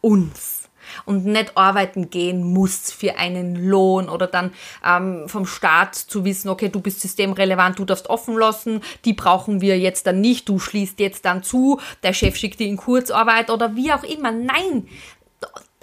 uns. 0.00 0.68
Und 1.04 1.26
nicht 1.26 1.56
arbeiten 1.56 2.08
gehen 2.08 2.42
muss 2.42 2.90
für 2.90 3.18
einen 3.18 3.68
Lohn 3.68 4.08
oder 4.08 4.26
dann 4.26 4.52
ähm, 4.82 5.28
vom 5.28 5.44
Staat 5.44 5.94
zu 5.94 6.24
wissen, 6.24 6.48
okay, 6.48 6.70
du 6.70 6.80
bist 6.80 7.00
systemrelevant, 7.00 7.78
du 7.78 7.84
darfst 7.84 8.08
offen 8.08 8.38
lassen, 8.38 8.80
die 9.04 9.12
brauchen 9.12 9.60
wir 9.60 9.78
jetzt 9.78 10.06
dann 10.06 10.22
nicht, 10.22 10.48
du 10.48 10.58
schließt 10.58 10.98
jetzt 10.98 11.26
dann 11.26 11.42
zu, 11.42 11.78
der 12.02 12.14
Chef 12.14 12.36
schickt 12.36 12.58
dir 12.58 12.68
in 12.68 12.78
Kurzarbeit 12.78 13.50
oder 13.50 13.76
wie 13.76 13.92
auch 13.92 14.02
immer. 14.02 14.32
Nein, 14.32 14.88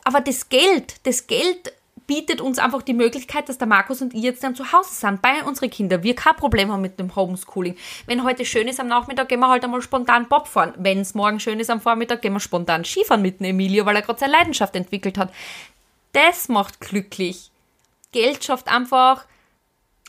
aber 0.03 0.21
das 0.21 0.49
Geld, 0.49 1.05
das 1.05 1.27
Geld 1.27 1.71
bietet 2.07 2.41
uns 2.41 2.59
einfach 2.59 2.81
die 2.81 2.93
Möglichkeit, 2.93 3.49
dass 3.49 3.57
der 3.57 3.67
Markus 3.67 4.01
und 4.01 4.13
ich 4.13 4.21
jetzt 4.21 4.43
dann 4.43 4.55
zu 4.55 4.71
Hause 4.71 4.93
sind, 4.93 5.21
bei 5.21 5.43
unseren 5.43 5.69
Kindern. 5.69 6.03
Wir 6.03 6.15
kein 6.15 6.35
Problem 6.35 6.71
haben 6.71 6.81
mit 6.81 6.99
dem 6.99 7.15
Homeschooling. 7.15 7.75
Wenn 8.05 8.23
heute 8.23 8.45
schön 8.45 8.67
ist 8.67 8.79
am 8.79 8.87
Nachmittag, 8.87 9.29
gehen 9.29 9.39
wir 9.39 9.49
halt 9.49 9.63
einmal 9.63 9.81
spontan 9.81 10.27
Bob 10.27 10.47
fahren. 10.47 10.73
Wenn 10.77 10.99
es 10.99 11.15
morgen 11.15 11.39
schön 11.39 11.59
ist 11.59 11.69
am 11.69 11.81
Vormittag, 11.81 12.21
gehen 12.21 12.33
wir 12.33 12.39
spontan 12.39 12.85
Skifahren 12.85 13.21
mit 13.21 13.39
dem 13.39 13.45
Emilio, 13.45 13.85
weil 13.85 13.95
er 13.95 14.01
gerade 14.01 14.19
seine 14.19 14.33
Leidenschaft 14.33 14.75
entwickelt 14.75 15.17
hat. 15.17 15.31
Das 16.13 16.47
macht 16.47 16.79
glücklich. 16.79 17.51
Geld 18.11 18.43
schafft 18.43 18.67
einfach 18.69 19.25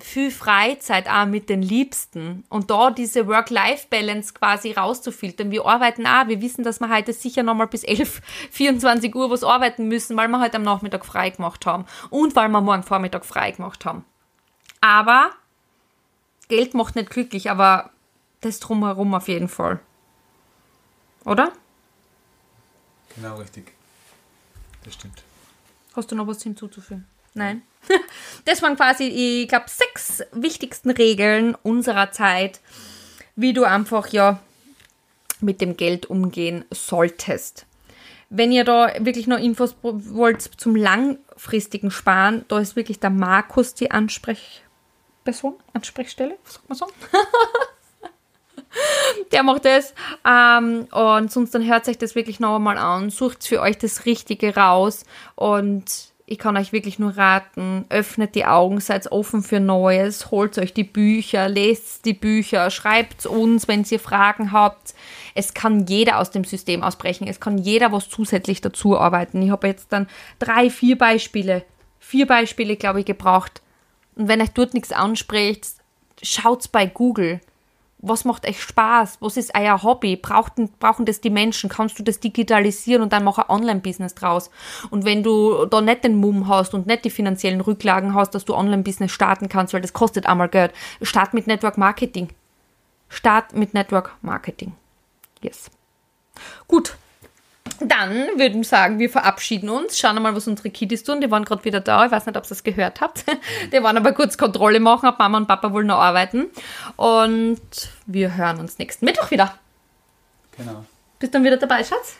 viel 0.00 0.30
Freizeit 0.30 1.08
auch 1.08 1.24
mit 1.26 1.48
den 1.48 1.62
Liebsten 1.62 2.44
und 2.50 2.70
da 2.70 2.90
diese 2.90 3.26
Work-Life-Balance 3.26 4.34
quasi 4.34 4.72
rauszufiltern. 4.72 5.50
Wir 5.50 5.64
arbeiten 5.64 6.06
auch, 6.06 6.28
wir 6.28 6.42
wissen, 6.42 6.64
dass 6.64 6.80
wir 6.80 6.90
heute 6.90 7.14
sicher 7.14 7.42
nochmal 7.42 7.66
bis 7.66 7.82
11, 7.82 8.20
24 8.50 9.14
Uhr 9.14 9.30
was 9.30 9.42
arbeiten 9.42 9.88
müssen, 9.88 10.16
weil 10.16 10.28
wir 10.28 10.40
heute 10.40 10.58
am 10.58 10.62
Nachmittag 10.62 11.06
frei 11.06 11.30
gemacht 11.30 11.64
haben 11.64 11.86
und 12.10 12.36
weil 12.36 12.48
wir 12.48 12.60
morgen 12.60 12.82
Vormittag 12.82 13.24
frei 13.24 13.52
gemacht 13.52 13.84
haben. 13.86 14.04
Aber 14.82 15.30
Geld 16.48 16.74
macht 16.74 16.94
nicht 16.94 17.10
glücklich, 17.10 17.50
aber 17.50 17.90
das 18.42 18.60
drumherum 18.60 19.14
auf 19.14 19.28
jeden 19.28 19.48
Fall. 19.48 19.80
Oder? 21.24 21.52
Genau 23.14 23.36
richtig. 23.36 23.72
Das 24.84 24.94
stimmt. 24.94 25.24
Hast 25.96 26.12
du 26.12 26.14
noch 26.14 26.26
was 26.26 26.42
hinzuzufügen? 26.42 27.06
Nein. 27.36 27.62
Das 28.44 28.62
waren 28.62 28.76
quasi, 28.76 29.04
ich 29.04 29.48
glaube, 29.48 29.66
sechs 29.68 30.22
wichtigsten 30.32 30.90
Regeln 30.90 31.56
unserer 31.64 32.12
Zeit, 32.12 32.60
wie 33.34 33.52
du 33.52 33.64
einfach 33.64 34.08
ja 34.08 34.38
mit 35.40 35.60
dem 35.60 35.76
Geld 35.76 36.06
umgehen 36.06 36.64
solltest. 36.70 37.66
Wenn 38.30 38.52
ihr 38.52 38.62
da 38.62 38.92
wirklich 39.00 39.26
noch 39.26 39.38
Infos 39.38 39.74
wollt 39.82 40.42
zum 40.42 40.76
lang 40.76 41.18
langfristigen 41.36 41.90
Sparen, 41.90 42.44
da 42.48 42.58
ist 42.58 42.76
wirklich 42.76 42.98
der 42.98 43.10
Markus 43.10 43.74
die 43.74 43.90
Ansprechperson, 43.90 45.54
Ansprechstelle, 45.72 46.38
sagt 46.44 46.68
man 46.68 46.78
so? 46.78 46.86
der 49.32 49.42
macht 49.42 49.64
das. 49.64 49.94
Ähm, 50.26 50.88
und 50.90 51.30
sonst 51.30 51.54
dann 51.54 51.66
hört 51.66 51.88
euch 51.88 51.98
das 51.98 52.14
wirklich 52.14 52.40
noch 52.40 52.56
einmal 52.56 52.78
an, 52.78 53.10
sucht 53.10 53.46
für 53.46 53.60
euch 53.60 53.78
das 53.78 54.06
Richtige 54.06 54.56
raus 54.56 55.04
und 55.34 55.84
ich 56.28 56.38
kann 56.38 56.56
euch 56.56 56.72
wirklich 56.72 56.98
nur 56.98 57.16
raten, 57.16 57.84
öffnet 57.88 58.34
die 58.34 58.46
Augen, 58.46 58.80
seid 58.80 59.10
offen 59.12 59.42
für 59.44 59.60
Neues, 59.60 60.32
holt 60.32 60.58
euch 60.58 60.74
die 60.74 60.82
Bücher, 60.82 61.48
lest 61.48 62.04
die 62.04 62.14
Bücher, 62.14 62.68
schreibt 62.70 63.26
uns, 63.26 63.68
wenn 63.68 63.84
ihr 63.88 64.00
Fragen 64.00 64.50
habt. 64.50 64.94
Es 65.36 65.54
kann 65.54 65.86
jeder 65.86 66.18
aus 66.18 66.32
dem 66.32 66.42
System 66.42 66.82
ausbrechen, 66.82 67.28
es 67.28 67.38
kann 67.38 67.58
jeder 67.58 67.92
was 67.92 68.08
zusätzlich 68.08 68.60
dazu 68.60 68.98
arbeiten. 68.98 69.40
Ich 69.40 69.50
habe 69.50 69.68
jetzt 69.68 69.92
dann 69.92 70.08
drei, 70.40 70.68
vier 70.68 70.98
Beispiele, 70.98 71.64
vier 72.00 72.26
Beispiele, 72.26 72.74
glaube 72.74 73.00
ich, 73.00 73.06
gebraucht. 73.06 73.62
Und 74.16 74.26
wenn 74.26 74.40
euch 74.40 74.50
dort 74.50 74.74
nichts 74.74 74.90
anspricht, 74.90 75.68
schaut's 76.22 76.66
bei 76.66 76.86
Google 76.86 77.40
was 78.08 78.24
macht 78.24 78.46
euch 78.46 78.62
Spaß? 78.62 79.18
Was 79.20 79.36
ist 79.36 79.52
euer 79.54 79.82
Hobby? 79.82 80.16
Brauchen, 80.16 80.70
brauchen 80.78 81.06
das 81.06 81.20
die 81.20 81.30
Menschen? 81.30 81.68
Kannst 81.68 81.98
du 81.98 82.02
das 82.02 82.20
digitalisieren 82.20 83.02
und 83.02 83.12
dann 83.12 83.24
mach 83.24 83.38
ein 83.38 83.48
Online-Business 83.48 84.14
draus? 84.14 84.50
Und 84.90 85.04
wenn 85.04 85.22
du 85.22 85.66
da 85.66 85.80
nicht 85.80 86.04
den 86.04 86.16
Mumm 86.16 86.48
hast 86.48 86.74
und 86.74 86.86
nicht 86.86 87.04
die 87.04 87.10
finanziellen 87.10 87.60
Rücklagen 87.60 88.14
hast, 88.14 88.34
dass 88.34 88.44
du 88.44 88.54
Online-Business 88.54 89.12
starten 89.12 89.48
kannst, 89.48 89.74
weil 89.74 89.80
das 89.80 89.92
kostet 89.92 90.26
einmal 90.26 90.48
Geld, 90.48 90.72
start 91.02 91.34
mit 91.34 91.46
Network 91.46 91.78
Marketing. 91.78 92.28
Start 93.08 93.54
mit 93.54 93.74
Network 93.74 94.16
Marketing. 94.22 94.72
Yes. 95.42 95.70
Gut, 96.66 96.96
dann 97.80 98.38
würden 98.38 98.62
wir 98.62 98.64
sagen, 98.64 98.98
wir 98.98 99.10
verabschieden 99.10 99.68
uns. 99.68 99.98
Schauen 99.98 100.14
wir 100.14 100.20
mal, 100.20 100.34
was 100.34 100.46
unsere 100.46 100.70
Kiddies 100.70 101.04
tun. 101.04 101.20
Die 101.20 101.30
waren 101.30 101.44
gerade 101.44 101.64
wieder 101.64 101.80
da. 101.80 102.06
Ich 102.06 102.12
weiß 102.12 102.26
nicht, 102.26 102.36
ob 102.36 102.44
ihr 102.44 102.50
es 102.50 102.64
gehört 102.64 103.00
habt. 103.00 103.24
Die 103.72 103.82
waren 103.82 103.96
aber 103.96 104.12
kurz 104.12 104.38
Kontrolle 104.38 104.80
machen, 104.80 105.08
ob 105.08 105.18
Mama 105.18 105.38
und 105.38 105.46
Papa 105.46 105.72
wohl 105.72 105.84
noch 105.84 105.98
arbeiten. 105.98 106.46
Und 106.96 107.60
wir 108.06 108.36
hören 108.36 108.60
uns 108.60 108.78
nächsten 108.78 109.04
Mittwoch 109.04 109.30
wieder. 109.30 109.58
Genau. 110.56 110.84
Bist 111.18 111.32
du 111.32 111.38
dann 111.38 111.44
wieder 111.44 111.56
dabei, 111.56 111.82
Schatz? 111.82 112.16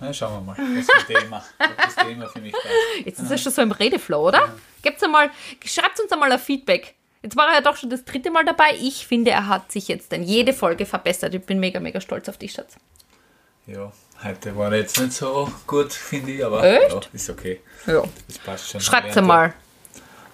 Na, 0.00 0.12
schauen 0.12 0.46
wir 0.46 0.54
mal, 0.54 0.56
das 0.56 1.06
Thema, 1.06 1.44
was 1.58 1.94
das 1.96 2.06
Thema 2.06 2.26
für 2.28 2.40
mich 2.40 2.54
ist. 2.54 3.06
Jetzt 3.06 3.20
ist 3.20 3.30
es 3.30 3.42
schon 3.42 3.52
so 3.52 3.60
im 3.60 3.72
Redeflow, 3.72 4.28
oder? 4.28 4.54
Gebt's 4.82 5.02
einmal, 5.02 5.30
schreibt 5.64 6.00
uns 6.00 6.10
einmal 6.10 6.32
ein 6.32 6.38
Feedback. 6.38 6.94
Jetzt 7.22 7.36
war 7.36 7.48
er 7.48 7.54
ja 7.56 7.60
doch 7.60 7.76
schon 7.76 7.90
das 7.90 8.04
dritte 8.04 8.30
Mal 8.30 8.44
dabei. 8.46 8.76
Ich 8.80 9.06
finde, 9.06 9.30
er 9.30 9.46
hat 9.46 9.70
sich 9.70 9.88
jetzt 9.88 10.12
in 10.14 10.22
jede 10.22 10.54
Folge 10.54 10.86
verbessert. 10.86 11.34
Ich 11.34 11.44
bin 11.44 11.60
mega, 11.60 11.80
mega 11.80 12.00
stolz 12.00 12.28
auf 12.30 12.38
dich, 12.38 12.52
Schatz. 12.52 12.76
Ja, 13.66 13.92
heute 14.24 14.56
war 14.56 14.72
jetzt 14.74 15.00
nicht 15.00 15.12
so 15.12 15.50
gut, 15.66 15.92
finde 15.92 16.32
ich, 16.32 16.44
aber 16.44 16.62
Echt? 16.64 16.92
ja, 16.92 17.00
ist 17.12 17.30
okay. 17.30 17.60
Ja. 17.86 18.02
Das 18.28 18.38
passt 18.38 18.70
schon. 18.70 18.80
Lernt 18.80 19.16
einmal. 19.16 19.54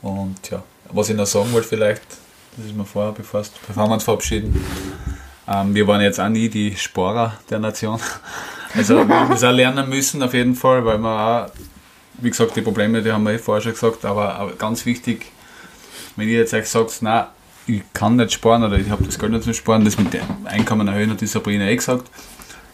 Und 0.02 0.50
ja, 0.50 0.62
was 0.90 1.08
ich 1.08 1.16
noch 1.16 1.26
sagen 1.26 1.52
wollte 1.52 1.68
vielleicht, 1.68 2.02
das 2.56 2.66
ist 2.66 2.76
mir 2.76 2.84
vorher, 2.84 3.12
bevor, 3.12 3.44
bevor 3.66 3.86
wir 3.86 3.94
uns 3.94 4.04
verabschieden, 4.04 4.64
ähm, 5.48 5.74
wir 5.74 5.86
waren 5.86 6.00
jetzt 6.00 6.20
auch 6.20 6.28
nie 6.28 6.48
die 6.48 6.76
Sporer 6.76 7.38
der 7.50 7.58
Nation. 7.58 8.00
Also 8.74 9.08
wir 9.08 9.20
haben 9.20 9.30
das 9.30 9.42
auch 9.42 9.52
lernen 9.52 9.88
müssen 9.88 10.22
auf 10.22 10.34
jeden 10.34 10.54
Fall, 10.54 10.84
weil 10.84 10.98
wir 10.98 11.08
auch, 11.08 11.50
wie 12.18 12.28
gesagt, 12.28 12.56
die 12.56 12.60
Probleme, 12.60 13.00
die 13.00 13.10
haben 13.10 13.22
wir 13.22 13.32
eh 13.32 13.38
vorher 13.38 13.62
schon 13.62 13.72
gesagt, 13.72 14.04
aber 14.04 14.38
auch 14.38 14.58
ganz 14.58 14.84
wichtig, 14.84 15.24
wenn 16.16 16.28
ihr 16.28 16.40
jetzt 16.40 16.52
euch 16.52 16.68
sagt, 16.68 17.00
nein, 17.00 17.24
ich 17.66 17.82
kann 17.94 18.16
nicht 18.16 18.32
sparen 18.32 18.64
oder 18.64 18.76
ich 18.76 18.90
habe 18.90 19.04
das 19.04 19.18
Geld 19.18 19.32
nicht 19.32 19.44
zum 19.44 19.54
Sparen, 19.54 19.84
das 19.84 19.96
mit 19.96 20.12
dem 20.12 20.20
Einkommen 20.44 20.88
erhöhen, 20.88 21.10
hat 21.10 21.22
die 21.22 21.26
Sabrina 21.26 21.64
eh 21.64 21.76
gesagt. 21.76 22.10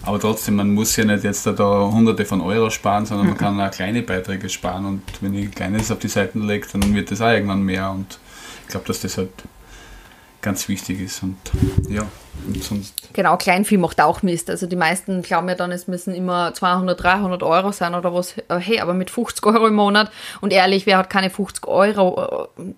Aber 0.05 0.18
trotzdem, 0.18 0.57
man 0.57 0.74
muss 0.74 0.96
ja 0.96 1.05
nicht 1.05 1.22
jetzt 1.22 1.46
da, 1.46 1.53
da 1.53 1.90
hunderte 1.92 2.24
von 2.24 2.40
Euro 2.40 2.70
sparen, 2.70 3.07
sondern 3.07 3.28
man 3.28 3.36
kann 3.36 3.61
auch 3.61 3.70
kleine 3.70 4.03
Beiträge 4.03 4.48
sparen. 4.48 4.84
Und 4.84 5.03
wenn 5.20 5.34
ich 5.34 5.50
kleines 5.53 5.90
auf 5.90 6.00
die 6.00 6.09
Seiten 6.09 6.42
lege, 6.42 6.66
dann 6.72 6.94
wird 6.94 7.11
das 7.11 7.20
auch 7.20 7.30
irgendwann 7.30 7.62
mehr. 7.62 7.90
Und 7.90 8.18
ich 8.62 8.68
glaube, 8.68 8.86
dass 8.86 9.00
das 9.00 9.16
halt 9.16 9.30
ganz 10.40 10.68
wichtig 10.68 11.00
ist. 11.00 11.22
Und 11.22 11.36
ja, 11.88 12.07
sonst, 12.60 13.02
Genau, 13.12 13.36
Kleinvieh 13.36 13.76
macht 13.76 14.00
auch 14.00 14.22
Mist. 14.22 14.48
Also 14.48 14.66
die 14.66 14.76
meisten 14.76 15.22
glauben 15.22 15.48
ja 15.48 15.54
dann, 15.54 15.70
es 15.70 15.86
müssen 15.86 16.14
immer 16.14 16.54
200, 16.54 17.02
300 17.02 17.42
Euro 17.42 17.72
sein 17.72 17.94
oder 17.94 18.14
was. 18.14 18.36
Äh, 18.48 18.58
Hey, 18.58 18.80
aber 18.80 18.94
mit 18.94 19.10
50 19.10 19.44
Euro 19.46 19.66
im 19.66 19.74
Monat 19.74 20.10
und 20.40 20.52
ehrlich, 20.52 20.86
wer 20.86 20.98
hat 20.98 21.10
keine 21.10 21.30
50 21.30 21.66
Euro? 21.66 22.48
Äh, 22.58 22.72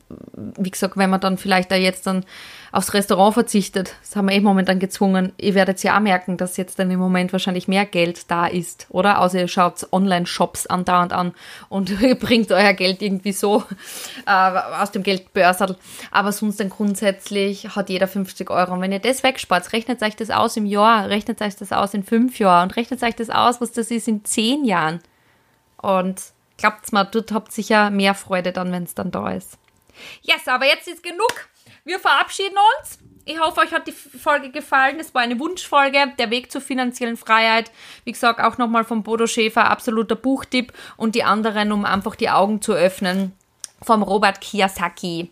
Wie 0.58 0.70
gesagt, 0.70 0.96
wenn 0.96 1.10
man 1.10 1.20
dann 1.20 1.38
vielleicht 1.38 1.70
da 1.70 1.76
jetzt 1.76 2.06
dann 2.06 2.24
aufs 2.72 2.92
Restaurant 2.92 3.34
verzichtet, 3.34 3.94
das 4.02 4.16
haben 4.16 4.28
wir 4.28 4.34
eh 4.34 4.40
momentan 4.40 4.80
gezwungen. 4.80 5.32
Ihr 5.38 5.54
werdet 5.54 5.80
ja 5.84 5.96
auch 5.96 6.00
merken, 6.00 6.36
dass 6.36 6.56
jetzt 6.56 6.80
dann 6.80 6.90
im 6.90 6.98
Moment 6.98 7.32
wahrscheinlich 7.32 7.68
mehr 7.68 7.86
Geld 7.86 8.28
da 8.32 8.46
ist, 8.46 8.86
oder? 8.88 9.20
Außer 9.20 9.38
ihr 9.38 9.48
schaut 9.48 9.86
Online-Shops 9.92 10.66
andauernd 10.66 11.12
an 11.12 11.34
und 11.68 11.90
ihr 12.02 12.18
bringt 12.18 12.50
euer 12.50 12.72
Geld 12.72 13.00
irgendwie 13.02 13.30
so 13.32 13.62
äh, 14.26 14.30
aus 14.80 14.90
dem 14.90 15.04
Geldbörsel. 15.04 15.76
Aber 16.10 16.32
sonst 16.32 16.58
dann 16.58 16.70
grundsätzlich 16.70 17.76
hat 17.76 17.90
jeder 17.90 18.08
50 18.08 18.50
Euro. 18.50 18.72
Und 18.72 18.80
wenn 18.80 18.90
ihr 18.90 18.98
das 18.98 19.20
wegspart, 19.44 19.72
rechnet 19.72 20.02
euch 20.02 20.16
das 20.16 20.30
aus 20.30 20.56
im 20.56 20.66
Jahr, 20.66 21.08
rechnet 21.08 21.40
euch 21.42 21.56
das 21.56 21.72
aus 21.72 21.94
in 21.94 22.02
fünf 22.02 22.38
Jahren 22.38 22.68
und 22.68 22.76
rechnet 22.76 23.02
euch 23.02 23.14
das 23.14 23.30
aus, 23.30 23.60
was 23.60 23.72
das 23.72 23.90
ist 23.90 24.08
in 24.08 24.24
zehn 24.24 24.64
Jahren. 24.64 25.00
Und 25.76 26.20
glaubt's 26.56 26.92
mal, 26.92 27.04
dort 27.04 27.32
habt 27.32 27.52
sicher 27.52 27.90
mehr 27.90 28.14
Freude 28.14 28.52
dann, 28.52 28.72
wenn 28.72 28.84
es 28.84 28.94
dann 28.94 29.10
da 29.10 29.30
ist. 29.30 29.58
Yes, 30.22 30.48
aber 30.48 30.66
jetzt 30.66 30.88
ist 30.88 31.02
genug. 31.02 31.48
Wir 31.84 31.98
verabschieden 31.98 32.56
uns. 32.78 32.98
Ich 33.26 33.38
hoffe, 33.40 33.60
euch 33.60 33.72
hat 33.72 33.86
die 33.86 33.92
Folge 33.92 34.50
gefallen. 34.50 34.98
Es 35.00 35.14
war 35.14 35.22
eine 35.22 35.38
Wunschfolge, 35.38 36.12
der 36.18 36.30
Weg 36.30 36.52
zur 36.52 36.60
finanziellen 36.60 37.16
Freiheit. 37.16 37.70
Wie 38.04 38.12
gesagt, 38.12 38.40
auch 38.40 38.58
nochmal 38.58 38.84
vom 38.84 39.02
Bodo 39.02 39.26
Schäfer, 39.26 39.70
absoluter 39.70 40.16
Buchtipp. 40.16 40.72
Und 40.96 41.14
die 41.14 41.24
anderen, 41.24 41.72
um 41.72 41.84
einfach 41.84 42.16
die 42.16 42.28
Augen 42.28 42.60
zu 42.60 42.72
öffnen, 42.72 43.32
vom 43.80 44.02
Robert 44.02 44.40
Kiyosaki. 44.40 45.30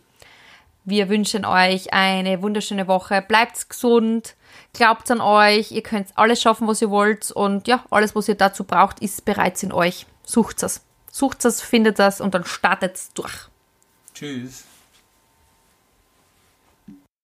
Wir 0.84 1.08
wünschen 1.08 1.44
euch 1.44 1.92
eine 1.92 2.42
wunderschöne 2.42 2.88
Woche. 2.88 3.22
Bleibt 3.22 3.68
gesund. 3.68 4.34
Glaubt 4.72 5.10
an 5.10 5.20
euch. 5.20 5.70
Ihr 5.70 5.82
könnt 5.82 6.08
alles 6.16 6.42
schaffen, 6.42 6.66
was 6.66 6.82
ihr 6.82 6.90
wollt. 6.90 7.30
Und 7.30 7.68
ja, 7.68 7.84
alles, 7.90 8.16
was 8.16 8.28
ihr 8.28 8.34
dazu 8.34 8.64
braucht, 8.64 9.00
ist 9.00 9.24
bereits 9.24 9.62
in 9.62 9.72
euch. 9.72 10.06
Sucht 10.24 10.62
es. 10.62 10.82
Sucht 11.10 11.44
es, 11.44 11.60
findet 11.60 12.00
es 12.00 12.20
und 12.20 12.34
dann 12.34 12.44
startet 12.44 12.96
es 12.96 13.12
durch. 13.12 13.48
tschüss. 14.14 14.64